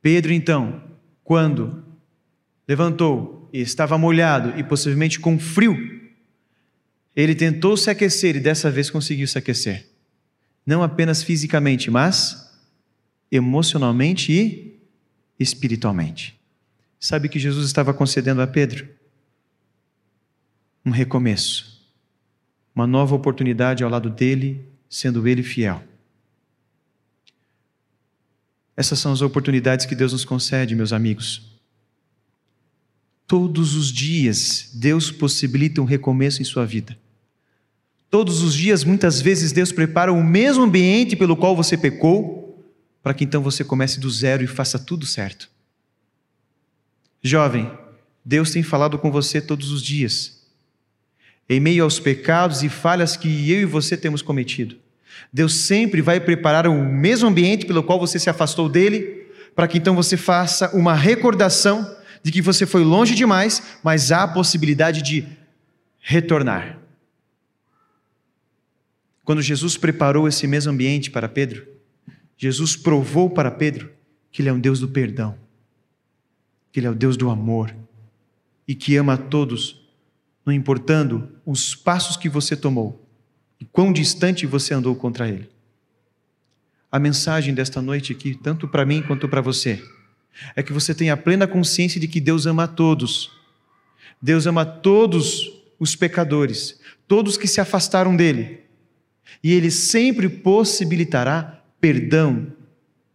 Pedro, 0.00 0.32
então, 0.32 0.82
quando 1.22 1.84
levantou 2.66 3.48
e 3.52 3.60
estava 3.60 3.96
molhado 3.96 4.58
e 4.58 4.64
possivelmente 4.64 5.20
com 5.20 5.38
frio, 5.38 6.10
ele 7.14 7.36
tentou 7.36 7.76
se 7.76 7.88
aquecer 7.88 8.34
e 8.34 8.40
dessa 8.40 8.68
vez 8.68 8.90
conseguiu 8.90 9.28
se 9.28 9.38
aquecer. 9.38 9.86
Não 10.66 10.82
apenas 10.82 11.22
fisicamente, 11.22 11.88
mas 11.88 12.50
emocionalmente 13.30 14.32
e 14.32 14.71
espiritualmente. 15.42 16.40
Sabe 16.98 17.28
que 17.28 17.38
Jesus 17.38 17.66
estava 17.66 17.92
concedendo 17.92 18.40
a 18.40 18.46
Pedro? 18.46 18.88
Um 20.84 20.90
recomeço, 20.90 21.84
uma 22.74 22.86
nova 22.86 23.14
oportunidade 23.14 23.82
ao 23.82 23.90
lado 23.90 24.08
dele, 24.08 24.66
sendo 24.88 25.26
ele 25.26 25.42
fiel. 25.42 25.82
Essas 28.76 28.98
são 28.98 29.12
as 29.12 29.20
oportunidades 29.20 29.84
que 29.86 29.94
Deus 29.94 30.12
nos 30.12 30.24
concede, 30.24 30.74
meus 30.74 30.92
amigos. 30.92 31.52
Todos 33.26 33.74
os 33.74 33.92
dias, 33.92 34.70
Deus 34.74 35.10
possibilita 35.10 35.80
um 35.80 35.84
recomeço 35.84 36.42
em 36.42 36.44
sua 36.44 36.64
vida. 36.64 36.98
Todos 38.10 38.42
os 38.42 38.54
dias, 38.54 38.84
muitas 38.84 39.20
vezes, 39.20 39.52
Deus 39.52 39.72
prepara 39.72 40.12
o 40.12 40.22
mesmo 40.22 40.64
ambiente 40.64 41.16
pelo 41.16 41.36
qual 41.36 41.56
você 41.56 41.78
pecou, 41.78 42.41
para 43.02 43.12
que 43.12 43.24
então 43.24 43.42
você 43.42 43.64
comece 43.64 43.98
do 43.98 44.10
zero 44.10 44.44
e 44.44 44.46
faça 44.46 44.78
tudo 44.78 45.04
certo. 45.04 45.50
Jovem, 47.22 47.70
Deus 48.24 48.50
tem 48.50 48.62
falado 48.62 48.98
com 48.98 49.10
você 49.10 49.40
todos 49.40 49.70
os 49.70 49.82
dias, 49.82 50.42
em 51.48 51.58
meio 51.58 51.84
aos 51.84 51.98
pecados 51.98 52.62
e 52.62 52.68
falhas 52.68 53.16
que 53.16 53.50
eu 53.50 53.60
e 53.60 53.64
você 53.64 53.96
temos 53.96 54.22
cometido. 54.22 54.76
Deus 55.32 55.54
sempre 55.54 56.00
vai 56.00 56.20
preparar 56.20 56.66
o 56.66 56.84
mesmo 56.84 57.28
ambiente 57.28 57.66
pelo 57.66 57.82
qual 57.82 57.98
você 57.98 58.18
se 58.18 58.30
afastou 58.30 58.68
dele, 58.68 59.26
para 59.54 59.68
que 59.68 59.78
então 59.78 59.94
você 59.94 60.16
faça 60.16 60.74
uma 60.74 60.94
recordação 60.94 61.96
de 62.22 62.30
que 62.30 62.40
você 62.40 62.64
foi 62.64 62.84
longe 62.84 63.14
demais, 63.14 63.62
mas 63.82 64.12
há 64.12 64.22
a 64.22 64.28
possibilidade 64.28 65.02
de 65.02 65.26
retornar. 66.00 66.78
Quando 69.24 69.42
Jesus 69.42 69.76
preparou 69.76 70.26
esse 70.26 70.46
mesmo 70.46 70.72
ambiente 70.72 71.10
para 71.10 71.28
Pedro, 71.28 71.66
Jesus 72.36 72.76
provou 72.76 73.30
para 73.30 73.50
Pedro 73.50 73.90
que 74.30 74.42
Ele 74.42 74.48
é 74.48 74.52
um 74.52 74.60
Deus 74.60 74.80
do 74.80 74.88
perdão, 74.88 75.36
que 76.72 76.80
Ele 76.80 76.86
é 76.86 76.90
o 76.90 76.94
Deus 76.94 77.16
do 77.16 77.30
amor 77.30 77.74
e 78.66 78.74
que 78.74 78.96
ama 78.96 79.14
a 79.14 79.18
todos, 79.18 79.82
não 80.44 80.52
importando 80.52 81.28
os 81.44 81.74
passos 81.74 82.16
que 82.16 82.28
você 82.28 82.56
tomou 82.56 83.06
e 83.60 83.64
quão 83.64 83.92
distante 83.92 84.46
você 84.46 84.74
andou 84.74 84.96
contra 84.96 85.28
Ele. 85.28 85.48
A 86.90 86.98
mensagem 86.98 87.54
desta 87.54 87.80
noite 87.80 88.12
aqui, 88.12 88.34
tanto 88.34 88.66
para 88.66 88.84
mim 88.84 89.02
quanto 89.02 89.28
para 89.28 89.40
você, 89.40 89.82
é 90.56 90.62
que 90.62 90.72
você 90.72 90.94
tenha 90.94 91.16
plena 91.16 91.46
consciência 91.46 92.00
de 92.00 92.08
que 92.08 92.20
Deus 92.20 92.46
ama 92.46 92.64
a 92.64 92.68
todos. 92.68 93.30
Deus 94.20 94.46
ama 94.46 94.64
todos 94.64 95.50
os 95.78 95.94
pecadores, 95.96 96.80
todos 97.06 97.36
que 97.36 97.46
se 97.46 97.60
afastaram 97.60 98.16
dele. 98.16 98.60
E 99.42 99.52
Ele 99.52 99.70
sempre 99.70 100.28
possibilitará 100.28 101.61
perdão 101.82 102.46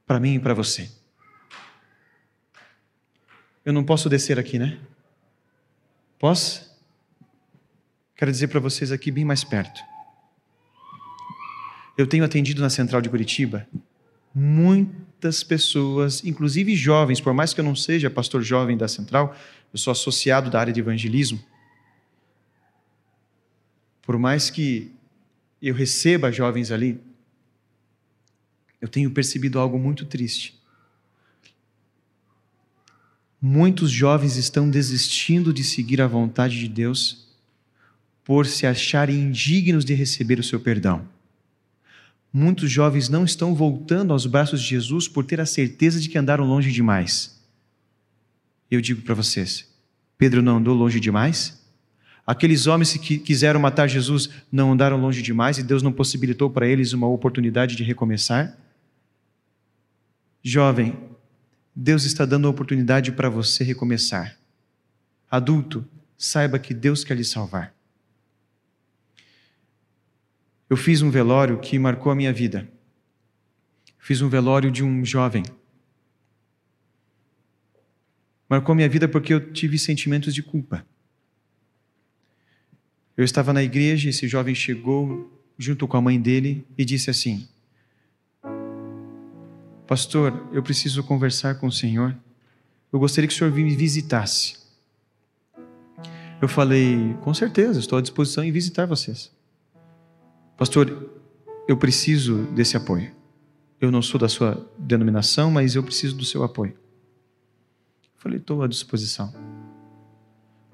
para 0.06 0.20
mim 0.20 0.36
e 0.36 0.40
para 0.40 0.54
você. 0.54 0.92
Eu 3.64 3.72
não 3.72 3.82
posso 3.82 4.10
descer 4.10 4.38
aqui, 4.38 4.60
né? 4.60 4.78
Posso? 6.20 6.78
Quero 8.14 8.30
dizer 8.30 8.50
para 8.50 8.60
vocês 8.60 8.92
aqui 8.92 9.10
bem 9.10 9.24
mais 9.24 9.46
perto. 9.46 9.82
Eu 11.98 12.06
tenho 12.06 12.26
atendido 12.26 12.62
na 12.62 12.70
central 12.70 13.02
de 13.02 13.10
Curitiba 13.10 13.66
muitas 14.36 15.46
pessoas, 15.46 16.22
inclusive 16.26 16.76
jovens, 16.76 17.22
por 17.22 17.34
mais 17.34 17.54
que 17.54 17.62
eu 17.62 17.66
não 17.66 17.76
seja 17.76 18.10
pastor 18.10 18.42
jovem 18.42 18.76
da 18.76 18.90
central, 18.90 19.34
eu 19.72 19.80
sou 19.80 19.92
associado 19.92 20.50
da 20.50 20.60
área 20.60 20.74
de 20.74 20.82
evangelismo. 20.82 21.42
Por 24.02 24.20
mais 24.20 24.50
que 24.50 24.92
eu 25.62 25.74
receba 25.74 26.34
jovens 26.34 26.70
ali, 26.70 27.07
eu 28.82 28.88
tenho 28.88 29.12
percebido 29.12 29.60
algo 29.60 29.78
muito 29.80 30.06
triste. 30.06 30.58
Muitos 33.42 33.92
jovens 33.92 34.36
estão 34.36 34.70
desistindo 34.70 35.54
de 35.54 35.64
seguir 35.64 36.02
a 36.02 36.08
vontade 36.08 36.60
de 36.60 36.68
Deus 36.68 37.28
por 38.24 38.46
se 38.46 38.66
acharem 38.66 39.16
indignos 39.20 39.86
de 39.86 39.94
receber 39.94 40.40
o 40.40 40.44
seu 40.44 40.60
perdão. 40.60 41.08
Muitos 42.34 42.70
jovens 42.70 43.10
não 43.10 43.24
estão 43.24 43.56
voltando 43.56 44.12
aos 44.12 44.26
braços 44.26 44.62
de 44.62 44.68
Jesus 44.68 45.08
por 45.08 45.24
ter 45.24 45.40
a 45.40 45.46
certeza 45.46 46.00
de 46.00 46.10
que 46.10 46.18
andaram 46.18 46.46
longe 46.46 46.72
demais. 46.72 47.40
Eu 48.70 48.82
digo 48.82 49.02
para 49.02 49.16
vocês: 49.16 49.68
Pedro 50.18 50.42
não 50.42 50.58
andou 50.58 50.76
longe 50.76 51.00
demais? 51.00 51.58
Aqueles 52.26 52.68
homens 52.68 52.98
que 52.98 53.18
quiseram 53.18 53.60
matar 53.60 53.88
Jesus 53.88 54.30
não 54.52 54.74
andaram 54.74 55.00
longe 55.00 55.22
demais 55.22 55.58
e 55.58 55.64
Deus 55.64 55.82
não 55.82 55.94
possibilitou 55.94 56.50
para 56.50 56.68
eles 56.68 56.92
uma 56.92 57.08
oportunidade 57.08 57.76
de 57.76 57.84
recomeçar? 57.84 58.67
Jovem, 60.44 60.98
Deus 61.76 62.04
está 62.06 62.26
dando 62.26 62.48
a 62.48 62.52
oportunidade 62.52 63.12
para 63.12 63.30
você 63.30 63.64
recomeçar. 63.64 64.38
Adulto, 65.30 65.88
saiba 66.18 66.58
que 66.58 66.74
Deus 66.74 67.04
quer 67.04 67.16
lhe 67.16 67.24
salvar. 67.24 67.76
Eu 70.70 70.76
fiz 70.76 71.02
um 71.02 71.10
velório 71.10 71.60
que 71.60 71.78
marcou 71.78 72.12
a 72.12 72.16
minha 72.16 72.34
vida. 72.34 72.70
Fiz 74.00 74.22
um 74.22 74.30
velório 74.30 74.72
de 74.72 74.84
um 74.84 75.04
jovem. 75.06 75.44
Marcou 78.50 78.74
a 78.74 78.76
minha 78.76 78.90
vida 78.90 79.08
porque 79.08 79.34
eu 79.34 79.52
tive 79.52 79.78
sentimentos 79.78 80.34
de 80.34 80.42
culpa. 80.42 80.86
Eu 83.16 83.24
estava 83.24 83.52
na 83.52 83.64
igreja 83.64 84.08
e 84.08 84.10
esse 84.10 84.28
jovem 84.28 84.56
chegou 84.56 85.32
junto 85.58 85.88
com 85.88 85.98
a 85.98 86.02
mãe 86.02 86.20
dele 86.20 86.66
e 86.78 86.86
disse 86.86 87.10
assim: 87.10 87.48
Pastor, 89.88 90.50
eu 90.52 90.62
preciso 90.62 91.02
conversar 91.02 91.56
com 91.56 91.68
o 91.68 91.72
Senhor. 91.72 92.14
eu 92.92 93.00
gostaria 93.00 93.26
que 93.26 93.34
o 93.34 93.38
senhor 93.38 93.54
me 93.54 93.74
visitasse. 93.74 94.58
Eu 96.42 96.48
falei: 96.48 97.16
Com 97.22 97.34
certeza, 97.34 97.80
estou 97.80 97.98
à 97.98 98.02
disposição 98.02 98.44
em 98.44 98.52
visitar 98.52 98.86
vocês. 98.86 99.32
Pastor, 100.58 101.10
eu 101.68 101.78
preciso 101.78 102.44
desse 102.54 102.76
apoio. 102.76 103.16
Eu 103.80 103.90
não 103.90 104.02
sou 104.02 104.20
da 104.20 104.28
sua 104.28 104.70
denominação, 104.78 105.50
mas 105.50 105.76
eu 105.76 105.84
preciso 105.84 106.18
do 106.18 106.26
seu 106.26 106.44
apoio. 106.44 106.74
Eu 106.74 108.18
falei: 108.18 108.40
Estou 108.40 108.62
à 108.62 108.68
disposição. 108.68 109.34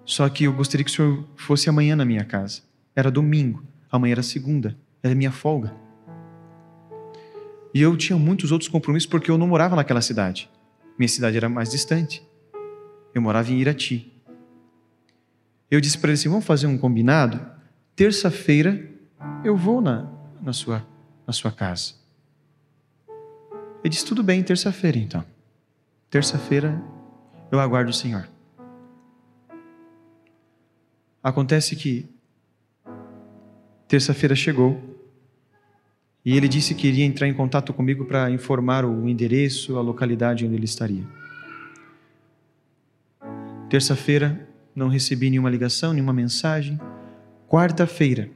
Só 0.03 0.28
que 0.28 0.45
eu 0.45 0.53
gostaria 0.53 0.84
que 0.84 0.91
o 0.91 0.93
senhor 0.93 1.24
fosse 1.36 1.70
amanhã 1.70 1.95
na 1.95 2.03
minha 2.03 2.26
casa. 2.26 2.61
Era 2.95 3.11
domingo, 3.11 3.64
amanhã 3.91 4.14
era 4.14 4.24
segunda, 4.24 4.76
era 5.01 5.16
minha 5.16 5.32
folga. 5.32 5.83
E 7.74 7.82
eu 7.82 7.98
tinha 7.98 8.18
muitos 8.18 8.52
outros 8.52 8.70
compromissos 8.70 9.08
porque 9.08 9.32
eu 9.32 9.38
não 9.38 9.48
morava 9.48 9.76
naquela 9.76 10.02
cidade. 10.02 10.50
Minha 10.98 11.10
cidade 11.10 11.38
era 11.38 11.50
mais 11.50 11.72
distante. 11.72 12.26
Eu 13.14 13.22
morava 13.22 13.52
em 13.52 13.60
Irati. 13.60 14.12
Eu 15.72 15.82
disse 15.82 15.98
para 15.98 16.10
ele 16.10 16.20
assim: 16.20 16.30
vamos 16.30 16.46
fazer 16.46 16.68
um 16.68 16.78
combinado? 16.78 17.44
Terça-feira 17.96 18.90
eu 19.44 19.58
vou 19.58 19.82
na, 19.82 20.08
na, 20.42 20.54
sua, 20.54 20.86
na 21.26 21.34
sua 21.34 21.52
casa. 21.52 21.96
Ele 23.84 23.90
disse: 23.90 24.06
tudo 24.06 24.22
bem, 24.22 24.44
terça-feira 24.44 25.00
então. 25.00 25.26
Terça-feira 26.12 26.80
eu 27.52 27.60
aguardo 27.60 27.90
o 27.90 27.94
Senhor. 27.94 28.28
Acontece 31.24 31.76
que 31.76 32.08
terça-feira 33.88 34.36
chegou 34.36 34.93
e 36.26 36.38
ele 36.38 36.48
disse 36.48 36.74
que 36.74 36.88
iria 36.88 37.04
entrar 37.04 37.28
em 37.28 37.34
contato 37.34 37.74
comigo 37.74 38.06
para 38.06 38.32
informar 38.32 38.86
o 38.86 39.10
endereço, 39.10 39.78
a 39.78 39.82
localidade 39.82 40.46
onde 40.46 40.56
ele 40.56 40.66
estaria. 40.66 41.04
Terça-feira, 43.70 44.48
não 44.74 44.88
recebi 44.88 45.30
nenhuma 45.30 45.50
ligação, 45.50 45.92
nenhuma 45.92 46.14
mensagem. 46.14 46.80
Quarta-feira, 47.50 48.30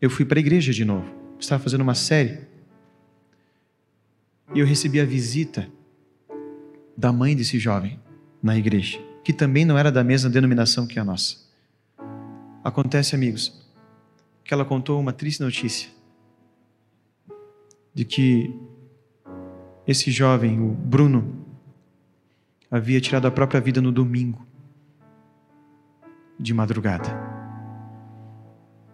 eu 0.00 0.10
fui 0.10 0.24
para 0.24 0.38
a 0.38 0.40
igreja 0.40 0.72
de 0.72 0.84
novo. 0.84 1.06
Estava 1.38 1.62
fazendo 1.62 1.82
uma 1.82 1.94
série. 1.94 2.40
E 4.52 4.58
eu 4.58 4.66
recebi 4.66 4.98
a 5.00 5.04
visita 5.04 5.70
da 6.96 7.12
mãe 7.12 7.36
desse 7.36 7.58
jovem 7.58 8.00
na 8.42 8.58
igreja, 8.58 8.98
que 9.22 9.32
também 9.32 9.64
não 9.64 9.78
era 9.78 9.92
da 9.92 10.02
mesma 10.02 10.28
denominação 10.28 10.86
que 10.88 10.98
a 10.98 11.04
nossa. 11.04 11.36
Acontece, 12.64 13.14
amigos, 13.14 13.64
que 14.42 14.52
ela 14.52 14.64
contou 14.64 14.98
uma 14.98 15.12
triste 15.12 15.40
notícia 15.40 15.99
de 17.94 18.04
que 18.04 18.54
esse 19.86 20.10
jovem, 20.10 20.60
o 20.60 20.70
Bruno, 20.70 21.44
havia 22.70 23.00
tirado 23.00 23.26
a 23.26 23.30
própria 23.30 23.60
vida 23.60 23.80
no 23.80 23.90
domingo, 23.90 24.46
de 26.38 26.54
madrugada. 26.54 27.08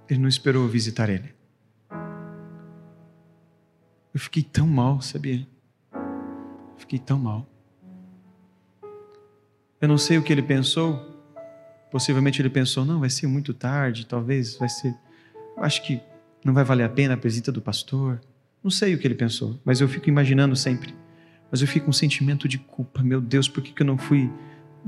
Ele 0.08 0.20
não 0.20 0.28
esperou 0.28 0.66
visitar 0.66 1.08
ele. 1.08 1.34
Eu 4.14 4.20
fiquei 4.20 4.42
tão 4.42 4.66
mal, 4.66 5.00
sabia? 5.02 5.46
Fiquei 6.78 6.98
tão 6.98 7.18
mal. 7.18 7.46
Eu 9.80 9.88
não 9.88 9.98
sei 9.98 10.16
o 10.16 10.22
que 10.22 10.32
ele 10.32 10.42
pensou. 10.42 10.98
Possivelmente 11.90 12.40
ele 12.40 12.48
pensou: 12.48 12.84
não, 12.84 13.00
vai 13.00 13.10
ser 13.10 13.26
muito 13.26 13.52
tarde, 13.52 14.06
talvez 14.06 14.56
vai 14.56 14.68
ser. 14.68 14.96
Acho 15.58 15.82
que 15.82 16.00
não 16.44 16.54
vai 16.54 16.64
valer 16.64 16.84
a 16.84 16.88
pena 16.88 17.14
a 17.14 17.16
visita 17.16 17.52
do 17.52 17.60
pastor. 17.60 18.20
Não 18.66 18.70
sei 18.72 18.96
o 18.96 18.98
que 18.98 19.06
ele 19.06 19.14
pensou, 19.14 19.60
mas 19.64 19.80
eu 19.80 19.86
fico 19.86 20.08
imaginando 20.08 20.56
sempre. 20.56 20.92
Mas 21.52 21.60
eu 21.60 21.68
fico 21.68 21.84
com 21.84 21.90
um 21.90 21.92
sentimento 21.92 22.48
de 22.48 22.58
culpa. 22.58 23.00
Meu 23.00 23.20
Deus, 23.20 23.48
por 23.48 23.62
que, 23.62 23.72
que 23.72 23.80
eu 23.80 23.86
não 23.86 23.96
fui, 23.96 24.28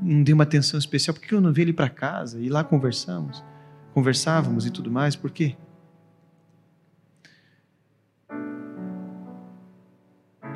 não 0.03 0.21
dei 0.25 0.35
uma 0.35 0.43
atenção 0.43 0.77
especial? 0.81 1.15
Por 1.15 1.21
que, 1.21 1.29
que 1.29 1.35
eu 1.37 1.41
não 1.41 1.53
vi 1.53 1.63
ele 1.63 1.73
para 1.73 1.89
casa 1.89 2.41
e 2.41 2.49
lá 2.49 2.65
conversamos? 2.65 3.41
Conversávamos 3.95 4.67
e 4.67 4.73
tudo 4.73 4.91
mais, 4.91 5.15
por 5.15 5.31
quê? 5.31 5.55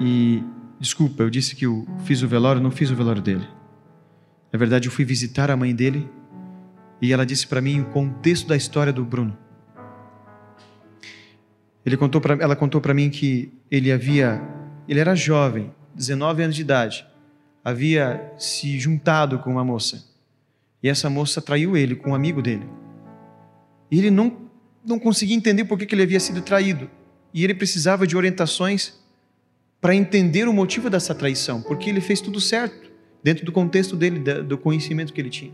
E, 0.01 0.43
desculpa, 0.81 1.23
eu 1.23 1.31
disse 1.31 1.55
que 1.55 1.64
eu 1.64 1.87
fiz 2.05 2.23
o 2.23 2.27
velório, 2.27 2.61
não 2.61 2.73
fiz 2.73 2.91
o 2.91 2.97
velório 2.97 3.23
dele. 3.23 3.47
Na 4.53 4.59
verdade, 4.59 4.89
eu 4.89 4.93
fui 4.93 5.05
visitar 5.05 5.49
a 5.49 5.57
mãe 5.57 5.73
dele 5.73 6.11
e 7.01 7.12
ela 7.12 7.25
disse 7.25 7.47
para 7.47 7.61
mim 7.61 7.83
o 7.83 7.85
contexto 7.85 8.49
da 8.49 8.57
história 8.57 8.93
do 8.93 9.05
Bruno. 9.05 9.39
Ele 11.85 11.97
contou 11.97 12.20
pra, 12.20 12.35
ela 12.41 12.55
contou 12.55 12.80
para 12.80 12.95
mim 12.95 13.11
que 13.11 13.53
ele 13.70 13.91
havia, 13.91 14.41
ele 14.89 15.01
era 15.01 15.14
jovem, 15.14 15.72
19 15.95 16.43
anos 16.43 16.57
de 16.57 16.62
idade, 16.62 17.07
havia 17.64 18.33
se 18.39 18.78
juntado 18.78 19.39
com 19.39 19.51
uma 19.51 19.64
moça. 19.64 20.05
E 20.83 20.89
essa 20.89 21.09
moça 21.09 21.41
traiu 21.41 21.76
ele 21.76 21.95
com 21.95 22.11
um 22.11 22.14
amigo 22.14 22.43
dele. 22.43 22.66
E 23.91 23.99
ele 23.99 24.11
não, 24.11 24.37
não 24.85 24.99
conseguia 24.99 25.37
entender 25.37 25.64
por 25.64 25.78
que, 25.78 25.87
que 25.87 25.95
ele 25.95 26.03
havia 26.03 26.18
sido 26.18 26.41
traído. 26.43 26.91
E 27.33 27.45
ele 27.45 27.55
precisava 27.55 28.07
de 28.07 28.16
orientações 28.16 28.95
para 29.80 29.95
entender 29.95 30.49
o 30.49 30.53
motivo 30.53 30.89
dessa 30.89 31.14
traição, 31.14 31.61
porque 31.61 31.91
ele 31.91 32.01
fez 32.01 32.20
tudo 32.20 32.41
certo, 32.41 32.91
dentro 33.22 33.45
do 33.45 33.53
contexto 33.53 33.97
dele, 33.97 34.18
do 34.43 34.57
conhecimento 34.57 35.12
que 35.12 35.20
ele 35.20 35.30
tinha. 35.30 35.53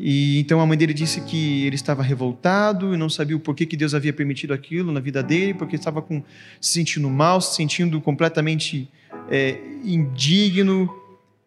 E 0.00 0.38
então 0.38 0.60
a 0.60 0.66
mãe 0.66 0.78
dele 0.78 0.94
disse 0.94 1.20
que 1.22 1.66
ele 1.66 1.74
estava 1.74 2.04
revoltado 2.04 2.94
e 2.94 2.96
não 2.96 3.10
sabia 3.10 3.36
o 3.36 3.40
porquê 3.40 3.66
que 3.66 3.76
Deus 3.76 3.94
havia 3.94 4.12
permitido 4.12 4.54
aquilo 4.54 4.92
na 4.92 5.00
vida 5.00 5.24
dele, 5.24 5.52
porque 5.54 5.74
estava 5.74 6.00
com, 6.00 6.22
se 6.60 6.74
sentindo 6.74 7.10
mal, 7.10 7.40
se 7.40 7.56
sentindo 7.56 8.00
completamente 8.00 8.88
é, 9.28 9.58
indigno 9.82 10.88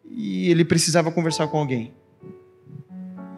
e 0.06 0.50
ele 0.50 0.66
precisava 0.66 1.10
conversar 1.10 1.48
com 1.48 1.56
alguém. 1.56 1.92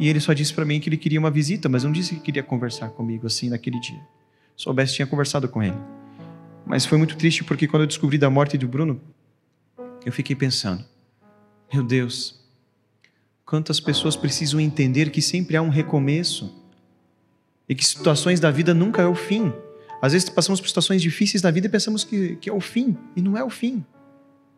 E 0.00 0.08
ele 0.08 0.18
só 0.18 0.32
disse 0.32 0.52
para 0.52 0.64
mim 0.64 0.80
que 0.80 0.88
ele 0.88 0.96
queria 0.96 1.20
uma 1.20 1.30
visita, 1.30 1.68
mas 1.68 1.84
não 1.84 1.92
disse 1.92 2.16
que 2.16 2.20
queria 2.20 2.42
conversar 2.42 2.88
comigo 2.88 3.28
assim 3.28 3.48
naquele 3.48 3.78
dia. 3.78 4.00
Soubesse, 4.56 4.96
tinha 4.96 5.06
conversado 5.06 5.48
com 5.48 5.62
ele. 5.62 5.78
Mas 6.66 6.84
foi 6.84 6.98
muito 6.98 7.16
triste 7.16 7.44
porque 7.44 7.68
quando 7.68 7.82
eu 7.82 7.86
descobri 7.86 8.18
da 8.18 8.28
morte 8.28 8.58
de 8.58 8.66
Bruno, 8.66 9.00
eu 10.04 10.10
fiquei 10.10 10.34
pensando: 10.34 10.84
meu 11.72 11.84
Deus, 11.84 12.43
Quantas 13.44 13.78
pessoas 13.78 14.16
precisam 14.16 14.58
entender 14.58 15.10
que 15.10 15.20
sempre 15.20 15.56
há 15.56 15.62
um 15.62 15.68
recomeço 15.68 16.64
e 17.68 17.74
que 17.74 17.84
situações 17.84 18.40
da 18.40 18.50
vida 18.50 18.72
nunca 18.72 19.02
é 19.02 19.06
o 19.06 19.14
fim. 19.14 19.52
Às 20.00 20.12
vezes 20.12 20.28
passamos 20.28 20.60
por 20.60 20.68
situações 20.68 21.00
difíceis 21.00 21.42
na 21.42 21.50
vida 21.50 21.66
e 21.66 21.70
pensamos 21.70 22.04
que, 22.04 22.36
que 22.36 22.48
é 22.48 22.52
o 22.52 22.60
fim, 22.60 22.96
e 23.16 23.22
não 23.22 23.36
é 23.36 23.44
o 23.44 23.50
fim. 23.50 23.84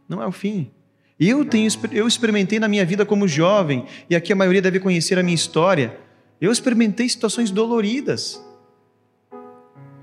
Não 0.09 0.23
é 0.23 0.27
o 0.27 0.33
fim. 0.33 0.71
Eu, 1.19 1.45
tenho, 1.45 1.69
eu 1.93 2.07
experimentei 2.07 2.59
na 2.59 2.69
minha 2.69 2.85
vida 2.85 3.07
como 3.07 3.27
jovem, 3.27 3.87
e 4.11 4.15
aqui 4.15 4.33
a 4.33 4.37
maioria 4.37 4.61
deve 4.61 4.79
conhecer 4.79 5.19
a 5.19 5.23
minha 5.23 5.35
história. 5.35 5.99
Eu 6.41 6.53
experimentei 6.53 7.09
situações 7.09 7.51
doloridas, 7.51 8.45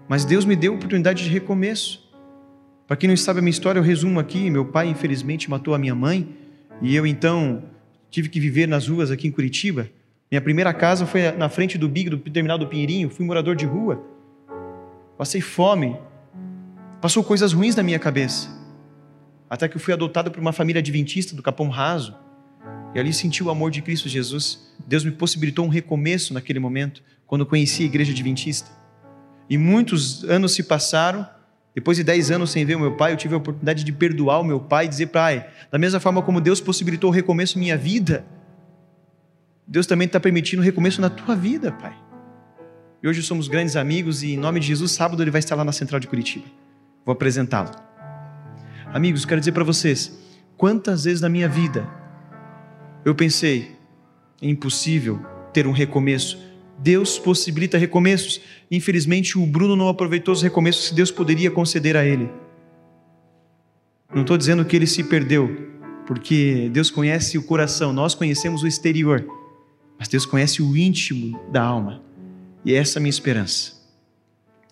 mas 0.07 0.25
Deus 0.25 0.45
me 0.45 0.55
deu 0.55 0.73
a 0.73 0.75
oportunidade 0.75 1.23
de 1.23 1.29
recomeço. 1.29 2.11
Para 2.87 2.97
quem 2.97 3.07
não 3.07 3.15
sabe 3.15 3.39
a 3.39 3.41
minha 3.41 3.51
história, 3.51 3.79
eu 3.79 3.83
resumo 3.83 4.19
aqui: 4.19 4.49
meu 4.49 4.65
pai, 4.65 4.87
infelizmente, 4.87 5.49
matou 5.49 5.73
a 5.75 5.77
minha 5.77 5.93
mãe, 5.93 6.35
e 6.81 6.95
eu 6.95 7.05
então 7.05 7.63
tive 8.13 8.29
que 8.29 8.39
viver 8.39 8.67
nas 8.67 8.87
ruas 8.87 9.09
aqui 9.09 9.27
em 9.27 9.31
Curitiba. 9.31 9.89
Minha 10.29 10.39
primeira 10.39 10.71
casa 10.71 11.03
foi 11.03 11.31
na 11.31 11.49
frente 11.49 11.79
do 11.79 11.89
Big, 11.89 12.11
do 12.11 12.17
terminal 12.19 12.59
do 12.59 12.67
Pinheirinho. 12.67 13.09
Fui 13.09 13.25
morador 13.25 13.55
de 13.55 13.65
rua. 13.65 14.03
Passei 15.17 15.41
fome. 15.41 15.97
Passou 17.01 17.23
coisas 17.23 17.53
ruins 17.53 17.75
na 17.75 17.81
minha 17.81 17.97
cabeça. 17.97 18.49
Até 19.49 19.67
que 19.67 19.77
eu 19.77 19.81
fui 19.81 19.95
adotado 19.95 20.29
por 20.29 20.39
uma 20.39 20.53
família 20.53 20.79
adventista 20.79 21.35
do 21.35 21.41
Capão 21.41 21.69
Raso. 21.69 22.15
E 22.93 22.99
ali 22.99 23.11
senti 23.11 23.43
o 23.43 23.49
amor 23.49 23.71
de 23.71 23.81
Cristo 23.81 24.07
Jesus. 24.07 24.71
Deus 24.85 25.03
me 25.03 25.11
possibilitou 25.11 25.65
um 25.65 25.69
recomeço 25.69 26.35
naquele 26.35 26.59
momento, 26.59 27.01
quando 27.25 27.47
conheci 27.47 27.81
a 27.81 27.85
igreja 27.87 28.11
adventista. 28.11 28.69
E 29.49 29.57
muitos 29.57 30.23
anos 30.25 30.53
se 30.53 30.61
passaram 30.61 31.27
depois 31.75 31.97
de 31.97 32.03
10 32.03 32.31
anos 32.31 32.51
sem 32.51 32.63
ver 32.65 32.75
o 32.75 32.79
meu 32.79 32.95
pai, 32.95 33.13
eu 33.13 33.17
tive 33.17 33.33
a 33.33 33.37
oportunidade 33.37 33.83
de 33.83 33.91
perdoar 33.91 34.39
o 34.39 34.43
meu 34.43 34.59
pai 34.59 34.85
e 34.85 34.87
dizer, 34.87 35.07
pai, 35.07 35.47
da 35.71 35.79
mesma 35.79 35.99
forma 35.99 36.21
como 36.21 36.39
Deus 36.39 36.61
possibilitou 36.61 37.09
o 37.09 37.13
recomeço 37.13 37.57
em 37.57 37.61
minha 37.61 37.77
vida, 37.77 38.25
Deus 39.67 39.87
também 39.87 40.05
está 40.05 40.19
permitindo 40.19 40.61
o 40.61 40.65
recomeço 40.65 41.01
na 41.01 41.09
tua 41.09 41.35
vida, 41.35 41.71
pai. 41.71 41.97
E 43.01 43.07
hoje 43.07 43.21
somos 43.23 43.47
grandes 43.47 43.75
amigos 43.75 44.23
e 44.23 44.33
em 44.33 44.37
nome 44.37 44.59
de 44.59 44.67
Jesus, 44.67 44.91
sábado 44.91 45.21
ele 45.21 45.31
vai 45.31 45.39
estar 45.39 45.55
lá 45.55 45.63
na 45.63 45.71
Central 45.71 45.99
de 45.99 46.07
Curitiba. 46.07 46.45
Vou 47.05 47.11
apresentá-lo. 47.11 47.71
Amigos, 48.93 49.25
quero 49.25 49.41
dizer 49.41 49.51
para 49.51 49.63
vocês, 49.63 50.17
quantas 50.55 51.03
vezes 51.05 51.21
na 51.21 51.27
minha 51.27 51.49
vida 51.49 51.89
eu 53.03 53.13
pensei, 53.13 53.75
é 54.41 54.47
impossível 54.47 55.19
ter 55.51 55.67
um 55.67 55.71
recomeço, 55.71 56.37
Deus 56.83 57.17
possibilita 57.17 57.77
recomeços. 57.77 58.41
Infelizmente, 58.69 59.39
o 59.39 59.45
Bruno 59.45 59.73
não 59.73 59.87
aproveitou 59.87 60.33
os 60.33 60.41
recomeços 60.41 60.89
que 60.89 60.95
Deus 60.95 61.09
poderia 61.09 61.49
conceder 61.49 61.95
a 61.95 62.05
ele. 62.05 62.29
Não 64.13 64.21
estou 64.21 64.37
dizendo 64.37 64.65
que 64.65 64.75
ele 64.75 64.85
se 64.85 65.01
perdeu, 65.01 65.71
porque 66.05 66.69
Deus 66.73 66.91
conhece 66.91 67.37
o 67.37 67.43
coração, 67.43 67.93
nós 67.93 68.13
conhecemos 68.13 68.61
o 68.61 68.67
exterior, 68.67 69.25
mas 69.97 70.09
Deus 70.09 70.25
conhece 70.25 70.61
o 70.61 70.75
íntimo 70.75 71.39
da 71.49 71.63
alma. 71.63 72.03
E 72.65 72.73
essa 72.73 72.97
é 72.97 72.99
a 72.99 73.01
minha 73.01 73.09
esperança. 73.09 73.81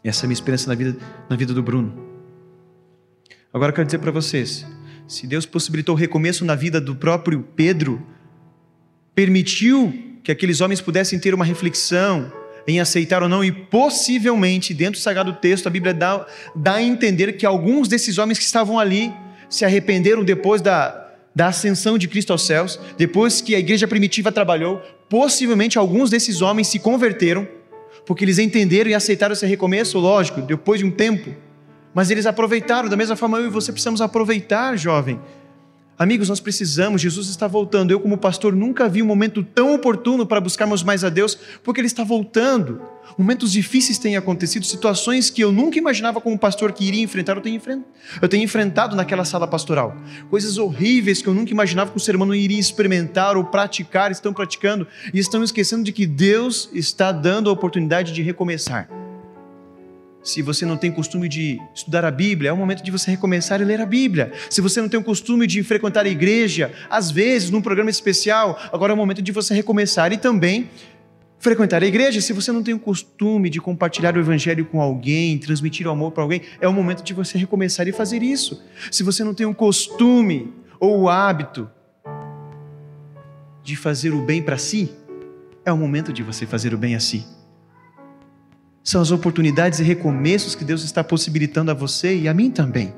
Essa 0.03 0.23
é 0.23 0.25
a 0.25 0.27
minha 0.27 0.35
esperança 0.35 0.67
na 0.67 0.75
vida, 0.75 0.97
na 1.29 1.35
vida 1.37 1.53
do 1.53 1.63
Bruno. 1.63 1.93
Agora 3.53 3.71
eu 3.71 3.75
quero 3.75 3.85
dizer 3.85 3.99
para 3.99 4.11
vocês: 4.11 4.65
Se 5.07 5.25
Deus 5.25 5.45
possibilitou 5.45 5.95
o 5.95 5.97
recomeço 5.97 6.43
na 6.43 6.55
vida 6.55 6.81
do 6.81 6.95
próprio 6.95 7.41
Pedro, 7.55 8.05
permitiu 9.15 10.10
que 10.23 10.31
aqueles 10.31 10.61
homens 10.61 10.81
pudessem 10.81 11.19
ter 11.19 11.33
uma 11.33 11.45
reflexão 11.45 12.31
em 12.67 12.79
aceitar 12.79 13.23
ou 13.23 13.29
não, 13.29 13.43
e 13.43 13.51
possivelmente, 13.51 14.73
dentro 14.73 14.99
do 14.99 15.03
sagrado 15.03 15.33
texto, 15.33 15.67
a 15.67 15.69
Bíblia 15.69 15.93
dá, 15.93 16.25
dá 16.55 16.75
a 16.75 16.81
entender 16.81 17.33
que 17.33 17.45
alguns 17.45 17.87
desses 17.87 18.17
homens 18.17 18.37
que 18.37 18.45
estavam 18.45 18.77
ali 18.77 19.11
se 19.49 19.65
arrependeram 19.65 20.23
depois 20.23 20.61
da, 20.61 21.11
da 21.35 21.47
ascensão 21.47 21.97
de 21.97 22.07
Cristo 22.07 22.31
aos 22.31 22.45
céus, 22.45 22.79
depois 22.97 23.41
que 23.41 23.55
a 23.55 23.59
igreja 23.59 23.87
primitiva 23.87 24.31
trabalhou, 24.31 24.81
possivelmente 25.09 25.77
alguns 25.77 26.09
desses 26.09 26.41
homens 26.41 26.67
se 26.67 26.77
converteram, 26.77 27.47
porque 28.05 28.23
eles 28.23 28.37
entenderam 28.37 28.91
e 28.91 28.93
aceitaram 28.93 29.33
esse 29.33 29.45
recomeço, 29.45 29.97
lógico, 29.99 30.41
depois 30.41 30.79
de 30.79 30.85
um 30.85 30.91
tempo. 30.91 31.35
Mas 31.93 32.09
eles 32.09 32.25
aproveitaram, 32.25 32.87
da 32.87 32.95
mesma 32.95 33.15
forma 33.15 33.39
eu 33.39 33.47
e 33.47 33.49
você 33.49 33.71
precisamos 33.71 34.01
aproveitar, 34.01 34.77
jovem. 34.77 35.19
Amigos, 35.97 36.29
nós 36.29 36.39
precisamos, 36.39 37.01
Jesus 37.01 37.27
está 37.27 37.47
voltando. 37.47 37.91
Eu, 37.91 37.99
como 37.99 38.17
pastor, 38.17 38.55
nunca 38.55 38.89
vi 38.89 39.03
um 39.03 39.05
momento 39.05 39.43
tão 39.43 39.73
oportuno 39.73 40.25
para 40.25 40.41
buscarmos 40.41 40.81
mais 40.81 41.03
a 41.03 41.09
Deus, 41.09 41.37
porque 41.63 41.79
Ele 41.79 41.87
está 41.87 42.03
voltando. 42.03 42.81
Momentos 43.17 43.51
difíceis 43.51 43.99
têm 43.99 44.17
acontecido, 44.17 44.65
situações 44.65 45.29
que 45.29 45.43
eu 45.43 45.51
nunca 45.51 45.77
imaginava 45.77 46.19
como 46.19 46.39
pastor 46.39 46.71
que 46.71 46.85
iria 46.85 47.03
enfrentar, 47.03 47.35
eu 47.35 47.41
tenho, 47.41 47.55
enfrentado, 47.55 47.85
eu 48.21 48.29
tenho 48.29 48.43
enfrentado 48.43 48.95
naquela 48.95 49.25
sala 49.25 49.47
pastoral. 49.47 49.95
Coisas 50.29 50.57
horríveis 50.57 51.21
que 51.21 51.27
eu 51.27 51.33
nunca 51.33 51.51
imaginava 51.51 51.91
que 51.91 51.97
o 51.97 51.99
ser 51.99 52.15
humano 52.15 52.33
iria 52.33 52.59
experimentar 52.59 53.37
ou 53.37 53.43
praticar, 53.43 54.11
estão 54.11 54.33
praticando 54.33 54.87
e 55.13 55.19
estão 55.19 55.43
esquecendo 55.43 55.83
de 55.83 55.91
que 55.91 56.07
Deus 56.07 56.69
está 56.73 57.11
dando 57.11 57.49
a 57.49 57.53
oportunidade 57.53 58.13
de 58.13 58.21
recomeçar. 58.21 59.00
Se 60.23 60.41
você 60.41 60.65
não 60.65 60.77
tem 60.77 60.91
costume 60.91 61.27
de 61.27 61.59
estudar 61.73 62.05
a 62.05 62.11
Bíblia, 62.11 62.49
é 62.49 62.53
o 62.53 62.57
momento 62.57 62.83
de 62.83 62.91
você 62.91 63.09
recomeçar 63.09 63.59
e 63.59 63.63
ler 63.63 63.81
a 63.81 63.85
Bíblia. 63.85 64.31
Se 64.49 64.61
você 64.61 64.79
não 64.79 64.87
tem 64.87 64.99
o 64.99 65.03
costume 65.03 65.47
de 65.47 65.63
frequentar 65.63 66.05
a 66.05 66.09
igreja, 66.09 66.71
às 66.89 67.09
vezes 67.09 67.49
num 67.49 67.61
programa 67.61 67.89
especial, 67.89 68.59
agora 68.71 68.91
é 68.91 68.95
o 68.95 68.97
momento 68.97 69.21
de 69.21 69.31
você 69.31 69.53
recomeçar 69.53 70.13
e 70.13 70.17
também 70.17 70.69
frequentar 71.39 71.81
a 71.81 71.87
igreja. 71.87 72.21
Se 72.21 72.33
você 72.33 72.51
não 72.51 72.61
tem 72.61 72.73
o 72.73 72.79
costume 72.79 73.49
de 73.49 73.59
compartilhar 73.59 74.15
o 74.15 74.19
evangelho 74.19 74.63
com 74.65 74.79
alguém, 74.79 75.39
transmitir 75.39 75.87
o 75.87 75.89
amor 75.89 76.11
para 76.11 76.21
alguém, 76.21 76.41
é 76.61 76.67
o 76.67 76.73
momento 76.73 77.03
de 77.03 77.13
você 77.13 77.37
recomeçar 77.37 77.87
e 77.87 77.91
fazer 77.91 78.21
isso. 78.21 78.63
Se 78.91 79.01
você 79.01 79.23
não 79.23 79.33
tem 79.33 79.47
o 79.47 79.55
costume 79.55 80.53
ou 80.79 81.01
o 81.01 81.09
hábito 81.09 81.67
de 83.63 83.75
fazer 83.75 84.11
o 84.11 84.21
bem 84.21 84.41
para 84.41 84.57
si, 84.57 84.91
é 85.65 85.71
o 85.71 85.77
momento 85.77 86.13
de 86.13 86.21
você 86.21 86.45
fazer 86.45 86.73
o 86.75 86.77
bem 86.77 86.95
a 86.95 86.99
si. 86.99 87.25
São 88.83 89.01
as 89.01 89.11
oportunidades 89.11 89.79
e 89.79 89.83
recomeços 89.83 90.55
que 90.55 90.65
Deus 90.65 90.83
está 90.83 91.03
possibilitando 91.03 91.69
a 91.69 91.73
você 91.73 92.15
e 92.15 92.27
a 92.27 92.33
mim 92.33 92.49
também. 92.49 92.93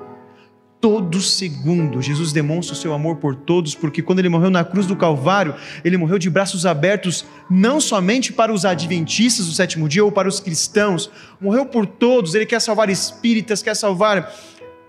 Todo 0.80 1.22
segundo, 1.22 2.02
Jesus 2.02 2.34
demonstra 2.34 2.74
o 2.74 2.78
seu 2.78 2.94
amor 2.94 3.16
por 3.16 3.36
todos, 3.36 3.74
porque 3.74 4.02
quando 4.02 4.20
ele 4.20 4.28
morreu 4.28 4.50
na 4.50 4.66
cruz 4.66 4.86
do 4.86 4.98
Calvário, 4.98 5.56
ele 5.84 5.96
morreu 5.96 6.20
de 6.20 6.30
braços 6.30 6.66
abertos, 6.66 7.26
não 7.50 7.80
somente 7.80 8.34
para 8.34 8.52
os 8.52 8.66
adventistas 8.66 9.46
do 9.46 9.54
sétimo 9.54 9.88
dia 9.88 10.04
ou 10.04 10.12
para 10.12 10.28
os 10.28 10.42
cristãos, 10.42 11.10
morreu 11.40 11.66
por 11.66 11.86
todos. 11.86 12.36
Ele 12.36 12.46
quer 12.46 12.60
salvar 12.60 12.90
espíritas, 12.90 13.64
quer 13.64 13.76
salvar 13.76 14.34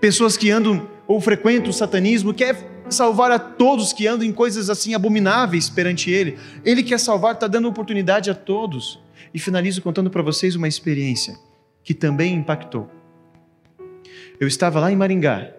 pessoas 0.00 0.36
que 0.36 0.50
andam 0.50 0.88
ou 1.06 1.20
frequentam 1.20 1.70
o 1.70 1.72
satanismo, 1.72 2.34
quer 2.34 2.84
salvar 2.88 3.30
a 3.30 3.38
todos 3.38 3.92
que 3.92 4.06
andam 4.06 4.26
em 4.26 4.32
coisas 4.32 4.68
assim 4.68 4.94
abomináveis 4.94 5.68
perante 5.68 6.10
ele. 6.10 6.38
Ele 6.64 6.82
quer 6.82 6.98
salvar, 6.98 7.34
está 7.34 7.46
dando 7.46 7.68
oportunidade 7.68 8.30
a 8.30 8.34
todos. 8.34 9.03
E 9.34 9.38
finalizo 9.40 9.82
contando 9.82 10.08
para 10.08 10.22
vocês 10.22 10.54
uma 10.54 10.68
experiência 10.68 11.36
que 11.82 11.92
também 11.92 12.34
impactou. 12.34 12.88
Eu 14.38 14.46
estava 14.46 14.78
lá 14.78 14.92
em 14.92 14.96
Maringá. 14.96 15.52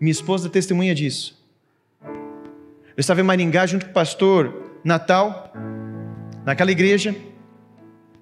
Minha 0.00 0.12
esposa 0.12 0.48
testemunha 0.48 0.94
disso. 0.94 1.44
Eu 2.96 3.00
estava 3.00 3.20
em 3.20 3.24
Maringá 3.24 3.66
junto 3.66 3.86
com 3.86 3.90
o 3.90 3.94
pastor 3.94 4.78
Natal, 4.84 5.52
naquela 6.44 6.70
igreja, 6.70 7.16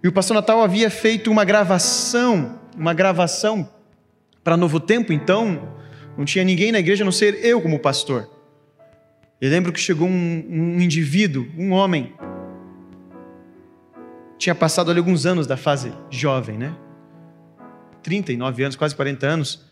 e 0.03 0.09
o 0.09 0.13
pastor 0.13 0.35
Natal 0.35 0.63
havia 0.63 0.89
feito 0.89 1.31
uma 1.31 1.45
gravação, 1.45 2.59
uma 2.77 2.95
gravação 2.95 3.69
para 4.43 4.57
Novo 4.57 4.81
Tempo, 4.81 5.13
então 5.13 5.77
não 6.17 6.25
tinha 6.25 6.45
ninguém 6.45 6.73
na 6.73 6.79
igreja 6.79 7.05
a 7.05 7.07
não 7.07 7.13
ser 7.13 7.45
eu 7.45 7.61
como 7.61 7.79
pastor. 7.79 8.29
Eu 9.41 9.51
lembro 9.51 9.73
que 9.73 9.81
chegou 9.81 10.09
um, 10.09 10.47
um 10.49 10.81
indivíduo, 10.81 11.47
um 11.59 11.73
homem, 11.73 12.15
tinha 14.43 14.57
passado 14.57 14.91
ali 14.91 14.99
alguns 14.99 15.25
anos 15.25 15.47
da 15.47 15.57
fase 15.57 15.93
jovem, 16.11 16.59
né? 16.59 16.75
39 18.03 18.65
anos, 18.65 18.75
quase 18.75 18.93
40 18.97 19.25
anos. 19.25 19.65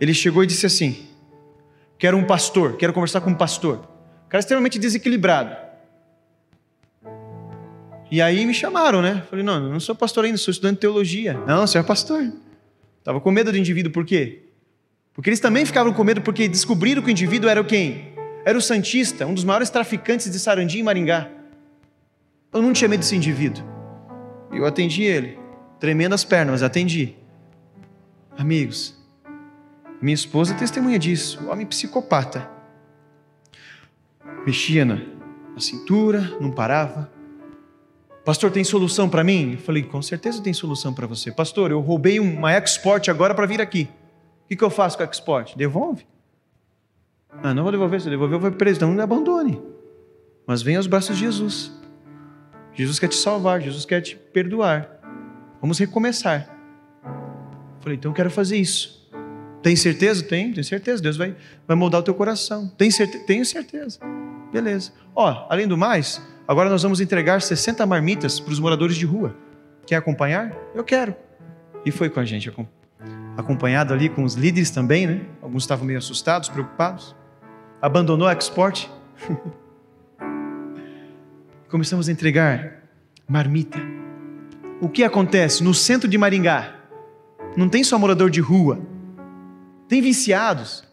Ele 0.00 0.12
chegou 0.12 0.42
e 0.42 0.46
disse 0.46 0.66
assim: 0.66 1.06
Quero 1.96 2.16
um 2.16 2.24
pastor, 2.24 2.76
quero 2.76 2.92
conversar 2.92 3.20
com 3.20 3.30
um 3.30 3.34
pastor. 3.34 3.76
O 4.26 4.28
cara 4.28 4.40
extremamente 4.40 4.76
desequilibrado. 4.76 5.56
E 8.10 8.20
aí 8.20 8.44
me 8.44 8.52
chamaram, 8.52 9.00
né? 9.00 9.22
Falei: 9.30 9.44
Não, 9.44 9.60
não 9.60 9.78
sou 9.78 9.94
pastor 9.94 10.24
ainda, 10.24 10.36
sou 10.36 10.50
estudante 10.50 10.74
de 10.74 10.80
teologia. 10.80 11.34
Não, 11.46 11.64
você 11.64 11.78
é 11.78 11.82
pastor. 11.84 12.24
Estava 12.98 13.20
com 13.20 13.30
medo 13.30 13.52
do 13.52 13.58
indivíduo, 13.58 13.92
por 13.92 14.04
quê? 14.04 14.46
Porque 15.14 15.30
eles 15.30 15.38
também 15.38 15.64
ficavam 15.64 15.92
com 15.92 16.02
medo 16.02 16.20
porque 16.22 16.48
descobriram 16.48 17.02
que 17.02 17.08
o 17.08 17.10
indivíduo 17.12 17.48
era 17.48 17.62
quem? 17.62 18.12
Era 18.44 18.58
o 18.58 18.62
Santista, 18.62 19.26
um 19.26 19.34
dos 19.34 19.44
maiores 19.44 19.70
traficantes 19.70 20.28
de 20.28 20.40
Sarandi 20.40 20.80
em 20.80 20.82
Maringá. 20.82 21.30
Eu 22.52 22.60
não 22.60 22.72
tinha 22.72 22.88
medo 22.88 23.00
desse 23.00 23.14
indivíduo. 23.14 23.72
Eu 24.52 24.66
atendi 24.66 25.02
ele, 25.02 25.38
tremendo 25.80 26.14
as 26.14 26.24
pernas, 26.24 26.52
mas 26.52 26.62
atendi. 26.62 27.16
Amigos, 28.36 28.94
minha 30.00 30.14
esposa 30.14 30.54
testemunha 30.54 30.98
disso, 30.98 31.48
homem 31.48 31.64
psicopata. 31.64 32.50
Mexia 34.44 34.84
na, 34.84 34.96
na 35.54 35.60
cintura, 35.60 36.36
não 36.40 36.50
parava. 36.50 37.10
Pastor, 38.24 38.50
tem 38.50 38.62
solução 38.62 39.08
para 39.08 39.24
mim? 39.24 39.52
Eu 39.52 39.58
falei, 39.58 39.82
com 39.82 40.00
certeza 40.00 40.42
tem 40.42 40.52
solução 40.52 40.92
para 40.92 41.06
você. 41.06 41.32
Pastor, 41.32 41.70
eu 41.70 41.80
roubei 41.80 42.20
uma 42.20 42.56
Export 42.56 43.08
agora 43.08 43.34
para 43.34 43.46
vir 43.46 43.60
aqui. 43.60 43.88
O 44.44 44.48
que, 44.48 44.56
que 44.56 44.64
eu 44.64 44.70
faço 44.70 44.96
com 44.96 45.02
a 45.02 45.06
Export? 45.06 45.56
Devolve. 45.56 46.06
Ah, 47.42 47.54
não 47.54 47.62
vou 47.62 47.72
devolver. 47.72 48.00
Se 48.00 48.06
eu 48.06 48.10
devolver, 48.10 48.36
eu 48.36 48.40
vou 48.40 48.52
preso. 48.52 48.78
Então 48.78 48.92
não 48.92 49.02
abandone. 49.02 49.60
Mas 50.46 50.62
venha 50.62 50.78
aos 50.78 50.86
braços 50.86 51.16
de 51.16 51.24
Jesus. 51.24 51.72
Jesus 52.74 52.98
quer 52.98 53.08
te 53.08 53.16
salvar, 53.16 53.60
Jesus 53.60 53.84
quer 53.84 54.00
te 54.00 54.16
perdoar. 54.16 54.88
Vamos 55.60 55.78
recomeçar. 55.78 56.48
Falei, 57.80 57.98
então 57.98 58.10
eu 58.10 58.14
quero 58.14 58.30
fazer 58.30 58.56
isso. 58.56 59.02
Tem 59.62 59.76
certeza? 59.76 60.24
Tem, 60.24 60.52
tenho 60.52 60.64
certeza. 60.64 61.02
Deus 61.02 61.16
vai, 61.16 61.36
vai 61.66 61.76
moldar 61.76 62.00
o 62.00 62.04
teu 62.04 62.14
coração. 62.14 62.68
Tem 62.76 62.90
certeza? 62.90 63.24
Tenho 63.24 63.44
certeza. 63.44 63.98
Beleza. 64.52 64.92
Ó, 65.14 65.46
além 65.48 65.68
do 65.68 65.76
mais, 65.76 66.20
agora 66.46 66.68
nós 66.68 66.82
vamos 66.82 67.00
entregar 67.00 67.40
60 67.40 67.84
marmitas 67.86 68.40
para 68.40 68.52
os 68.52 68.58
moradores 68.58 68.96
de 68.96 69.06
rua. 69.06 69.36
Quer 69.86 69.96
acompanhar? 69.96 70.52
Eu 70.74 70.84
quero. 70.84 71.14
E 71.84 71.90
foi 71.90 72.08
com 72.08 72.20
a 72.20 72.24
gente, 72.24 72.52
acompanhado 73.36 73.92
ali 73.92 74.08
com 74.08 74.24
os 74.24 74.34
líderes 74.34 74.70
também, 74.70 75.06
né? 75.06 75.20
Alguns 75.40 75.64
estavam 75.64 75.84
meio 75.84 75.98
assustados, 75.98 76.48
preocupados. 76.48 77.14
Abandonou 77.80 78.28
a 78.28 78.32
export. 78.32 78.88
começamos 81.72 82.06
a 82.06 82.12
entregar 82.12 82.82
marmita. 83.26 83.78
O 84.78 84.90
que 84.90 85.02
acontece 85.02 85.64
no 85.64 85.72
centro 85.72 86.06
de 86.06 86.18
Maringá? 86.18 86.76
Não 87.56 87.66
tem 87.66 87.82
só 87.82 87.98
morador 87.98 88.28
de 88.28 88.42
rua, 88.42 88.78
tem 89.88 90.02
viciados. 90.02 90.84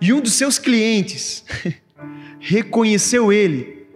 E 0.00 0.14
um 0.14 0.20
dos 0.22 0.32
seus 0.32 0.58
clientes 0.58 1.44
reconheceu 2.40 3.30
ele 3.30 3.86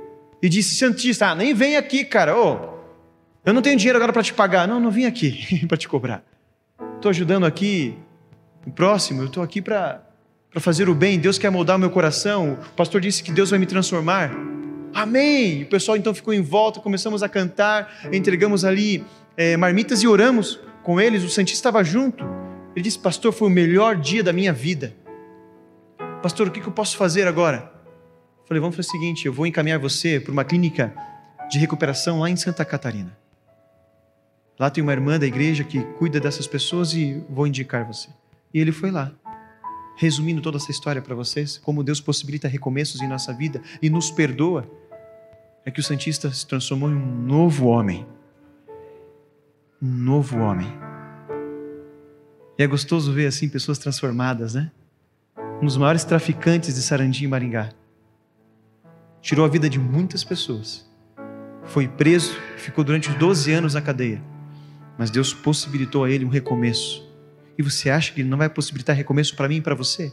e 0.42 0.50
disse: 0.50 0.74
Santista, 0.74 1.28
ah, 1.28 1.34
nem 1.34 1.54
vem 1.54 1.78
aqui, 1.78 2.04
cara. 2.04 2.36
Oh, 2.36 2.74
eu 3.46 3.54
não 3.54 3.62
tenho 3.62 3.78
dinheiro 3.78 3.96
agora 3.96 4.12
para 4.12 4.22
te 4.22 4.34
pagar. 4.34 4.68
Não, 4.68 4.78
não 4.78 4.90
vim 4.90 5.06
aqui 5.06 5.64
para 5.66 5.78
te 5.78 5.88
cobrar. 5.88 6.22
Estou 6.96 7.08
ajudando 7.08 7.46
aqui 7.46 7.96
o 8.66 8.70
próximo, 8.70 9.22
eu 9.22 9.26
estou 9.26 9.42
aqui 9.42 9.62
para 9.62 10.02
para 10.52 10.60
fazer 10.60 10.86
o 10.88 10.94
bem, 10.94 11.18
Deus 11.18 11.38
quer 11.38 11.50
moldar 11.50 11.76
o 11.76 11.78
meu 11.78 11.88
coração. 11.88 12.58
O 12.72 12.74
pastor 12.74 13.00
disse 13.00 13.22
que 13.22 13.32
Deus 13.32 13.48
vai 13.48 13.58
me 13.58 13.64
transformar. 13.64 14.30
Amém! 14.92 15.62
O 15.62 15.66
pessoal 15.66 15.96
então 15.96 16.12
ficou 16.12 16.34
em 16.34 16.42
volta, 16.42 16.78
começamos 16.78 17.22
a 17.22 17.28
cantar, 17.28 17.90
entregamos 18.12 18.62
ali 18.62 19.02
é, 19.34 19.56
marmitas 19.56 20.02
e 20.02 20.06
oramos 20.06 20.60
com 20.82 21.00
eles. 21.00 21.24
O 21.24 21.30
Santista 21.30 21.68
estava 21.68 21.82
junto. 21.82 22.22
Ele 22.76 22.82
disse: 22.82 22.98
Pastor, 22.98 23.32
foi 23.32 23.48
o 23.48 23.50
melhor 23.50 23.96
dia 23.96 24.22
da 24.22 24.30
minha 24.30 24.52
vida. 24.52 24.94
Pastor, 26.22 26.48
o 26.48 26.50
que, 26.50 26.60
que 26.60 26.68
eu 26.68 26.72
posso 26.72 26.98
fazer 26.98 27.26
agora? 27.26 27.72
Eu 28.42 28.46
falei: 28.46 28.60
Vamos 28.60 28.76
fazer 28.76 28.88
o 28.88 28.92
seguinte: 28.92 29.24
eu 29.24 29.32
vou 29.32 29.46
encaminhar 29.46 29.78
você 29.78 30.20
para 30.20 30.32
uma 30.32 30.44
clínica 30.44 30.92
de 31.50 31.58
recuperação 31.58 32.20
lá 32.20 32.28
em 32.28 32.36
Santa 32.36 32.62
Catarina. 32.62 33.16
Lá 34.60 34.68
tem 34.68 34.84
uma 34.84 34.92
irmã 34.92 35.18
da 35.18 35.26
igreja 35.26 35.64
que 35.64 35.80
cuida 35.98 36.20
dessas 36.20 36.46
pessoas 36.46 36.92
e 36.92 37.24
vou 37.30 37.46
indicar 37.46 37.86
você. 37.86 38.10
E 38.52 38.60
ele 38.60 38.70
foi 38.70 38.90
lá 38.90 39.12
resumindo 39.96 40.40
toda 40.40 40.56
essa 40.56 40.70
história 40.70 41.02
para 41.02 41.14
vocês, 41.14 41.58
como 41.58 41.82
Deus 41.82 42.00
possibilita 42.00 42.48
recomeços 42.48 43.00
em 43.00 43.08
nossa 43.08 43.32
vida 43.32 43.60
e 43.80 43.90
nos 43.90 44.10
perdoa, 44.10 44.68
é 45.64 45.70
que 45.70 45.80
o 45.80 45.82
Santista 45.82 46.30
se 46.32 46.46
transformou 46.46 46.90
em 46.90 46.94
um 46.94 47.22
novo 47.22 47.66
homem. 47.66 48.06
Um 49.80 49.88
novo 49.88 50.38
homem. 50.38 50.72
E 52.58 52.62
é 52.62 52.66
gostoso 52.66 53.12
ver 53.12 53.26
assim 53.26 53.48
pessoas 53.48 53.78
transformadas, 53.78 54.54
né? 54.54 54.70
Um 55.60 55.66
dos 55.66 55.76
maiores 55.76 56.04
traficantes 56.04 56.74
de 56.74 56.82
Sarandi 56.82 57.24
em 57.24 57.28
Maringá. 57.28 57.70
Tirou 59.20 59.44
a 59.44 59.48
vida 59.48 59.70
de 59.70 59.78
muitas 59.78 60.24
pessoas. 60.24 60.90
Foi 61.64 61.86
preso, 61.86 62.34
ficou 62.56 62.82
durante 62.82 63.08
12 63.10 63.52
anos 63.52 63.74
na 63.74 63.80
cadeia. 63.80 64.22
Mas 64.98 65.10
Deus 65.10 65.32
possibilitou 65.32 66.04
a 66.04 66.10
ele 66.10 66.24
um 66.24 66.28
recomeço. 66.28 67.11
E 67.58 67.62
você 67.62 67.90
acha 67.90 68.12
que 68.12 68.20
ele 68.20 68.28
não 68.28 68.38
vai 68.38 68.48
possibilitar 68.48 68.96
recomeço 68.96 69.36
para 69.36 69.48
mim 69.48 69.56
e 69.56 69.60
para 69.60 69.74
você? 69.74 70.12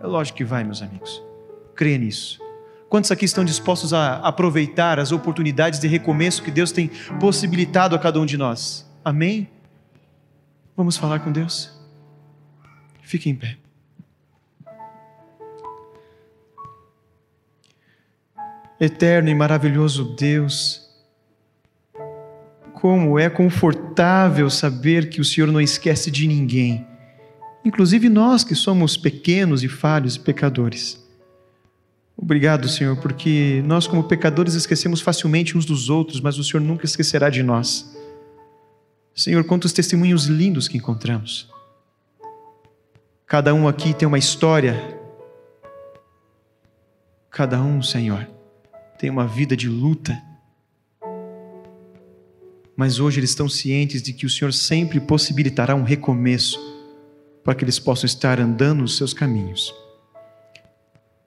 É 0.00 0.06
lógico 0.06 0.38
que 0.38 0.44
vai, 0.44 0.64
meus 0.64 0.82
amigos. 0.82 1.22
Creia 1.74 1.98
nisso. 1.98 2.40
Quantos 2.88 3.10
aqui 3.10 3.24
estão 3.24 3.44
dispostos 3.44 3.92
a 3.92 4.18
aproveitar 4.18 5.00
as 5.00 5.10
oportunidades 5.10 5.80
de 5.80 5.88
recomeço 5.88 6.42
que 6.42 6.50
Deus 6.50 6.70
tem 6.70 6.90
possibilitado 7.18 7.96
a 7.96 7.98
cada 7.98 8.20
um 8.20 8.26
de 8.26 8.36
nós? 8.36 8.88
Amém? 9.04 9.48
Vamos 10.76 10.96
falar 10.96 11.20
com 11.20 11.32
Deus? 11.32 11.72
Fique 13.02 13.28
em 13.28 13.34
pé. 13.34 13.56
Eterno 18.78 19.28
e 19.28 19.34
maravilhoso 19.34 20.14
Deus, 20.14 20.83
como 22.84 23.18
é 23.18 23.30
confortável 23.30 24.50
saber 24.50 25.08
que 25.08 25.18
o 25.18 25.24
Senhor 25.24 25.50
não 25.50 25.58
esquece 25.58 26.10
de 26.10 26.28
ninguém, 26.28 26.86
inclusive 27.64 28.10
nós 28.10 28.44
que 28.44 28.54
somos 28.54 28.94
pequenos 28.94 29.62
e 29.62 29.68
falhos 29.68 30.16
e 30.16 30.20
pecadores. 30.20 31.02
Obrigado, 32.14 32.68
Senhor, 32.68 32.94
porque 32.98 33.62
nós, 33.64 33.86
como 33.86 34.04
pecadores, 34.04 34.52
esquecemos 34.52 35.00
facilmente 35.00 35.56
uns 35.56 35.64
dos 35.64 35.88
outros, 35.88 36.20
mas 36.20 36.36
o 36.36 36.44
Senhor 36.44 36.60
nunca 36.60 36.84
esquecerá 36.84 37.30
de 37.30 37.42
nós. 37.42 37.96
Senhor, 39.14 39.42
quantos 39.44 39.72
testemunhos 39.72 40.26
lindos 40.26 40.68
que 40.68 40.76
encontramos. 40.76 41.50
Cada 43.26 43.54
um 43.54 43.66
aqui 43.66 43.94
tem 43.94 44.06
uma 44.06 44.18
história. 44.18 45.00
Cada 47.30 47.62
um, 47.62 47.80
Senhor, 47.80 48.28
tem 48.98 49.08
uma 49.08 49.26
vida 49.26 49.56
de 49.56 49.70
luta. 49.70 50.33
Mas 52.76 52.98
hoje 52.98 53.20
eles 53.20 53.30
estão 53.30 53.48
cientes 53.48 54.02
de 54.02 54.12
que 54.12 54.26
o 54.26 54.30
Senhor 54.30 54.52
sempre 54.52 55.00
possibilitará 55.00 55.74
um 55.74 55.84
recomeço 55.84 56.58
para 57.44 57.54
que 57.54 57.64
eles 57.64 57.78
possam 57.78 58.06
estar 58.06 58.40
andando 58.40 58.80
nos 58.80 58.96
seus 58.96 59.12
caminhos. 59.12 59.72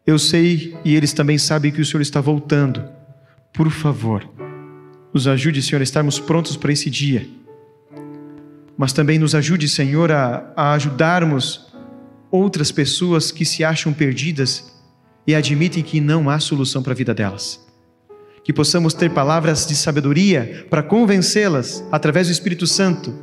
Eu 0.06 0.18
sei 0.18 0.76
e 0.84 0.96
eles 0.96 1.14
também 1.14 1.38
sabem 1.38 1.72
que 1.72 1.82
o 1.82 1.86
Senhor 1.86 2.02
está 2.02 2.20
voltando. 2.20 2.84
Por 3.54 3.70
favor, 3.70 4.28
nos 5.14 5.28
ajude, 5.28 5.62
Senhor, 5.62 5.82
a 5.82 5.84
estarmos 5.84 6.20
prontos 6.20 6.58
para 6.58 6.72
esse 6.72 6.90
dia. 6.90 7.28
Mas 8.78 8.94
também 8.94 9.18
nos 9.18 9.34
ajude, 9.34 9.68
Senhor, 9.68 10.12
a, 10.12 10.54
a 10.56 10.74
ajudarmos 10.74 11.68
outras 12.32 12.72
pessoas 12.72 13.32
que 13.32 13.46
se 13.46 13.64
acham 13.64 13.94
perdidas 13.94 14.74
e 15.26 15.36
admitem 15.36 15.84
que 15.84 16.00
não 16.00 16.30
há 16.30 16.40
solução 16.40 16.82
para 16.82 16.94
a 16.94 16.96
vida 16.96 17.14
delas. 17.14 17.67
Que 18.48 18.54
possamos 18.54 18.96
ter 18.96 19.12
palavras 19.12 19.68
de 19.68 19.76
sabedoria 19.76 20.66
para 20.70 20.82
convencê-las, 20.82 21.84
através 21.92 22.28
do 22.28 22.32
Espírito 22.32 22.66
Santo, 22.66 23.14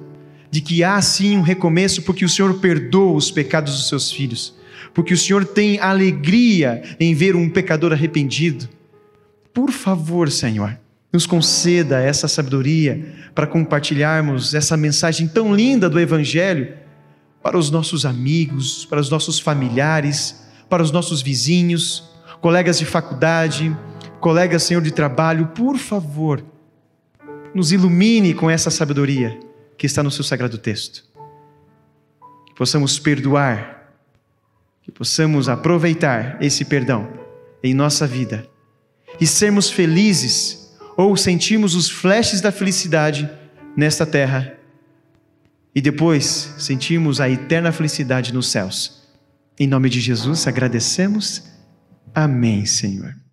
de 0.51 0.61
que 0.61 0.85
há 0.85 1.01
sim 1.01 1.37
um 1.37 1.43
recomeço, 1.43 2.03
porque 2.03 2.25
o 2.25 2.29
Senhor 2.29 2.61
perdoa 2.61 3.16
os 3.16 3.31
pecados 3.31 3.75
dos 3.75 3.89
seus 3.89 4.12
filhos 4.12 4.55
porque 4.95 5.12
o 5.12 5.18
Senhor 5.18 5.45
tem 5.45 5.81
alegria 5.81 6.83
em 7.01 7.12
ver 7.14 7.35
um 7.35 7.51
pecador 7.51 7.93
arrependido. 7.93 8.68
Por 9.53 9.72
favor, 9.72 10.31
Senhor, 10.31 10.79
nos 11.12 11.27
conceda 11.27 12.01
essa 12.01 12.29
sabedoria 12.29 13.05
para 13.35 13.47
compartilharmos 13.47 14.55
essa 14.55 14.77
mensagem 14.77 15.27
tão 15.27 15.53
linda 15.55 15.91
do 15.91 15.99
Evangelho 15.99 16.75
para 17.43 17.59
os 17.59 17.70
nossos 17.70 18.07
amigos, 18.07 18.87
para 18.87 19.01
os 19.01 19.11
nossos 19.11 19.39
familiares, 19.41 20.43
para 20.70 20.83
os 20.83 20.93
nossos 20.93 21.20
vizinhos, 21.20 22.05
colegas 22.41 22.79
de 22.79 22.85
faculdade, 22.85 23.77
colegas, 24.25 24.62
Senhor, 24.62 24.81
de 24.81 24.91
trabalho. 24.91 25.49
Por 25.49 25.77
favor, 25.77 26.43
nos 27.55 27.72
ilumine 27.72 28.33
com 28.33 28.51
essa 28.51 28.70
sabedoria 28.70 29.39
que 29.77 29.85
está 29.85 30.03
no 30.03 30.11
seu 30.11 30.25
sagrado 30.25 30.57
texto. 30.57 31.05
Que 32.47 32.55
possamos 32.55 32.99
perdoar 32.99 33.75
que 34.83 34.91
possamos 34.91 35.49
aproveitar 35.49 36.43
esse 36.43 36.64
perdão 36.64 37.09
em 37.62 37.75
nossa 37.75 38.07
vida 38.07 38.47
e 39.18 39.27
sermos 39.27 39.70
felizes 39.70 40.75
ou 40.97 41.16
sentirmos 41.16 41.75
os 41.75 41.91
flashes 41.91 42.41
da 42.43 42.53
felicidade 42.53 43.29
nesta 43.75 44.05
terra 44.05 44.59
e 45.75 45.81
depois 45.81 46.55
sentirmos 46.59 47.20
a 47.20 47.29
eterna 47.29 47.72
felicidade 47.72 48.33
nos 48.33 48.49
céus. 48.49 49.07
Em 49.59 49.66
nome 49.66 49.89
de 49.89 50.01
Jesus 50.01 50.47
agradecemos. 50.47 51.45
Amém, 52.14 52.66
Senhor. 52.66 53.24